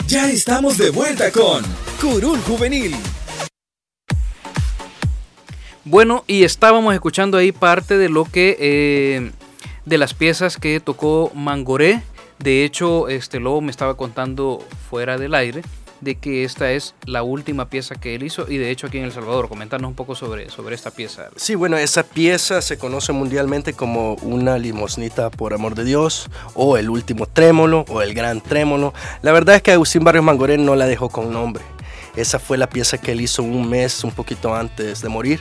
Ya 0.08 0.30
estamos 0.30 0.78
de 0.78 0.92
vuelta 0.92 1.32
con 1.32 1.64
Curul 2.00 2.40
Juvenil. 2.42 2.96
Bueno, 5.84 6.24
y 6.28 6.44
estábamos 6.44 6.94
escuchando 6.94 7.38
ahí 7.38 7.52
parte 7.52 7.98
de 7.98 8.10
lo 8.10 8.26
que 8.26 8.56
eh, 8.60 9.32
de 9.86 9.98
las 9.98 10.14
piezas 10.14 10.58
que 10.58 10.80
tocó 10.80 11.32
Mangoré. 11.34 12.04
De 12.38 12.64
hecho, 12.64 13.08
este 13.08 13.40
Lobo 13.40 13.62
me 13.62 13.72
estaba 13.72 13.98
contando 13.98 14.64
fuera 14.90 15.18
del 15.18 15.34
aire 15.34 15.64
de 16.02 16.16
que 16.16 16.44
esta 16.44 16.72
es 16.72 16.96
la 17.06 17.24
última 17.24 17.70
pieza 17.70 17.96
que 17.96 18.16
él 18.16 18.24
hizo 18.24 18.50
y 18.50 18.58
de 18.58 18.72
hecho 18.72 18.88
aquí 18.88 18.98
en 18.98 19.06
El 19.06 19.12
Salvador. 19.12 19.50
Comentarnos 19.50 19.90
un 19.90 19.96
poco 19.96 20.16
sobre, 20.16 20.50
sobre 20.50 20.76
esta 20.76 20.92
pieza. 20.92 21.30
Sí, 21.36 21.56
bueno, 21.56 21.78
esa 21.78 22.04
pieza 22.04 22.62
se 22.62 22.78
conoce 22.78 23.14
mundialmente 23.14 23.74
como 23.74 24.16
una 24.16 24.58
limosnita 24.58 25.30
por 25.30 25.54
amor 25.54 25.76
de 25.76 25.84
Dios 25.84 26.30
o 26.54 26.78
el 26.78 26.90
último 26.90 27.26
trémolo 27.26 27.86
o 27.90 28.02
el 28.02 28.14
gran 28.14 28.42
trémolo. 28.42 28.94
La 29.22 29.32
verdad 29.32 29.56
es 29.56 29.62
que 29.62 29.72
Agustín 29.72 30.04
Barrios 30.04 30.26
Mangorén 30.26 30.66
no 30.66 30.76
la 30.76 30.86
dejó 30.86 31.10
con 31.10 31.32
nombre. 31.32 31.64
Esa 32.16 32.40
fue 32.40 32.58
la 32.58 32.70
pieza 32.70 32.98
que 32.98 33.12
él 33.12 33.22
hizo 33.22 33.44
un 33.44 33.70
mes, 33.70 34.04
un 34.04 34.12
poquito 34.12 34.56
antes 34.56 35.02
de 35.02 35.10
morir 35.10 35.40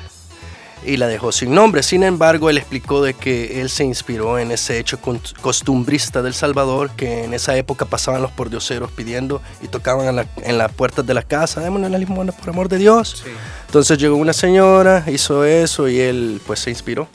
y 0.84 0.96
la 0.96 1.06
dejó 1.06 1.32
sin 1.32 1.54
nombre. 1.54 1.82
Sin 1.82 2.02
embargo, 2.02 2.50
él 2.50 2.58
explicó 2.58 3.02
de 3.02 3.14
que 3.14 3.60
él 3.60 3.70
se 3.70 3.84
inspiró 3.84 4.38
en 4.38 4.50
ese 4.50 4.78
hecho 4.78 4.98
costumbrista 5.40 6.22
del 6.22 6.34
Salvador, 6.34 6.90
que 6.90 7.24
en 7.24 7.34
esa 7.34 7.56
época 7.56 7.84
pasaban 7.84 8.22
los 8.22 8.30
pordioseros 8.30 8.90
pidiendo 8.90 9.42
y 9.62 9.68
tocaban 9.68 10.06
en, 10.08 10.16
la, 10.16 10.26
en 10.42 10.58
las 10.58 10.72
puertas 10.72 11.06
de 11.06 11.14
la 11.14 11.22
casa, 11.22 11.60
démonos 11.60 11.90
la 11.90 11.98
limona 11.98 12.32
por 12.32 12.50
amor 12.50 12.68
de 12.68 12.78
Dios. 12.78 13.24
Entonces 13.66 13.98
llegó 13.98 14.16
una 14.16 14.32
señora, 14.32 15.04
hizo 15.08 15.44
eso 15.44 15.88
y 15.88 16.00
él 16.00 16.40
pues 16.46 16.60
se 16.60 16.70
inspiró. 16.70 17.08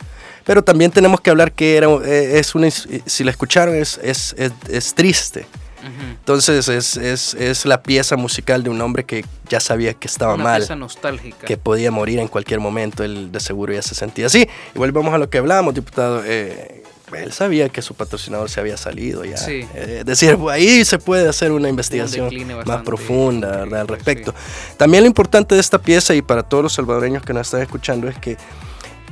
Pero 0.45 0.63
también 0.63 0.89
tenemos 0.89 1.21
que 1.21 1.29
hablar 1.29 1.51
que 1.51 1.77
era, 1.77 1.87
eh, 2.05 2.39
es 2.39 2.55
una, 2.55 2.69
si 2.71 3.23
la 3.23 3.31
escucharon 3.31 3.75
es, 3.75 3.99
es, 4.01 4.33
es, 4.37 4.51
es 4.69 4.95
triste 4.95 5.45
entonces 5.83 6.67
es, 6.67 6.97
es, 6.97 7.33
es, 7.33 7.65
la 7.65 7.81
pieza 7.81 8.15
musical 8.15 8.63
de 8.63 8.69
un 8.69 8.81
hombre 8.81 9.05
que 9.05 9.25
ya 9.47 9.59
sabía 9.59 9.93
que 9.93 10.07
estaba 10.07 10.35
Una 10.35 10.43
mal. 10.43 10.61
Pieza 10.61 10.75
nostálgica. 10.75 11.47
Que 11.47 11.57
podía 11.57 11.91
morir 11.91 12.19
en 12.19 12.27
cualquier 12.27 12.59
momento. 12.59 13.03
Él 13.03 13.31
de 13.31 13.39
seguro 13.39 13.73
ya 13.73 13.81
se 13.81 13.95
sentía 13.95 14.27
así. 14.27 14.47
Y 14.75 14.77
volvemos 14.77 15.13
a 15.13 15.17
lo 15.17 15.29
que 15.29 15.37
hablábamos, 15.37 15.73
diputado. 15.73 16.23
Eh, 16.25 16.83
él 17.13 17.33
sabía 17.33 17.69
que 17.69 17.81
su 17.81 17.95
patrocinador 17.95 18.49
se 18.49 18.59
había 18.59 18.77
salido 18.77 19.25
ya. 19.25 19.37
Sí. 19.37 19.65
Eh, 19.73 20.03
decir, 20.05 20.37
ahí 20.51 20.85
se 20.85 20.99
puede 20.99 21.27
hacer 21.27 21.51
una 21.51 21.69
investigación 21.69 22.29
más 22.65 22.83
profunda 22.83 23.63
al 23.63 23.87
respecto. 23.87 24.33
También 24.77 25.03
lo 25.03 25.07
importante 25.07 25.55
de 25.55 25.61
esta 25.61 25.79
pieza 25.79 26.13
y 26.13 26.21
para 26.21 26.43
todos 26.43 26.63
los 26.63 26.73
salvadoreños 26.73 27.23
que 27.23 27.33
nos 27.33 27.47
están 27.47 27.61
escuchando 27.61 28.07
es 28.07 28.17
que 28.17 28.37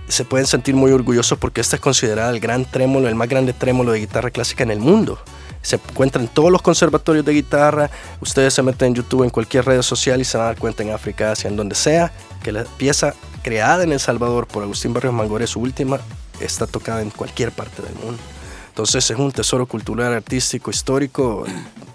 se 0.07 0.23
pueden 0.23 0.47
sentir 0.47 0.75
muy 0.75 0.91
orgullosos 0.91 1.37
porque 1.37 1.59
esta 1.59 1.75
es 1.75 1.81
considerada 1.81 2.29
el 2.29 2.39
gran 2.39 2.65
trémolo, 2.65 3.09
el 3.09 3.15
más 3.15 3.27
grande 3.27 3.53
trémolo 3.53 3.91
de 3.91 3.99
guitarra 3.99 4.29
clásica 4.31 4.63
en 4.63 4.71
el 4.71 4.79
mundo 4.79 5.19
se 5.61 5.75
encuentra 5.75 6.21
en 6.21 6.27
todos 6.27 6.51
los 6.51 6.61
conservatorios 6.61 7.25
de 7.25 7.33
guitarra. 7.33 7.89
Ustedes 8.21 8.53
se 8.53 8.63
meten 8.63 8.89
en 8.89 8.95
YouTube, 8.95 9.23
en 9.23 9.29
cualquier 9.29 9.65
red 9.65 9.81
social 9.81 10.21
y 10.21 10.25
se 10.25 10.37
van 10.37 10.45
a 10.45 10.49
dar 10.49 10.57
cuenta 10.57 10.83
en 10.83 10.91
África, 10.91 11.31
Asia, 11.31 11.49
en 11.49 11.55
donde 11.55 11.75
sea, 11.75 12.11
que 12.43 12.51
la 12.51 12.63
pieza 12.63 13.13
creada 13.43 13.83
en 13.83 13.91
El 13.91 13.99
Salvador 13.99 14.47
por 14.47 14.63
Agustín 14.63 14.93
Barrios 14.93 15.13
Mangoré, 15.13 15.47
su 15.47 15.59
última, 15.59 15.99
está 16.39 16.67
tocada 16.67 17.01
en 17.01 17.09
cualquier 17.09 17.51
parte 17.51 17.81
del 17.81 17.95
mundo. 17.95 18.21
Entonces 18.69 19.09
es 19.09 19.17
un 19.17 19.31
tesoro 19.31 19.65
cultural, 19.65 20.13
artístico, 20.13 20.69
histórico 20.69 21.45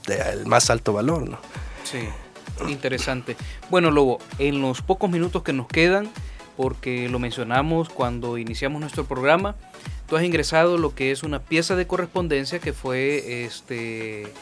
del 0.07 0.47
más 0.47 0.69
alto 0.69 0.93
valor, 0.93 1.29
¿no? 1.29 1.39
Sí, 1.85 2.09
interesante. 2.69 3.37
Bueno, 3.71 3.91
Lobo, 3.91 4.19
en 4.39 4.61
los 4.61 4.83
pocos 4.83 5.09
minutos 5.09 5.43
que 5.43 5.53
nos 5.53 5.69
quedan, 5.69 6.11
porque 6.63 7.09
lo 7.09 7.19
mencionamos 7.19 7.89
cuando 7.89 8.39
iniciamos 8.39 8.81
nuestro 8.81 9.05
programa, 9.05 9.57
tú 10.07 10.17
has 10.17 10.23
ingresado 10.23 10.79
lo 10.79 10.95
que 10.95 11.11
es 11.11 11.25
una 11.25 11.41
pieza 11.41 11.75
de 11.75 11.89
correspondencia 11.89 12.61
que 12.61 12.73
fue 12.73 13.45
este, 13.45 14.33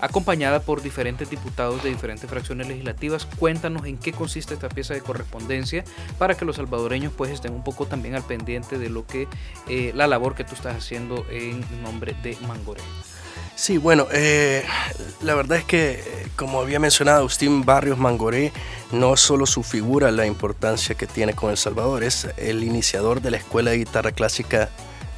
acompañada 0.00 0.58
por 0.58 0.82
diferentes 0.82 1.30
diputados 1.30 1.84
de 1.84 1.90
diferentes 1.90 2.28
fracciones 2.28 2.66
legislativas. 2.66 3.26
Cuéntanos 3.26 3.86
en 3.86 3.96
qué 3.96 4.10
consiste 4.10 4.54
esta 4.54 4.68
pieza 4.68 4.92
de 4.92 5.02
correspondencia 5.02 5.84
para 6.18 6.34
que 6.34 6.44
los 6.44 6.56
salvadoreños 6.56 7.12
pues 7.16 7.30
estén 7.30 7.52
un 7.52 7.62
poco 7.62 7.86
también 7.86 8.16
al 8.16 8.24
pendiente 8.24 8.76
de 8.76 8.90
lo 8.90 9.06
que 9.06 9.28
eh, 9.68 9.92
la 9.94 10.08
labor 10.08 10.34
que 10.34 10.42
tú 10.42 10.56
estás 10.56 10.76
haciendo 10.76 11.24
en 11.30 11.60
nombre 11.84 12.16
de 12.24 12.36
Mangoré. 12.48 12.82
Sí, 13.58 13.76
bueno, 13.76 14.06
eh, 14.12 14.62
la 15.20 15.34
verdad 15.34 15.58
es 15.58 15.64
que, 15.64 16.00
como 16.36 16.60
había 16.60 16.78
mencionado 16.78 17.18
Agustín 17.18 17.64
Barrios 17.64 17.98
Mangoré, 17.98 18.52
no 18.92 19.16
solo 19.16 19.46
su 19.46 19.64
figura 19.64 20.12
la 20.12 20.26
importancia 20.26 20.94
que 20.94 21.08
tiene 21.08 21.34
con 21.34 21.50
El 21.50 21.56
Salvador, 21.56 22.04
es 22.04 22.28
el 22.36 22.62
iniciador 22.62 23.20
de 23.20 23.32
la 23.32 23.38
Escuela 23.38 23.72
de 23.72 23.78
Guitarra 23.78 24.12
Clásica 24.12 24.70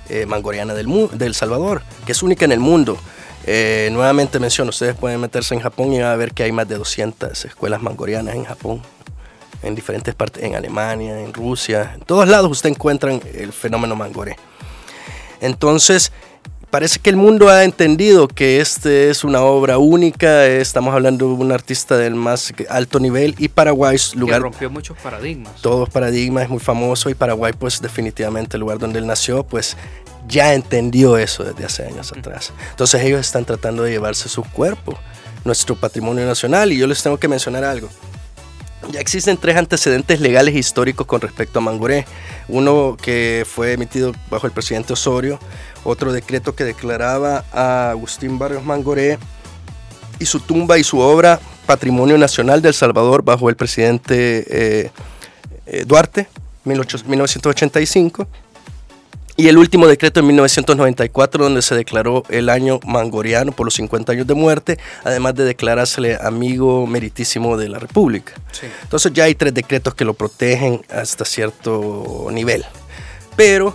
eh, 0.09 0.24
mangoriana 0.24 0.72
del, 0.72 0.88
del 1.12 1.34
Salvador, 1.34 1.82
que 2.07 2.12
es 2.12 2.22
única 2.22 2.47
en 2.47 2.53
el 2.53 2.61
mundo. 2.61 2.97
Eh, 3.45 3.91
nuevamente 3.93 4.41
menciono, 4.41 4.70
ustedes 4.70 4.97
pueden 4.97 5.20
meterse 5.20 5.55
en 5.55 5.61
Japón 5.61 5.93
y 5.93 6.01
van 6.01 6.11
a 6.11 6.16
ver 6.16 6.32
que 6.32 6.43
hay 6.43 6.51
más 6.51 6.66
de 6.66 6.78
200 6.78 7.45
escuelas 7.45 7.82
mangorianas 7.82 8.34
en 8.36 8.47
Japón, 8.47 8.80
en 9.62 9.74
diferentes 9.74 10.14
partes, 10.14 10.43
en 10.43 10.55
Alemania, 10.55 11.20
en 11.20 11.34
Rusia, 11.34 11.93
en 11.95 12.01
todos 12.01 12.26
lados 12.26 12.51
usted 12.51 12.70
encuentran 12.70 13.20
el 13.34 13.53
fenómeno 13.53 13.97
mangoré. 13.97 14.38
Entonces, 15.43 16.12
parece 16.71 17.01
que 17.01 17.11
el 17.11 17.16
mundo 17.16 17.49
ha 17.49 17.64
entendido 17.64 18.29
que 18.29 18.61
este 18.61 19.11
es 19.11 19.25
una 19.25 19.43
obra 19.43 19.79
única, 19.79 20.47
estamos 20.47 20.95
hablando 20.95 21.27
de 21.27 21.35
un 21.35 21.53
artista 21.53 21.97
del 21.97 22.14
más 22.14 22.53
alto 22.68 23.01
nivel 23.01 23.35
y 23.39 23.49
Paraguay 23.49 23.97
es 23.97 24.14
lugar... 24.14 24.39
Que 24.39 24.43
rompió 24.45 24.71
muchos 24.71 24.97
paradigmas. 24.99 25.61
Todos 25.61 25.89
paradigmas, 25.91 26.45
es 26.45 26.51
muy 26.51 26.61
famoso 26.61 27.11
y 27.11 27.14
Paraguay 27.14 27.53
pues 27.59 27.81
definitivamente 27.81 28.57
el 28.57 28.61
lugar 28.61 28.79
donde 28.79 29.01
él 29.01 29.07
nació 29.07 29.43
pues 29.43 29.77
ya 30.29 30.55
entendió 30.55 31.18
eso 31.18 31.43
desde 31.45 31.64
hace 31.64 31.85
años 31.85 32.12
atrás. 32.12 32.53
Entonces 32.71 33.03
ellos 33.03 33.21
están 33.21 33.45
tratando 33.45 33.83
de 33.83 33.91
llevarse 33.91 34.29
su 34.29 34.43
cuerpo, 34.45 34.97
nuestro 35.45 35.75
patrimonio 35.75 36.25
nacional 36.25 36.73
y 36.73 36.79
yo 36.79 36.87
les 36.87 37.03
tengo 37.03 37.18
que 37.18 37.29
mencionar 37.29 37.64
algo. 37.64 37.89
Ya 38.93 39.01
existen 39.01 39.37
tres 39.37 39.57
antecedentes 39.57 40.21
legales 40.21 40.55
históricos 40.55 41.07
con 41.07 41.21
respecto 41.21 41.59
a 41.59 41.62
Mangoré. 41.62 42.07
Uno 42.49 42.97
que 43.01 43.47
fue 43.47 43.75
emitido 43.75 44.12
bajo 44.31 44.47
el 44.47 44.53
presidente 44.53 44.95
Osorio, 44.95 45.39
otro 45.85 46.12
decreto 46.12 46.55
que 46.55 46.64
declaraba 46.64 47.45
a 47.53 47.91
Agustín 47.91 48.39
Barrios 48.39 48.64
Mangoré 48.64 49.18
y 50.18 50.26
su 50.26 50.41
tumba 50.41 50.78
y 50.78 50.85
su 50.85 50.99
obra 50.99 51.41
Patrimonio 51.66 52.18
Nacional 52.18 52.62
del 52.62 52.74
Salvador 52.74 53.22
bajo 53.22 53.49
el 53.49 53.57
presidente 53.57 54.45
eh, 54.49 54.91
eh, 55.66 55.85
Duarte, 55.87 56.28
1985 56.64 58.26
y 59.41 59.49
el 59.49 59.57
último 59.57 59.87
decreto 59.87 60.20
en 60.20 60.26
1994 60.26 61.45
donde 61.45 61.62
se 61.62 61.74
declaró 61.74 62.24
el 62.28 62.51
año 62.51 62.78
mangoriano 62.85 63.53
por 63.53 63.66
los 63.66 63.74
50 63.74 64.12
años 64.12 64.26
de 64.26 64.35
muerte, 64.35 64.78
además 65.03 65.35
de 65.35 65.45
declarársele 65.45 66.18
amigo 66.20 66.87
meritísimo 66.87 67.57
de 67.57 67.70
la 67.70 67.78
República. 67.78 68.35
Entonces 68.83 69.12
ya 69.14 69.24
hay 69.24 69.35
tres 69.35 69.55
decretos 69.55 69.95
que 69.95 70.05
lo 70.05 70.12
protegen 70.12 70.83
hasta 70.91 71.24
cierto 71.24 72.28
nivel. 72.31 72.66
Pero 73.35 73.74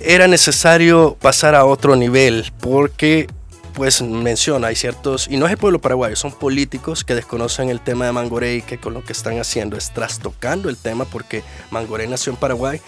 era 0.00 0.28
necesario 0.28 1.16
pasar 1.20 1.54
a 1.54 1.64
otro 1.64 1.96
nivel 1.96 2.52
porque 2.60 3.28
pues 3.74 4.02
menciona, 4.02 4.68
hay 4.68 4.76
ciertos, 4.76 5.26
y 5.28 5.36
no 5.36 5.46
es 5.46 5.52
el 5.52 5.58
pueblo 5.58 5.80
paraguayo, 5.80 6.16
son 6.16 6.32
políticos 6.32 7.04
que 7.04 7.14
desconocen 7.14 7.70
el 7.70 7.80
tema 7.80 8.04
de 8.04 8.12
Mangoré 8.12 8.56
y 8.56 8.62
que 8.62 8.78
con 8.78 8.94
lo 8.94 9.04
que 9.04 9.12
están 9.12 9.38
haciendo 9.38 9.76
es 9.76 9.92
trastocando 9.92 10.68
el 10.68 10.76
tema 10.76 11.04
porque 11.04 11.42
Mangoré 11.70 12.06
nació 12.06 12.32
en 12.32 12.38
Paraguay, 12.38 12.80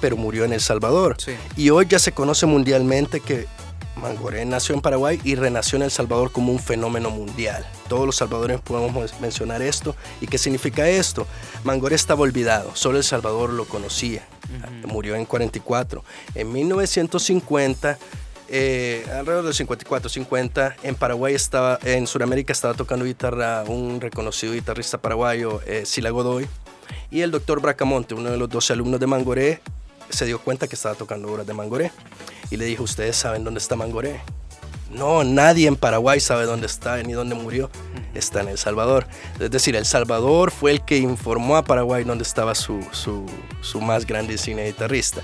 pero 0.00 0.16
murió 0.16 0.44
en 0.44 0.52
El 0.52 0.60
Salvador. 0.60 1.16
Y 1.56 1.70
hoy 1.70 1.86
ya 1.88 1.98
se 1.98 2.12
conoce 2.12 2.46
mundialmente 2.46 3.20
que 3.20 3.46
Mangoré 3.96 4.44
nació 4.44 4.74
en 4.74 4.80
Paraguay 4.80 5.20
y 5.24 5.34
renació 5.34 5.76
en 5.76 5.82
El 5.82 5.90
Salvador 5.90 6.30
como 6.30 6.52
un 6.52 6.60
fenómeno 6.60 7.10
mundial. 7.10 7.66
Todos 7.88 8.06
los 8.06 8.16
salvadoreños 8.16 8.62
podemos 8.62 9.20
mencionar 9.20 9.60
esto. 9.60 9.96
¿Y 10.20 10.28
qué 10.28 10.38
significa 10.38 10.88
esto? 10.88 11.26
Mangoré 11.64 11.96
estaba 11.96 12.22
olvidado, 12.22 12.70
solo 12.74 12.98
El 12.98 13.04
Salvador 13.04 13.50
lo 13.50 13.64
conocía. 13.66 14.26
Murió 14.86 15.14
en 15.14 15.24
44. 15.24 16.04
En 16.34 16.52
1950 16.52 17.98
eh, 18.50 19.04
alrededor 19.12 19.44
del 19.44 19.54
54, 19.54 20.08
50, 20.08 20.76
en 20.82 20.94
Paraguay 20.94 21.34
estaba, 21.34 21.78
en 21.84 22.06
Sudamérica 22.06 22.52
estaba 22.52 22.72
tocando 22.72 23.04
guitarra 23.04 23.62
un 23.64 24.00
reconocido 24.00 24.54
guitarrista 24.54 24.96
paraguayo, 24.98 25.60
eh, 25.66 25.84
Godoy, 26.10 26.48
y 27.10 27.20
el 27.20 27.30
doctor 27.30 27.60
Bracamonte, 27.60 28.14
uno 28.14 28.30
de 28.30 28.38
los 28.38 28.48
12 28.48 28.72
alumnos 28.72 29.00
de 29.00 29.06
Mangoré, 29.06 29.60
se 30.08 30.24
dio 30.24 30.40
cuenta 30.40 30.66
que 30.66 30.76
estaba 30.76 30.94
tocando 30.94 31.30
obras 31.30 31.46
de 31.46 31.52
Mangoré 31.52 31.92
y 32.50 32.56
le 32.56 32.64
dijo, 32.64 32.84
¿ustedes 32.84 33.16
saben 33.16 33.44
dónde 33.44 33.58
está 33.58 33.76
Mangoré? 33.76 34.20
No, 34.90 35.22
nadie 35.22 35.68
en 35.68 35.76
Paraguay 35.76 36.18
sabe 36.20 36.44
dónde 36.44 36.66
está 36.66 37.02
ni 37.02 37.12
dónde 37.12 37.34
murió. 37.34 37.70
Está 38.14 38.40
en 38.40 38.48
El 38.48 38.58
Salvador. 38.58 39.06
Es 39.38 39.50
decir, 39.50 39.76
El 39.76 39.84
Salvador 39.84 40.50
fue 40.50 40.70
el 40.70 40.84
que 40.84 40.98
informó 40.98 41.56
a 41.56 41.64
Paraguay 41.64 42.04
dónde 42.04 42.24
estaba 42.24 42.54
su, 42.54 42.80
su, 42.92 43.26
su 43.60 43.80
más 43.80 44.06
grande 44.06 44.38
cine 44.38 44.66
guitarrista. 44.66 45.20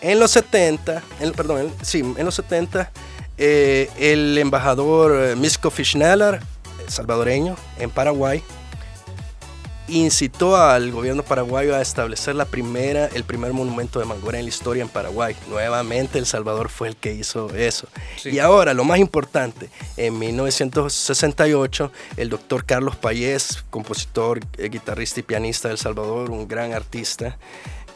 En 0.00 0.18
los 0.18 0.32
70, 0.32 1.02
perdón, 1.36 1.72
sí, 1.82 2.00
en 2.00 2.24
los 2.24 2.34
70, 2.34 2.90
eh, 3.38 3.88
el 3.98 4.36
embajador 4.38 5.14
eh, 5.16 5.36
Misko 5.36 5.70
Fischneller, 5.70 6.40
salvadoreño, 6.88 7.56
en 7.78 7.90
Paraguay, 7.90 8.42
incitó 9.92 10.56
al 10.56 10.90
gobierno 10.90 11.22
paraguayo 11.22 11.74
a 11.74 11.80
establecer 11.80 12.34
la 12.34 12.44
primera, 12.44 13.06
el 13.06 13.24
primer 13.24 13.52
monumento 13.52 13.98
de 13.98 14.06
Mangora 14.06 14.38
en 14.38 14.44
la 14.44 14.48
historia 14.48 14.82
en 14.82 14.88
Paraguay. 14.88 15.36
Nuevamente 15.48 16.18
El 16.18 16.26
Salvador 16.26 16.68
fue 16.68 16.88
el 16.88 16.96
que 16.96 17.12
hizo 17.12 17.54
eso. 17.54 17.86
Y 18.24 18.38
ahora, 18.38 18.74
lo 18.74 18.84
más 18.84 18.98
importante, 18.98 19.68
en 19.96 20.18
1968, 20.18 21.92
el 22.16 22.30
doctor 22.30 22.64
Carlos 22.64 22.96
Payés, 22.96 23.64
compositor, 23.70 24.40
eh, 24.58 24.68
guitarrista 24.68 25.20
y 25.20 25.22
pianista 25.22 25.68
de 25.68 25.72
El 25.72 25.78
Salvador, 25.78 26.30
un 26.30 26.48
gran 26.48 26.72
artista, 26.72 27.36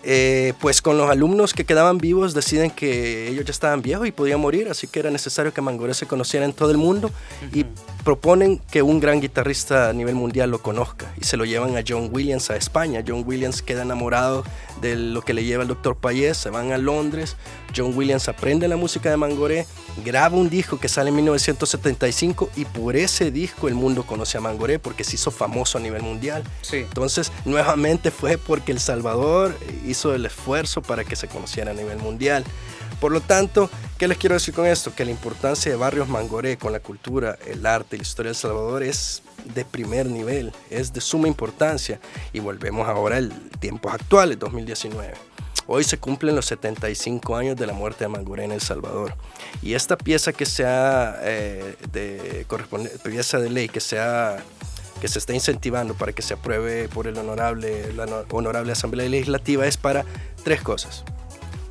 eh, 0.08 0.52
pues 0.60 0.82
con 0.82 0.96
los 0.96 1.10
alumnos 1.10 1.52
que 1.52 1.64
quedaban 1.64 1.98
vivos 1.98 2.32
deciden 2.32 2.70
que 2.70 3.26
ellos 3.26 3.44
ya 3.44 3.50
estaban 3.50 3.82
viejos 3.82 4.06
y 4.06 4.12
podían 4.12 4.38
morir, 4.38 4.68
así 4.68 4.86
que 4.86 5.00
era 5.00 5.10
necesario 5.10 5.52
que 5.52 5.60
Mangoré 5.60 5.94
se 5.94 6.06
conociera 6.06 6.44
en 6.44 6.52
todo 6.52 6.70
el 6.70 6.76
mundo 6.76 7.10
y 7.52 7.66
proponen 8.04 8.60
que 8.70 8.82
un 8.82 9.00
gran 9.00 9.20
guitarrista 9.20 9.88
a 9.88 9.92
nivel 9.92 10.14
mundial 10.14 10.48
lo 10.52 10.62
conozca 10.62 11.12
y 11.20 11.24
se 11.24 11.36
lo 11.36 11.44
llevan 11.44 11.76
a 11.76 11.82
John 11.84 12.10
Williams 12.12 12.50
a 12.50 12.56
España. 12.56 13.02
John 13.04 13.24
Williams 13.26 13.62
queda 13.62 13.82
enamorado 13.82 14.44
de 14.80 14.94
lo 14.94 15.22
que 15.22 15.34
le 15.34 15.42
lleva 15.42 15.62
el 15.62 15.68
doctor 15.68 15.96
Payés, 15.96 16.36
se 16.36 16.50
van 16.50 16.70
a 16.70 16.78
Londres, 16.78 17.36
John 17.76 17.92
Williams 17.96 18.28
aprende 18.28 18.68
la 18.68 18.76
música 18.76 19.10
de 19.10 19.16
Mangoré, 19.16 19.66
graba 20.04 20.36
un 20.36 20.48
disco 20.48 20.78
que 20.78 20.88
sale 20.88 21.08
en 21.08 21.16
1975 21.16 22.50
y 22.54 22.64
por 22.64 22.94
ese 22.94 23.32
disco 23.32 23.66
el 23.66 23.74
mundo 23.74 24.04
conoce 24.04 24.38
a 24.38 24.40
Mangoré 24.40 24.78
porque 24.78 25.02
se 25.02 25.16
hizo 25.16 25.32
famoso 25.32 25.78
a 25.78 25.80
nivel 25.80 26.02
mundial. 26.02 26.44
Entonces, 26.70 27.32
nuevamente 27.44 28.12
fue 28.12 28.38
porque 28.38 28.70
El 28.70 28.78
Salvador 28.78 29.56
hizo 29.96 30.14
el 30.14 30.26
esfuerzo 30.26 30.82
para 30.82 31.04
que 31.04 31.16
se 31.16 31.26
conociera 31.26 31.70
a 31.70 31.74
nivel 31.74 31.98
mundial. 31.98 32.44
Por 33.00 33.12
lo 33.12 33.20
tanto, 33.20 33.70
¿qué 33.98 34.08
les 34.08 34.18
quiero 34.18 34.34
decir 34.34 34.54
con 34.54 34.66
esto? 34.66 34.94
Que 34.94 35.04
la 35.04 35.10
importancia 35.10 35.72
de 35.72 35.76
Barrios 35.76 36.08
Mangoré 36.08 36.58
con 36.58 36.72
la 36.72 36.80
cultura, 36.80 37.38
el 37.46 37.64
arte 37.64 37.96
y 37.96 37.98
la 37.98 38.02
historia 38.02 38.30
de 38.32 38.34
Salvador 38.34 38.82
es 38.82 39.22
de 39.54 39.64
primer 39.64 40.06
nivel, 40.06 40.52
es 40.70 40.92
de 40.92 41.00
suma 41.00 41.28
importancia. 41.28 41.98
Y 42.32 42.40
volvemos 42.40 42.86
ahora 42.86 43.16
al 43.16 43.32
tiempos 43.58 43.92
actuales, 43.92 44.38
2019. 44.38 45.14
Hoy 45.66 45.82
se 45.82 45.98
cumplen 45.98 46.36
los 46.36 46.46
75 46.46 47.36
años 47.36 47.56
de 47.56 47.66
la 47.66 47.72
muerte 47.72 48.04
de 48.04 48.08
Mangoré 48.08 48.44
en 48.44 48.52
El 48.52 48.60
Salvador. 48.60 49.14
Y 49.62 49.74
esta 49.74 49.96
pieza 49.96 50.32
que 50.32 50.46
se 50.46 50.64
ha, 50.64 51.16
eh, 51.22 51.76
de, 51.90 52.46
pieza 53.02 53.38
de 53.38 53.50
ley 53.50 53.68
que 53.68 53.80
se 53.80 53.98
que 55.00 55.08
se 55.08 55.18
está 55.18 55.34
incentivando 55.34 55.94
para 55.94 56.12
que 56.12 56.22
se 56.22 56.34
apruebe 56.34 56.88
por 56.88 57.06
el 57.06 57.16
honorable, 57.18 57.92
la 57.92 58.06
honorable 58.30 58.72
Asamblea 58.72 59.08
Legislativa 59.08 59.66
es 59.66 59.76
para 59.76 60.04
tres 60.44 60.62
cosas. 60.62 61.04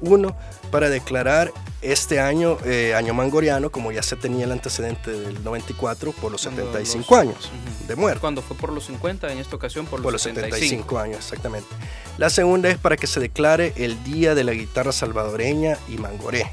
Uno, 0.02 0.36
para 0.72 0.90
declarar 0.90 1.52
este 1.82 2.20
año, 2.20 2.58
eh, 2.66 2.94
año 2.96 3.14
mangoriano, 3.14 3.72
como 3.72 3.92
ya 3.92 4.02
se 4.02 4.16
tenía 4.16 4.46
el 4.46 4.52
antecedente 4.52 5.12
del 5.12 5.44
94 5.44 6.12
por 6.14 6.32
los 6.32 6.42
75 6.42 7.16
años 7.16 7.52
de 7.88 7.96
muerte. 7.96 8.20
Cuando 8.20 8.42
fue 8.42 8.58
por 8.58 8.72
los 8.72 8.86
50, 8.86 9.32
en 9.32 9.38
esta 9.38 9.56
ocasión 9.56 9.86
por 9.86 10.00
los, 10.00 10.04
por 10.04 10.14
los 10.14 10.22
75. 10.22 11.00
años, 11.00 11.18
exactamente. 11.18 11.68
La 12.18 12.30
segunda 12.30 12.70
es 12.70 12.78
para 12.78 12.98
que 12.98 13.08
se 13.08 13.20
declare 13.20 13.74
el 13.76 14.04
Día 14.04 14.36
de 14.36 14.44
la 14.44 14.54
Guitarra 14.54 14.92
Salvadoreña 14.92 15.78
y 15.88 15.98
Mangoré, 15.98 16.52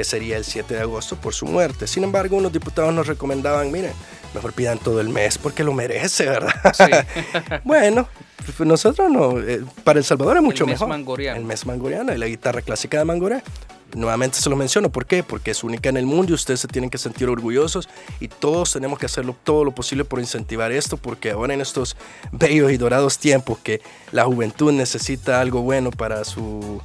que 0.00 0.04
sería 0.04 0.38
el 0.38 0.46
7 0.46 0.72
de 0.72 0.80
agosto 0.80 1.16
por 1.16 1.34
su 1.34 1.44
muerte. 1.44 1.86
Sin 1.86 2.04
embargo, 2.04 2.34
unos 2.34 2.54
diputados 2.54 2.94
nos 2.94 3.06
recomendaban, 3.06 3.70
miren, 3.70 3.92
mejor 4.32 4.54
pidan 4.54 4.78
todo 4.78 4.98
el 4.98 5.10
mes 5.10 5.36
porque 5.36 5.62
lo 5.62 5.74
merece, 5.74 6.24
¿verdad? 6.24 6.54
Sí. 6.72 6.84
bueno, 7.64 8.08
pues 8.56 8.66
nosotros 8.66 9.10
no, 9.10 9.38
eh, 9.40 9.62
para 9.84 9.98
El 9.98 10.04
Salvador 10.06 10.38
es 10.38 10.42
mucho 10.42 10.66
mejor. 10.66 10.90
El 10.90 11.44
mes 11.44 11.66
mangoriano 11.66 12.14
y 12.14 12.16
la 12.16 12.24
guitarra 12.24 12.62
clásica 12.62 12.96
de 12.96 13.04
Mangoré. 13.04 13.42
Nuevamente 13.94 14.38
se 14.38 14.48
lo 14.48 14.56
menciono, 14.56 14.88
¿por 14.88 15.04
qué? 15.04 15.22
Porque 15.22 15.50
es 15.50 15.62
única 15.62 15.90
en 15.90 15.98
el 15.98 16.06
mundo 16.06 16.32
y 16.32 16.34
ustedes 16.34 16.60
se 16.60 16.68
tienen 16.68 16.88
que 16.88 16.96
sentir 16.96 17.28
orgullosos 17.28 17.86
y 18.20 18.28
todos 18.28 18.72
tenemos 18.72 18.98
que 18.98 19.04
hacerlo 19.04 19.36
todo 19.44 19.64
lo 19.64 19.72
posible 19.72 20.06
por 20.06 20.18
incentivar 20.18 20.72
esto, 20.72 20.96
porque 20.96 21.32
ahora 21.32 21.52
en 21.52 21.60
estos 21.60 21.94
bellos 22.32 22.72
y 22.72 22.78
dorados 22.78 23.18
tiempos 23.18 23.58
que 23.58 23.82
la 24.12 24.24
juventud 24.24 24.72
necesita 24.72 25.42
algo 25.42 25.60
bueno 25.60 25.90
para 25.90 26.24
su 26.24 26.80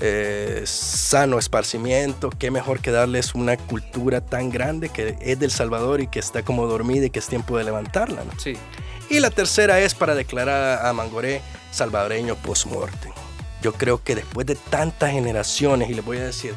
eh, 0.00 0.62
sano 0.64 1.38
esparcimiento, 1.38 2.30
qué 2.30 2.50
mejor 2.50 2.80
que 2.80 2.90
darles 2.90 3.34
una 3.34 3.56
cultura 3.56 4.20
tan 4.20 4.50
grande 4.50 4.88
que 4.88 5.16
es 5.20 5.38
del 5.38 5.50
Salvador 5.50 6.00
y 6.00 6.06
que 6.06 6.18
está 6.18 6.42
como 6.42 6.66
dormida 6.66 7.06
y 7.06 7.10
que 7.10 7.18
es 7.18 7.26
tiempo 7.26 7.58
de 7.58 7.64
levantarla. 7.64 8.24
¿no? 8.24 8.32
Sí. 8.38 8.56
Y 9.08 9.20
la 9.20 9.30
tercera 9.30 9.80
es 9.80 9.94
para 9.94 10.14
declarar 10.14 10.86
a 10.86 10.92
Mangoré 10.92 11.42
salvadoreño 11.70 12.36
post-mortem. 12.36 13.12
Yo 13.62 13.72
creo 13.72 14.02
que 14.02 14.14
después 14.14 14.46
de 14.46 14.54
tantas 14.54 15.12
generaciones, 15.12 15.90
y 15.90 15.94
les 15.94 16.04
voy 16.04 16.18
a 16.18 16.24
decir, 16.24 16.54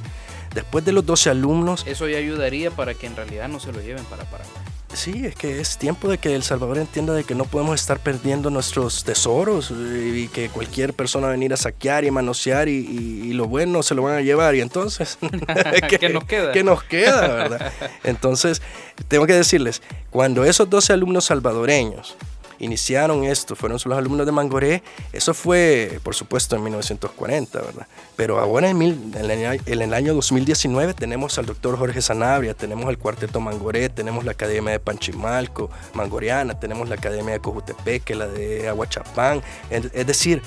después 0.53 0.85
de 0.85 0.93
los 0.93 1.05
12 1.05 1.29
alumnos... 1.31 1.83
Eso 1.85 2.07
ya 2.07 2.17
ayudaría 2.17 2.71
para 2.71 2.93
que 2.93 3.07
en 3.07 3.15
realidad 3.15 3.49
no 3.49 3.59
se 3.59 3.71
lo 3.73 3.81
lleven 3.81 4.05
para 4.05 4.23
Paraguay. 4.23 4.62
Sí, 4.93 5.25
es 5.25 5.35
que 5.35 5.59
es 5.59 5.77
tiempo 5.77 6.07
de 6.07 6.17
que 6.19 6.35
El 6.35 6.43
Salvador 6.43 6.77
entienda 6.77 7.13
de 7.13 7.23
que 7.23 7.33
no 7.33 7.45
podemos 7.45 7.79
estar 7.79 7.99
perdiendo 7.99 8.49
nuestros 8.49 9.03
tesoros 9.03 9.71
y 9.71 10.27
que 10.27 10.49
cualquier 10.49 10.93
persona 10.93 11.25
va 11.25 11.31
a 11.31 11.35
venir 11.35 11.51
a 11.51 11.57
saquear 11.57 12.05
y 12.05 12.11
manosear 12.11 12.69
y, 12.69 13.33
lo 13.33 13.47
bueno 13.47 13.81
se 13.81 13.95
lo 13.95 14.03
van 14.03 14.17
a 14.17 14.21
llevar 14.21 14.53
y 14.53 14.61
entonces 14.61 15.17
¿qué 15.99 16.09
nos 16.09 16.25
queda? 16.25 16.51
¿Qué 16.51 16.63
nos 16.63 16.83
queda, 16.83 17.21
verdad? 17.21 17.73
Entonces, 18.03 18.61
tengo 19.07 19.25
que 19.25 19.33
decirles, 19.33 19.81
cuando 20.11 20.45
esos 20.45 20.69
12 20.69 20.93
alumnos 20.93 21.25
salvadoreños 21.25 22.15
iniciaron 22.63 23.23
esto, 23.23 23.55
fueron 23.55 23.79
los 23.83 23.97
alumnos 23.97 24.25
de 24.25 24.31
Mangoré. 24.31 24.83
Eso 25.11 25.33
fue, 25.33 25.99
por 26.03 26.15
supuesto, 26.15 26.55
en 26.55 26.63
1940, 26.63 27.61
¿verdad? 27.61 27.87
Pero 28.15 28.39
ahora 28.39 28.69
en, 28.69 28.81
el, 28.81 29.93
año 29.93 30.13
2019 30.13 30.93
tenemos 30.93 31.37
al 31.37 31.45
doctor 31.45 31.77
Jorge 31.77 32.01
Sanabria, 32.01 32.53
tenemos 32.53 32.89
el 32.89 32.97
cuarteto 32.97 33.39
Mangoré, 33.39 33.89
tenemos 33.89 34.25
la 34.25 34.31
Academia 34.31 34.71
de 34.71 34.79
Panchimalco, 34.79 35.69
Mangoriana, 35.93 36.59
tenemos 36.59 36.89
la 36.89 36.95
Academia 36.95 37.33
de 37.33 37.39
Cojutepeque, 37.39 38.15
la 38.15 38.27
de 38.27 38.67
Aguachapán. 38.69 39.41
Es 39.69 40.07
decir, 40.07 40.41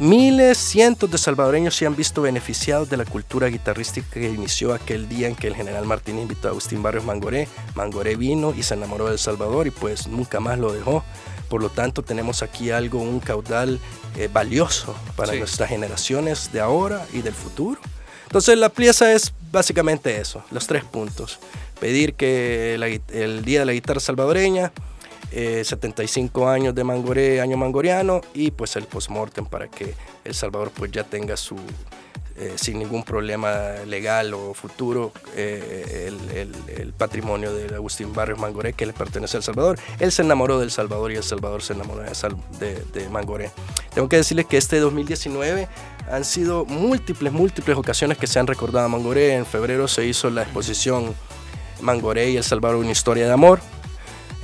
Miles, 0.00 0.58
cientos 0.58 1.08
de 1.08 1.18
salvadoreños 1.18 1.76
se 1.76 1.86
han 1.86 1.94
visto 1.94 2.20
beneficiados 2.20 2.90
de 2.90 2.96
la 2.96 3.04
cultura 3.04 3.46
guitarrística 3.46 4.08
que 4.10 4.28
inició 4.28 4.74
aquel 4.74 5.08
día 5.08 5.28
en 5.28 5.36
que 5.36 5.46
el 5.46 5.54
general 5.54 5.86
Martín 5.86 6.18
invitó 6.18 6.48
a 6.48 6.50
Agustín 6.50 6.82
Barrios 6.82 7.04
Mangoré. 7.04 7.46
Mangoré 7.76 8.16
vino 8.16 8.52
y 8.56 8.64
se 8.64 8.74
enamoró 8.74 9.06
de 9.06 9.12
El 9.12 9.18
Salvador 9.20 9.68
y 9.68 9.70
pues 9.70 10.08
nunca 10.08 10.40
más 10.40 10.58
lo 10.58 10.72
dejó. 10.72 11.04
Por 11.54 11.62
lo 11.62 11.70
tanto, 11.70 12.02
tenemos 12.02 12.42
aquí 12.42 12.72
algo, 12.72 12.98
un 12.98 13.20
caudal 13.20 13.78
eh, 14.16 14.28
valioso 14.32 14.92
para 15.14 15.34
nuestras 15.36 15.68
generaciones 15.68 16.52
de 16.52 16.58
ahora 16.58 17.06
y 17.12 17.22
del 17.22 17.32
futuro. 17.32 17.80
Entonces, 18.24 18.58
la 18.58 18.70
pieza 18.70 19.12
es 19.12 19.32
básicamente 19.52 20.20
eso, 20.20 20.42
los 20.50 20.66
tres 20.66 20.82
puntos. 20.82 21.38
Pedir 21.78 22.14
que 22.14 22.74
el 22.74 23.44
Día 23.44 23.60
de 23.60 23.66
la 23.66 23.72
Guitarra 23.72 24.00
Salvadoreña 24.00 24.72
75 25.30 26.42
eh, 26.42 26.52
años 26.52 26.74
de 26.74 26.82
Mangoré, 26.82 27.40
año 27.40 27.56
mangoriano, 27.56 28.20
y 28.34 28.50
pues 28.50 28.74
el 28.74 28.86
postmortem 28.86 29.46
para 29.46 29.68
que 29.68 29.94
El 30.24 30.34
Salvador 30.34 30.72
pues 30.74 30.90
ya 30.90 31.04
tenga 31.04 31.36
su, 31.36 31.54
eh, 32.36 32.54
sin 32.56 32.80
ningún 32.80 33.04
problema 33.04 33.52
legal 33.86 34.34
o 34.34 34.54
futuro, 34.54 35.12
eh, 35.36 36.10
el, 36.36 36.92
patrimonio 36.92 37.52
de 37.52 37.74
Agustín 37.74 38.12
Barrios 38.12 38.38
Mangoré 38.38 38.72
que 38.72 38.86
le 38.86 38.92
pertenece 38.92 39.36
al 39.36 39.42
Salvador. 39.42 39.78
Él 39.98 40.10
se 40.12 40.22
enamoró 40.22 40.58
del 40.58 40.70
Salvador 40.70 41.12
y 41.12 41.16
El 41.16 41.22
Salvador 41.22 41.62
se 41.62 41.72
enamoró 41.72 42.02
de, 42.02 42.82
de, 42.92 43.08
Mangoré. 43.08 43.50
Tengo 43.94 44.08
que 44.08 44.16
decirles 44.16 44.46
que 44.46 44.56
este 44.56 44.78
2019 44.78 45.68
han 46.10 46.24
sido 46.24 46.64
múltiples, 46.64 47.32
múltiples 47.32 47.76
ocasiones 47.76 48.18
que 48.18 48.26
se 48.26 48.38
han 48.38 48.46
recordado 48.46 48.86
a 48.86 48.88
Mangoré. 48.88 49.34
En 49.34 49.46
febrero 49.46 49.88
se 49.88 50.04
hizo 50.06 50.30
la 50.30 50.42
exposición 50.42 51.14
Mangoré 51.80 52.30
y 52.30 52.36
El 52.36 52.44
Salvador, 52.44 52.76
una 52.76 52.92
historia 52.92 53.26
de 53.26 53.32
amor 53.32 53.60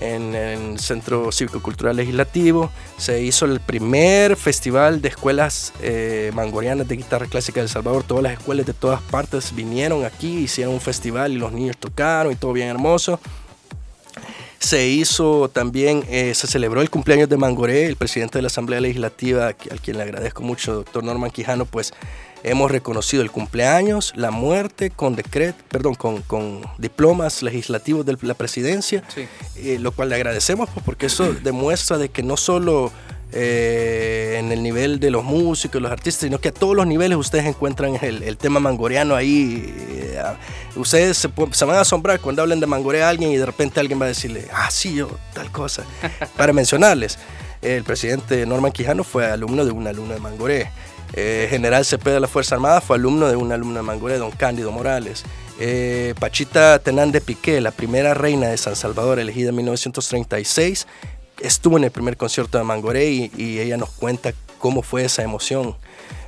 en 0.00 0.34
el 0.34 0.80
Centro 0.80 1.30
Cívico 1.30 1.62
Cultural 1.62 1.96
Legislativo. 1.96 2.70
Se 2.96 3.22
hizo 3.22 3.44
el 3.44 3.60
primer 3.60 4.36
festival 4.36 5.00
de 5.00 5.08
escuelas 5.08 5.72
eh, 5.80 6.32
mangorianas 6.34 6.88
de 6.88 6.96
guitarra 6.96 7.26
clásica 7.26 7.60
de 7.60 7.64
El 7.64 7.70
Salvador. 7.70 8.02
Todas 8.02 8.22
las 8.22 8.32
escuelas 8.32 8.66
de 8.66 8.72
todas 8.72 9.00
partes 9.02 9.54
vinieron 9.54 10.04
aquí, 10.04 10.38
hicieron 10.38 10.74
un 10.74 10.80
festival 10.80 11.32
y 11.32 11.36
los 11.36 11.52
niños 11.52 11.76
tocaron 11.76 12.32
y 12.32 12.36
todo 12.36 12.52
bien 12.52 12.68
hermoso. 12.68 13.20
Se 14.60 14.86
hizo 14.88 15.48
también, 15.48 16.04
eh, 16.10 16.34
se 16.34 16.46
celebró 16.46 16.82
el 16.82 16.90
cumpleaños 16.90 17.30
de 17.30 17.38
Mangoré, 17.38 17.86
el 17.86 17.96
presidente 17.96 18.38
de 18.38 18.42
la 18.42 18.48
Asamblea 18.48 18.80
Legislativa, 18.80 19.46
al 19.46 19.80
quien 19.80 19.96
le 19.96 20.02
agradezco 20.02 20.42
mucho, 20.42 20.74
doctor 20.74 21.02
Norman 21.02 21.30
Quijano, 21.30 21.64
pues 21.64 21.94
hemos 22.42 22.70
reconocido 22.70 23.22
el 23.22 23.30
cumpleaños, 23.30 24.12
la 24.16 24.30
muerte 24.30 24.90
con 24.90 25.16
decreto, 25.16 25.64
perdón, 25.68 25.94
con, 25.94 26.22
con, 26.22 26.62
diplomas 26.78 27.42
legislativos 27.42 28.04
de 28.04 28.18
la 28.20 28.34
presidencia, 28.34 29.02
eh, 29.56 29.78
lo 29.80 29.92
cual 29.92 30.10
le 30.10 30.16
agradecemos 30.16 30.68
pues, 30.68 30.84
porque 30.84 31.06
eso 31.06 31.32
demuestra 31.32 31.98
de 31.98 32.10
que 32.10 32.22
no 32.22 32.36
solo 32.36 32.92
eh, 33.32 34.36
en 34.38 34.50
el 34.50 34.62
nivel 34.62 34.98
de 34.98 35.10
los 35.10 35.24
músicos, 35.24 35.80
los 35.80 35.90
artistas, 35.90 36.24
sino 36.24 36.40
que 36.40 36.48
a 36.48 36.52
todos 36.52 36.74
los 36.74 36.86
niveles 36.86 37.16
ustedes 37.16 37.46
encuentran 37.46 37.96
el, 38.02 38.36
tema 38.36 38.60
mangoreano 38.60 39.14
ahí. 39.14 39.72
Eh, 39.88 40.20
ustedes 40.76 41.16
se, 41.16 41.64
van 41.64 41.76
a 41.76 41.80
asombrar 41.80 42.20
cuando 42.20 42.42
hablen 42.42 42.60
de 42.60 42.66
Mangoré 42.66 43.02
a 43.02 43.08
alguien 43.08 43.30
y 43.30 43.36
de 43.36 43.46
repente 43.46 43.80
alguien 43.80 44.00
va 44.00 44.06
a 44.06 44.08
decirle, 44.08 44.48
ah, 44.52 44.70
sí, 44.70 44.94
yo, 44.94 45.10
tal 45.32 45.50
cosa. 45.50 45.84
Para 46.36 46.52
mencionarles, 46.52 47.18
el 47.62 47.84
presidente 47.84 48.46
Norman 48.46 48.72
Quijano 48.72 49.04
fue 49.04 49.26
alumno 49.26 49.64
de 49.64 49.70
una 49.70 49.90
alumna 49.90 50.14
de 50.14 50.20
Mangoré. 50.20 50.70
Eh, 51.12 51.48
General 51.50 51.84
Cepeda 51.84 52.14
de 52.14 52.20
la 52.20 52.28
Fuerza 52.28 52.54
Armada 52.54 52.80
fue 52.80 52.96
alumno 52.96 53.28
de 53.28 53.36
un 53.36 53.52
alumno 53.52 53.76
de 53.76 53.82
Mangoré, 53.82 54.18
don 54.18 54.30
Cándido 54.30 54.72
Morales. 54.72 55.24
Eh, 55.58 56.14
Pachita 56.18 56.78
Tenán 56.78 57.12
de 57.12 57.20
Piqué, 57.20 57.60
la 57.60 57.70
primera 57.70 58.14
reina 58.14 58.48
de 58.48 58.56
San 58.56 58.76
Salvador, 58.76 59.18
elegida 59.18 59.50
en 59.50 59.56
1936, 59.56 60.86
estuvo 61.40 61.76
en 61.78 61.84
el 61.84 61.90
primer 61.90 62.16
concierto 62.16 62.58
de 62.58 62.64
Mangoré 62.64 63.10
y, 63.10 63.58
ella 63.58 63.76
nos 63.76 63.90
cuenta 63.90 64.32
cómo 64.58 64.82
fue 64.82 65.04
esa 65.04 65.22
emoción. 65.22 65.76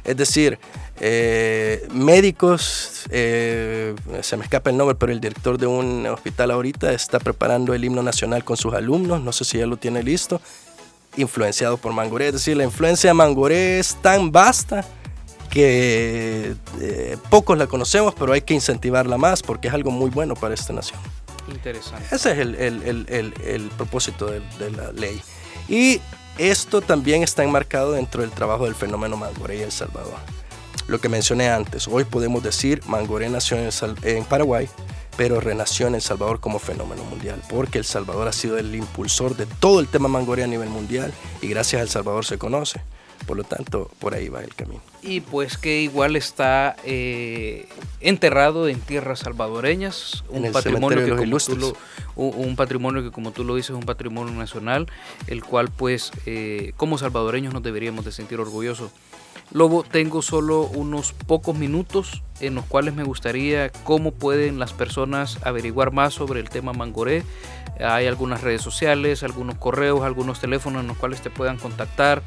Es 0.04 0.16
decir, 0.16 0.58
eh, 1.00 1.86
médicos, 1.92 3.04
se 3.08 4.36
me 4.36 4.44
escapa 4.44 4.70
el 4.70 4.76
nombre, 4.76 4.96
pero 4.96 5.12
el 5.12 5.20
director 5.20 5.58
de 5.58 5.66
un 5.66 6.06
hospital 6.06 6.50
ahorita 6.50 6.92
está 6.92 7.18
preparando 7.20 7.74
el 7.74 7.84
himno 7.84 8.02
nacional 8.02 8.44
con 8.44 8.56
sus 8.56 8.74
alumnos, 8.74 9.20
no 9.20 9.32
sé 9.32 9.44
si 9.44 9.58
ya 9.58 9.66
lo 9.66 9.76
tiene 9.76 10.02
listo, 10.02 10.40
influenciado 11.16 11.76
por 11.76 11.92
Mangoré. 11.92 12.28
Es 12.28 12.34
decir, 12.34 12.56
la 12.56 12.64
influencia 12.64 13.10
de 13.10 13.14
Mangoré 13.14 13.78
es 13.78 13.96
tan 14.02 14.32
vasta 14.32 14.84
que 15.52 16.54
eh, 16.80 17.16
pocos 17.28 17.58
la 17.58 17.66
conocemos, 17.66 18.14
pero 18.18 18.32
hay 18.32 18.40
que 18.40 18.54
incentivarla 18.54 19.18
más 19.18 19.42
porque 19.42 19.68
es 19.68 19.74
algo 19.74 19.90
muy 19.90 20.08
bueno 20.08 20.34
para 20.34 20.54
esta 20.54 20.72
nación. 20.72 20.98
Ese 22.10 22.32
es 22.32 22.38
el, 22.38 22.54
el, 22.54 23.06
el, 23.08 23.34
el 23.44 23.68
propósito 23.76 24.26
de, 24.26 24.70
la 24.70 24.92
ley. 24.92 25.20
Y 25.68 26.00
esto 26.38 26.80
también 26.80 27.22
está 27.22 27.44
enmarcado 27.44 27.92
dentro 27.92 28.22
del 28.22 28.30
trabajo 28.30 28.64
del 28.64 28.74
fenómeno 28.74 29.16
Mangoré 29.16 29.58
y 29.58 29.62
El 29.62 29.72
Salvador. 29.72 30.18
Lo 30.88 31.00
que 31.00 31.08
mencioné 31.08 31.48
antes, 31.48 31.86
hoy 31.88 32.04
podemos 32.04 32.42
decir 32.42 32.82
Mangoré 32.86 33.28
nació 33.28 33.56
en, 33.56 33.70
en 34.02 34.24
Paraguay, 34.24 34.68
pero 35.16 35.40
renació 35.40 35.86
en 35.86 35.94
El 35.94 36.02
Salvador 36.02 36.40
como 36.40 36.58
fenómeno 36.58 37.04
mundial, 37.04 37.40
porque 37.48 37.78
El 37.78 37.84
Salvador 37.84 38.28
ha 38.28 38.32
sido 38.32 38.58
el 38.58 38.74
impulsor 38.74 39.36
de 39.36 39.46
todo 39.46 39.80
el 39.80 39.88
tema 39.88 40.08
Mangoré 40.08 40.42
a 40.42 40.48
nivel 40.48 40.68
mundial 40.68 41.12
y 41.40 41.48
gracias 41.48 41.80
a 41.80 41.82
El 41.82 41.90
Salvador 41.90 42.24
se 42.24 42.38
conoce. 42.38 42.80
Por 43.26 43.36
lo 43.36 43.44
tanto, 43.44 43.90
por 44.00 44.14
ahí 44.14 44.28
va 44.28 44.42
el 44.42 44.54
camino. 44.54 44.91
Y 45.02 45.20
pues 45.20 45.58
que 45.58 45.82
igual 45.82 46.14
está 46.14 46.76
eh, 46.84 47.68
enterrado 48.00 48.68
en 48.68 48.80
tierras 48.80 49.20
salvadoreñas, 49.20 50.22
un 50.28 50.52
patrimonio, 50.52 51.04
que 51.04 51.10
como 51.10 51.38
tú 51.38 51.56
lo, 51.56 51.76
un, 52.14 52.54
patrimonio 52.54 53.02
que 53.02 53.10
como 53.10 53.32
tú 53.32 53.42
lo 53.42 53.56
dices 53.56 53.70
es 53.70 53.76
un 53.76 53.82
patrimonio 53.82 54.32
nacional, 54.32 54.86
el 55.26 55.42
cual 55.42 55.70
pues 55.70 56.12
eh, 56.26 56.72
como 56.76 56.98
salvadoreños 56.98 57.52
nos 57.52 57.64
deberíamos 57.64 58.04
de 58.04 58.12
sentir 58.12 58.38
orgullosos. 58.38 58.92
Lobo, 59.50 59.82
tengo 59.82 60.22
solo 60.22 60.62
unos 60.62 61.12
pocos 61.12 61.56
minutos 61.56 62.22
en 62.40 62.54
los 62.54 62.64
cuales 62.64 62.94
me 62.94 63.02
gustaría 63.02 63.70
cómo 63.70 64.12
pueden 64.12 64.58
las 64.58 64.72
personas 64.72 65.38
averiguar 65.42 65.92
más 65.92 66.14
sobre 66.14 66.40
el 66.40 66.48
tema 66.48 66.72
Mangoré. 66.72 67.24
Hay 67.78 68.06
algunas 68.06 68.40
redes 68.40 68.62
sociales, 68.62 69.22
algunos 69.22 69.56
correos, 69.56 70.02
algunos 70.02 70.40
teléfonos 70.40 70.82
en 70.82 70.88
los 70.88 70.96
cuales 70.96 71.20
te 71.20 71.28
puedan 71.28 71.58
contactar 71.58 72.22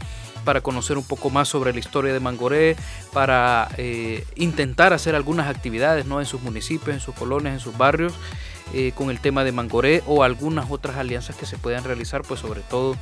para 0.46 0.62
conocer 0.62 0.98
un 0.98 1.04
poco 1.04 1.30
más 1.30 1.50
sobre 1.50 1.74
la 1.74 1.80
historia 1.80 2.14
de 2.14 2.22
Mangoré, 2.22 2.78
para 3.12 3.68
eh, 3.78 4.26
intentar 4.36 4.94
hacer 4.94 5.16
algunas 5.16 5.50
actividades 5.50 6.06
¿no? 6.06 6.22
en 6.22 6.26
sus 6.26 6.42
municipios, 6.42 6.96
en 6.96 7.02
sus 7.02 7.16
colonias, 7.16 7.54
en 7.56 7.60
sus 7.60 7.78
barrios, 7.78 8.14
eh, 8.74 8.94
con 8.96 9.10
el 9.10 9.20
tema 9.20 9.44
de 9.44 9.52
Mangoré 9.52 10.04
o 10.08 10.24
algunas 10.24 10.72
otras 10.72 10.96
alianzas 10.98 11.36
que 11.36 11.46
se 11.46 11.58
puedan 11.58 11.84
realizar, 11.84 12.22
pues 12.22 12.40
sobre 12.40 12.62
todo 12.62 12.96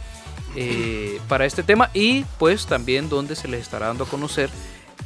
eh, 0.55 1.19
para 1.27 1.45
este 1.45 1.63
tema 1.63 1.89
y 1.93 2.25
pues 2.37 2.65
también 2.65 3.09
donde 3.09 3.35
se 3.35 3.47
les 3.47 3.61
estará 3.61 3.87
dando 3.87 4.03
a 4.03 4.07
conocer 4.07 4.49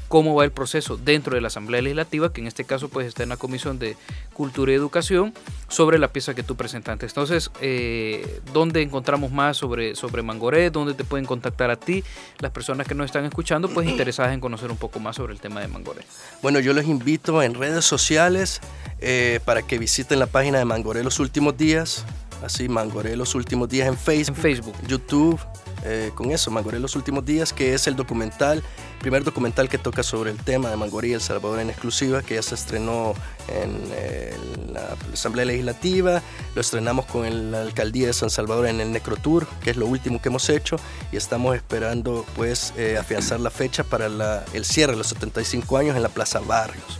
cómo 0.08 0.36
va 0.36 0.44
el 0.44 0.52
proceso 0.52 0.98
dentro 0.98 1.36
de 1.36 1.42
la 1.42 1.48
Asamblea 1.48 1.82
Legislativa, 1.82 2.32
que 2.32 2.42
en 2.42 2.48
este 2.48 2.64
caso 2.64 2.90
pues 2.90 3.08
está 3.08 3.24
en 3.24 3.30
la 3.30 3.38
Comisión 3.38 3.80
de 3.80 3.98
Cultura 4.34 4.72
y 4.72 4.76
Educación, 4.76 5.34
sobre 5.68 6.00
la 6.00 6.08
pieza 6.08 6.34
que 6.34 6.44
tú 6.44 6.56
presentaste. 6.56 7.06
Entonces, 7.06 7.52
eh, 7.62 8.42
¿dónde 8.54 8.82
encontramos 8.82 9.32
más 9.32 9.58
sobre, 9.58 9.96
sobre 9.96 10.22
Mangoré? 10.22 10.70
¿Dónde 10.70 10.94
te 10.94 11.04
pueden 11.04 11.26
contactar 11.26 11.70
a 11.70 11.76
ti? 11.76 12.04
Las 12.40 12.52
personas 12.52 12.88
que 12.88 12.96
nos 12.96 13.06
están 13.06 13.26
escuchando, 13.26 13.70
pues 13.70 13.88
interesadas 13.88 14.34
en 14.34 14.40
conocer 14.40 14.72
un 14.72 14.78
poco 14.78 15.00
más 15.00 15.16
sobre 15.16 15.34
el 15.34 15.40
tema 15.40 15.62
de 15.62 15.68
Mangoré. 15.68 16.02
Bueno, 16.42 16.60
yo 16.60 16.74
los 16.74 16.86
invito 16.86 17.42
en 17.44 17.54
redes 17.54 17.86
sociales 17.86 18.62
eh, 19.00 19.40
para 19.46 19.62
que 19.62 19.78
visiten 19.78 20.20
la 20.20 20.28
página 20.28 20.58
de 20.58 20.66
Mangoré 20.66 21.04
los 21.04 21.20
últimos 21.20 21.58
días 21.58 22.06
así 22.44 22.70
Mangoré 22.70 23.16
los 23.16 23.36
últimos 23.36 23.70
días 23.70 23.88
en 23.88 23.98
Facebook, 23.98 24.38
Facebook. 24.38 24.76
YouTube, 24.88 25.40
eh, 25.84 26.12
con 26.16 26.32
eso, 26.32 26.52
Mangoré 26.52 26.80
los 26.80 26.96
últimos 26.96 27.26
días, 27.26 27.54
que 27.54 27.74
es 27.74 27.88
el 27.88 27.96
documental, 27.96 28.64
primer 29.00 29.24
documental 29.24 29.70
que 29.70 29.78
toca 29.78 30.04
sobre 30.04 30.32
el 30.32 30.38
tema 30.38 30.70
de 30.70 30.76
Mangoré 30.76 31.10
y 31.10 31.14
El 31.14 31.22
Salvador 31.22 31.60
en 31.60 31.70
exclusiva, 31.70 32.22
que 32.22 32.36
ya 32.36 32.42
se 32.42 32.56
estrenó 32.56 33.14
en, 33.48 33.80
eh, 33.92 34.36
la 34.74 34.96
Asamblea 35.14 35.46
Legislativa, 35.46 36.22
lo 36.56 36.62
estrenamos 36.62 37.06
con 37.06 37.52
la 37.52 37.62
Alcaldía 37.62 38.08
de 38.08 38.14
San 38.14 38.30
Salvador 38.30 38.68
en 38.68 38.82
el 38.82 38.92
Necrotour, 38.92 39.48
que 39.64 39.72
es 39.72 39.78
lo 39.78 39.86
último 39.86 40.22
que 40.22 40.30
hemos 40.30 40.50
hecho, 40.50 40.78
y 41.12 41.18
estamos 41.18 41.56
esperando 41.56 42.26
pues 42.36 42.74
eh, 42.78 42.98
afianzar 43.00 43.40
la 43.40 43.50
fecha 43.50 43.84
para 43.84 44.08
el 44.54 44.66
cierre 44.66 44.94
de 44.94 44.98
los 44.98 45.08
75 45.08 45.78
años 45.78 45.96
en 45.96 46.04
la 46.04 46.10
Plaza 46.10 46.40
Barrios. 46.40 47.00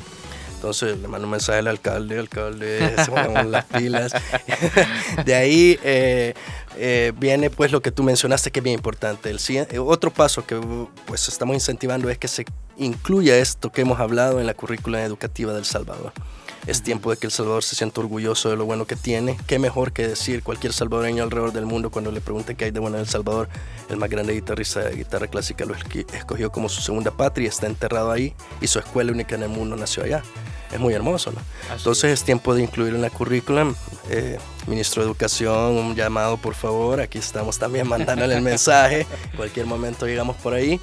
Entonces 0.58 0.98
le 0.98 1.08
mando 1.08 1.28
un 1.28 1.32
mensaje 1.32 1.60
al 1.60 1.68
alcalde, 1.68 2.18
alcalde, 2.18 2.96
se 3.06 3.44
las 3.44 3.66
pilas. 3.66 4.12
de 5.26 5.36
ahí 5.36 5.80
eh, 5.84 6.34
eh, 6.78 7.14
viene 7.18 7.50
pues 7.50 7.72
lo 7.72 7.82
que 7.82 7.92
tú 7.92 8.04
mencionaste 8.04 8.52
que 8.52 8.60
es 8.60 8.64
bien 8.64 8.76
importante. 8.76 9.30
El, 9.30 9.40
eh, 9.48 9.80
otro 9.80 10.12
paso 10.12 10.46
que 10.46 10.60
pues 11.06 11.28
estamos 11.28 11.56
incentivando 11.56 12.10
es 12.10 12.18
que 12.18 12.28
se 12.28 12.46
incluya 12.78 13.38
esto 13.38 13.72
que 13.72 13.82
hemos 13.82 14.00
hablado 14.00 14.40
en 14.40 14.46
la 14.46 14.54
currícula 14.54 15.04
educativa 15.04 15.54
del 15.54 15.66
Salvador. 15.66 16.14
Es 16.68 16.84
tiempo 16.84 17.10
de 17.12 17.18
que 17.18 17.28
El 17.28 17.32
Salvador 17.32 17.64
se 17.64 17.78
sienta 17.78 18.02
orgulloso 18.02 18.50
de 18.50 18.58
lo 18.58 18.66
bueno 18.66 18.86
que 18.86 18.98
tiene. 18.98 19.38
Qué 19.48 19.58
mejor 19.58 19.94
que 19.94 20.06
decir 20.06 20.44
cualquier 20.44 20.74
salvadoreño 20.74 21.24
alrededor 21.24 21.54
del 21.54 21.66
mundo 21.66 21.90
cuando 21.90 22.12
le 22.12 22.20
pregunte 22.20 22.56
qué 22.56 22.66
hay 22.66 22.72
de 22.72 22.82
bueno 22.82 22.98
en 22.98 23.04
El 23.04 23.08
Salvador. 23.08 23.48
El 23.90 23.96
más 23.96 24.10
grande 24.10 24.34
guitarrista 24.34 24.82
de 24.82 24.94
guitarra 24.98 25.28
clásica 25.28 25.64
lo 25.64 25.74
escogió 26.14 26.52
como 26.52 26.68
su 26.68 26.82
segunda 26.82 27.12
patria, 27.12 27.48
está 27.48 27.68
enterrado 27.68 28.12
ahí 28.12 28.34
y 28.60 28.68
su 28.68 28.80
escuela 28.80 29.14
única 29.14 29.36
en 29.36 29.44
el 29.44 29.50
mundo 29.50 29.78
nació 29.78 30.04
allá. 30.04 30.24
Es 30.70 30.80
muy 30.82 30.94
hermoso, 30.94 31.32
¿no? 31.32 31.40
Entonces 31.74 32.12
es. 32.12 32.24
tiempo 32.26 32.54
de 32.54 32.64
incluir 32.64 32.94
en 32.94 33.02
la 33.02 33.10
currículum. 33.10 33.74
Eh, 34.10 34.38
ministro 34.68 35.02
de 35.02 35.08
Educación, 35.08 35.78
un 35.78 35.96
llamado 35.96 36.36
por 36.36 36.54
favor. 36.54 37.00
Aquí 37.00 37.18
estamos 37.18 37.58
también 37.58 37.88
mandándole 37.90 38.36
el 38.36 38.42
mensaje. 38.42 39.08
Cualquier 39.38 39.66
momento 39.66 40.06
llegamos 40.06 40.36
por 40.36 40.54
ahí. 40.54 40.82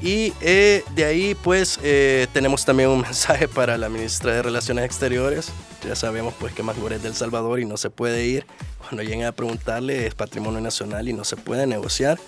Y 0.00 0.32
eh, 0.40 0.84
de 0.94 1.04
ahí 1.04 1.34
pues 1.34 1.78
eh, 1.82 2.28
tenemos 2.32 2.64
también 2.64 2.88
un 2.88 3.00
mensaje 3.02 3.48
para 3.48 3.76
la 3.76 3.88
ministra 3.88 4.32
de 4.32 4.42
Relaciones 4.42 4.84
Exteriores. 4.84 5.50
Ya 5.84 5.96
sabemos 5.96 6.34
pues 6.38 6.52
que 6.52 6.62
Mangoré 6.62 6.96
es 6.96 7.02
del 7.02 7.14
Salvador 7.14 7.60
y 7.60 7.64
no 7.64 7.76
se 7.76 7.90
puede 7.90 8.24
ir. 8.26 8.46
Cuando 8.78 9.02
lleguen 9.02 9.24
a 9.24 9.32
preguntarle 9.32 10.06
es 10.06 10.14
patrimonio 10.14 10.60
nacional 10.60 11.08
y 11.08 11.12
no 11.12 11.24
se 11.24 11.36
puede 11.36 11.66
negociar. 11.66 12.18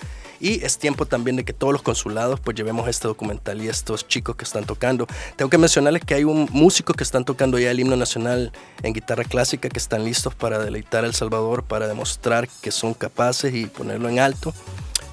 Y 0.43 0.64
es 0.64 0.79
tiempo 0.79 1.05
también 1.05 1.37
de 1.37 1.45
que 1.45 1.53
todos 1.53 1.73
los 1.73 1.83
consulados 1.83 2.41
pues 2.41 2.57
llevemos 2.57 2.89
este 2.89 3.07
documental 3.07 3.62
y 3.62 3.68
estos 3.68 4.09
chicos 4.09 4.37
que 4.37 4.45
están 4.45 4.64
tocando. 4.64 5.07
Tengo 5.37 5.51
que 5.51 5.59
mencionarles 5.59 6.03
que 6.03 6.14
hay 6.14 6.25
un 6.25 6.49
músico 6.51 6.95
que 6.95 7.05
están 7.05 7.25
tocando 7.25 7.59
ya 7.59 7.71
el 7.71 7.79
himno 7.79 7.95
nacional 7.95 8.51
en 8.83 8.95
guitarra 8.95 9.25
clásica 9.25 9.68
que 9.68 9.79
están 9.79 10.03
listos 10.03 10.35
para 10.35 10.59
deleitar 10.59 11.05
a 11.05 11.07
El 11.07 11.14
Salvador, 11.14 11.62
para 11.62 11.87
demostrar 11.87 12.49
que 12.62 12.71
son 12.71 12.95
capaces 12.95 13.55
y 13.55 13.66
ponerlo 13.66 14.09
en 14.09 14.18
alto 14.18 14.55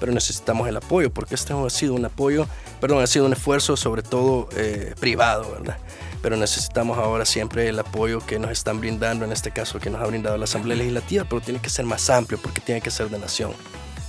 pero 0.00 0.12
necesitamos 0.12 0.68
el 0.68 0.76
apoyo, 0.76 1.10
porque 1.10 1.34
este 1.34 1.52
ha 1.52 1.70
sido 1.70 1.94
un 1.94 2.04
apoyo, 2.04 2.46
perdón, 2.80 3.02
ha 3.02 3.06
sido 3.06 3.26
un 3.26 3.32
esfuerzo 3.32 3.76
sobre 3.76 4.02
todo 4.02 4.48
eh, 4.56 4.94
privado, 5.00 5.50
¿verdad? 5.52 5.78
Pero 6.22 6.36
necesitamos 6.36 6.98
ahora 6.98 7.24
siempre 7.24 7.68
el 7.68 7.78
apoyo 7.78 8.24
que 8.24 8.38
nos 8.38 8.50
están 8.50 8.80
brindando, 8.80 9.24
en 9.24 9.32
este 9.32 9.50
caso 9.50 9.78
que 9.78 9.90
nos 9.90 10.00
ha 10.00 10.06
brindado 10.06 10.36
la 10.36 10.44
Asamblea 10.44 10.76
Legislativa, 10.76 11.24
pero 11.28 11.40
tiene 11.40 11.60
que 11.60 11.70
ser 11.70 11.84
más 11.84 12.10
amplio 12.10 12.38
porque 12.42 12.60
tiene 12.60 12.80
que 12.80 12.90
ser 12.90 13.08
de 13.08 13.18
nación. 13.18 13.52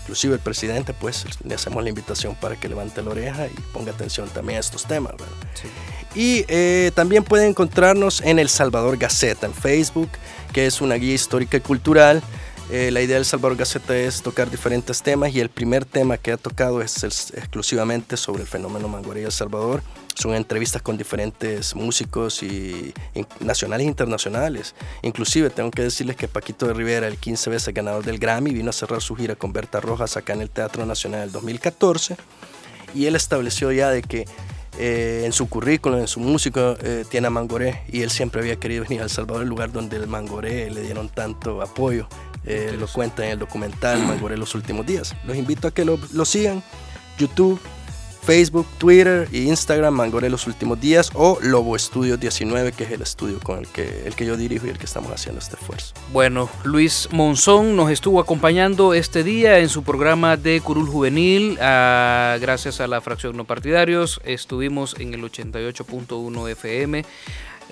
Inclusive 0.01 0.33
el 0.33 0.39
presidente, 0.39 0.95
pues 0.95 1.25
le 1.43 1.53
hacemos 1.53 1.83
la 1.83 1.89
invitación 1.89 2.33
para 2.33 2.55
que 2.55 2.67
levante 2.67 3.03
la 3.03 3.11
oreja 3.11 3.45
y 3.45 3.61
ponga 3.71 3.91
atención 3.91 4.27
también 4.29 4.57
a 4.57 4.59
estos 4.59 4.85
temas. 4.85 5.11
¿verdad? 5.11 5.27
Y 6.15 6.45
eh, 6.47 6.91
también 6.95 7.23
pueden 7.23 7.49
encontrarnos 7.49 8.21
en 8.21 8.39
El 8.39 8.49
Salvador 8.49 8.97
Gaceta 8.97 9.45
en 9.45 9.53
Facebook 9.53 10.09
que 10.51 10.65
es 10.65 10.81
una 10.81 10.95
guía 10.95 11.13
histórica 11.13 11.57
y 11.57 11.61
cultural. 11.61 12.21
Eh, 12.71 12.91
la 12.91 13.01
idea 13.01 13.15
del 13.15 13.25
Salvador 13.25 13.57
Gaceta 13.57 13.97
es 13.97 14.21
tocar 14.21 14.51
diferentes 14.51 15.01
temas 15.01 15.33
y 15.33 15.39
el 15.39 15.49
primer 15.49 15.85
tema 15.85 16.17
que 16.17 16.31
ha 16.31 16.37
tocado 16.37 16.83
es, 16.83 17.03
exclusivamente 17.03 18.15
sobre 18.15 18.43
el 18.43 18.47
fenómeno 18.47 18.87
Mangoré 18.87 19.23
El 19.23 19.31
Salvador. 19.31 19.81
Son 20.13 20.35
entrevistas 20.35 20.83
con 20.83 20.95
diferentes 20.95 21.75
músicos 21.75 22.43
y, 22.43 22.93
nacionales 23.39 23.85
e 23.85 23.89
internacionales. 23.89 24.75
Inclusive 25.01 25.49
tengo 25.49 25.71
que 25.71 25.81
decirles 25.81 26.15
que 26.15 26.27
Paquito 26.27 26.67
de 26.67 26.75
Rivera, 26.75 27.07
el 27.07 27.17
15 27.17 27.49
veces 27.49 27.73
ganador 27.73 28.03
del 28.03 28.19
Grammy, 28.19 28.53
vino 28.53 28.69
a 28.69 28.73
cerrar 28.73 29.01
su 29.01 29.15
gira 29.15 29.35
con 29.35 29.51
Berta 29.51 29.79
Rojas 29.79 30.15
acá 30.15 30.33
en 30.33 30.41
el 30.41 30.51
Teatro 30.51 30.85
Nacional 30.85 31.21
del 31.21 31.31
2014 31.31 32.17
y 32.93 33.05
él 33.05 33.15
estableció 33.15 33.71
ya 33.71 33.89
de 33.89 34.03
que 34.03 34.25
eh, 34.77 35.23
en 35.25 35.33
su 35.33 35.49
currículum, 35.49 35.99
en 35.99 36.07
su 36.07 36.19
música, 36.19 36.77
eh, 36.81 37.03
tiene 37.09 37.27
a 37.27 37.29
Mangoré 37.29 37.81
y 37.91 38.01
él 38.01 38.11
siempre 38.11 38.41
había 38.41 38.57
querido 38.57 38.83
venir 38.83 39.01
a 39.01 39.05
El 39.05 39.09
Salvador, 39.09 39.43
el 39.43 39.49
lugar 39.49 39.71
donde 39.71 39.97
el 39.97 40.07
Mangoré 40.07 40.69
le 40.69 40.81
dieron 40.81 41.09
tanto 41.09 41.61
apoyo. 41.61 42.07
Eh, 42.49 42.75
lo 42.79 42.87
cuenta 42.87 43.23
en 43.25 43.33
el 43.33 43.39
documental 43.39 44.03
Mangoré 44.07 44.35
los 44.35 44.55
últimos 44.55 44.85
días. 44.85 45.15
Los 45.25 45.37
invito 45.37 45.67
a 45.67 45.71
que 45.71 45.85
lo, 45.85 45.99
lo 46.11 46.25
sigan. 46.25 46.63
YouTube, 47.17 47.59
Facebook, 48.23 48.65
Twitter 48.77 49.27
e 49.31 49.39
Instagram, 49.39 49.93
Mangoré 49.93 50.29
los 50.29 50.47
últimos 50.47 50.79
días 50.79 51.11
o 51.13 51.37
Lobo 51.41 51.75
Estudio 51.75 52.17
19, 52.17 52.71
que 52.71 52.83
es 52.83 52.91
el 52.91 53.01
estudio 53.01 53.39
con 53.39 53.59
el 53.59 53.67
que, 53.67 54.03
el 54.05 54.15
que 54.15 54.25
yo 54.25 54.37
dirijo 54.37 54.67
y 54.67 54.69
el 54.69 54.77
que 54.77 54.85
estamos 54.85 55.11
haciendo 55.11 55.39
este 55.39 55.55
esfuerzo. 55.55 55.93
Bueno, 56.11 56.49
Luis 56.63 57.09
Monzón 57.11 57.75
nos 57.75 57.91
estuvo 57.91 58.19
acompañando 58.19 58.93
este 58.93 59.23
día 59.23 59.59
en 59.59 59.69
su 59.69 59.83
programa 59.83 60.37
de 60.37 60.61
Curul 60.61 60.87
Juvenil. 60.87 61.57
Ah, 61.61 62.37
gracias 62.39 62.81
a 62.81 62.87
la 62.87 63.01
fracción 63.01 63.37
no 63.37 63.45
partidarios, 63.45 64.21
estuvimos 64.23 64.95
en 64.99 65.13
el 65.13 65.21
88.1 65.21 66.49
FM 66.51 67.05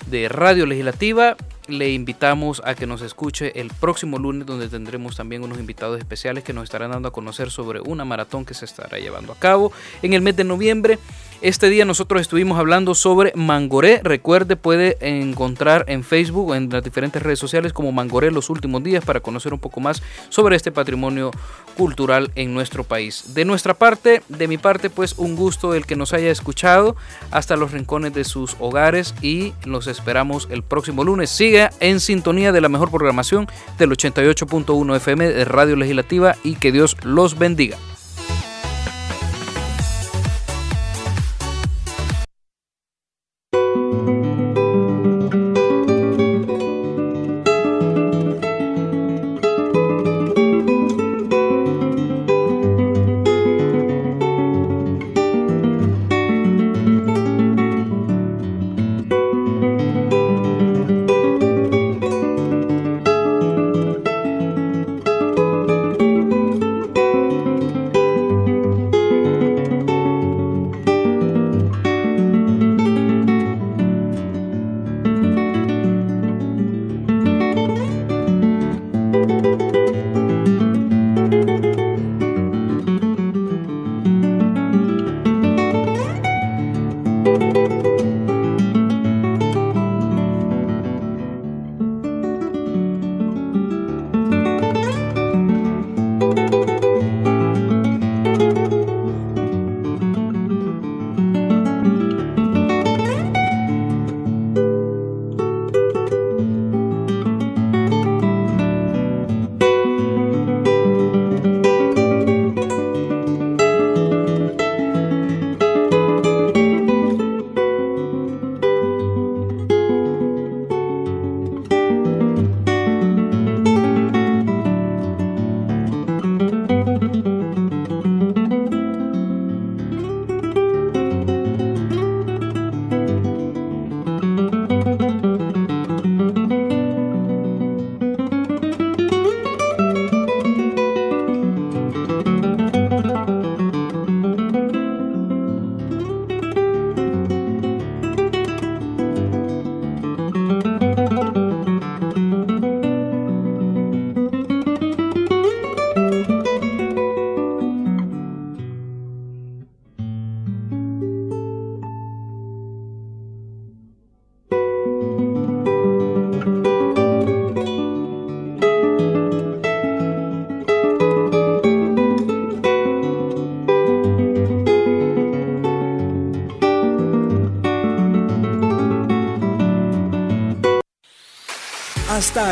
de 0.10 0.30
Radio 0.30 0.66
Legislativa 0.66 1.36
le 1.68 1.92
invitamos 1.92 2.62
a 2.66 2.76
que 2.76 2.88
nos 2.88 3.02
escuche 3.02 3.60
el 3.60 3.70
próximo 3.70 4.18
lunes 4.18 4.46
donde 4.46 4.70
tendremos 4.70 5.16
también 5.16 5.44
unos 5.44 5.60
invitados 5.60 6.00
especiales 6.00 6.44
que 6.44 6.54
nos 6.54 6.66
estarán 6.66 6.92
dando 6.92 7.10
a 7.10 7.12
conocer 7.12 7.50
sobre 7.50 7.82
una 7.82 8.06
maratón 8.06 8.46
que 8.46 8.54
se 8.54 8.66
estará 8.66 8.98
llevando 9.00 9.34
a 9.34 9.36
cabo 9.36 9.72
en 10.02 10.14
el 10.14 10.22
mes 10.22 10.36
de 10.36 10.44
noviembre. 10.44 11.00
Este 11.40 11.70
día 11.70 11.86
nosotros 11.86 12.22
estuvimos 12.22 12.58
hablando 12.58 12.96
sobre 12.96 13.32
Mangoré. 13.36 14.02
Recuerde, 14.04 14.56
puede 14.56 14.98
encontrar 15.02 15.86
en 15.88 16.04
Facebook 16.04 16.50
o 16.50 16.56
en 16.56 16.70
las 16.72 16.84
diferentes 16.84 17.22
redes 17.22 17.38
sociales 17.38 17.74
como 17.74 17.92
Mangoré 17.92 18.32
los 18.32 18.50
últimos 18.50 18.84
días 18.84 19.06
para 19.06 19.20
conocer 19.20 19.54
un 19.54 19.60
poco 19.60 19.80
más 19.80 20.02
sobre 20.30 20.56
este 20.56 20.72
patrimonio 20.72 21.30
cultural 21.78 22.32
en 22.34 22.56
nuestro 22.56 22.84
país. 22.84 23.36
De 23.36 23.46
nuestra 23.46 23.76
parte, 23.76 24.24
de 24.30 24.48
mi 24.48 24.58
parte, 24.58 24.90
pues 24.90 25.14
un 25.18 25.36
gusto 25.36 25.76
el 25.76 25.86
que 25.86 25.96
nos 25.96 26.12
haya 26.14 26.32
escuchado 26.32 26.96
hasta 27.30 27.56
los 27.56 27.72
rincones 27.72 28.16
de 28.16 28.24
sus 28.24 28.56
hogares 28.60 29.14
y 29.22 29.54
los 29.64 29.86
esperamos 29.86 30.48
el 30.50 30.64
próximo 30.64 31.04
lunes. 31.04 31.30
Sigue 31.30 31.57
en 31.80 32.00
sintonía 32.00 32.52
de 32.52 32.62
la 32.62 32.70
mejor 32.70 32.92
programación 32.92 33.48
del 33.78 33.92
88.1 33.92 34.96
FM 34.96 35.30
de 35.30 35.46
Radio 35.46 35.76
Legislativa 35.76 36.36
y 36.44 36.56
que 36.56 36.72
Dios 36.72 36.98
los 37.04 37.38
bendiga. 37.38 37.78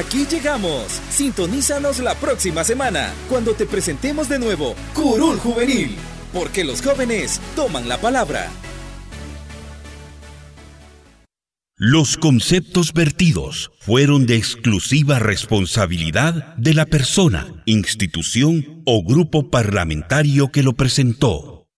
Aquí 0.05 0.25
llegamos. 0.25 1.01
Sintonízanos 1.09 1.99
la 1.99 2.15
próxima 2.15 2.63
semana 2.63 3.13
cuando 3.29 3.53
te 3.53 3.65
presentemos 3.65 4.29
de 4.29 4.39
nuevo 4.39 4.75
Curul 4.93 5.37
Juvenil, 5.37 5.95
porque 6.33 6.63
los 6.63 6.81
jóvenes 6.81 7.41
toman 7.55 7.89
la 7.89 7.99
palabra. 7.99 8.49
Los 11.77 12.15
conceptos 12.15 12.93
vertidos 12.93 13.71
fueron 13.79 14.25
de 14.25 14.37
exclusiva 14.37 15.19
responsabilidad 15.19 16.55
de 16.55 16.73
la 16.73 16.85
persona, 16.85 17.47
institución 17.65 18.81
o 18.85 19.03
grupo 19.03 19.49
parlamentario 19.49 20.51
que 20.53 20.63
lo 20.63 20.73
presentó 20.73 21.54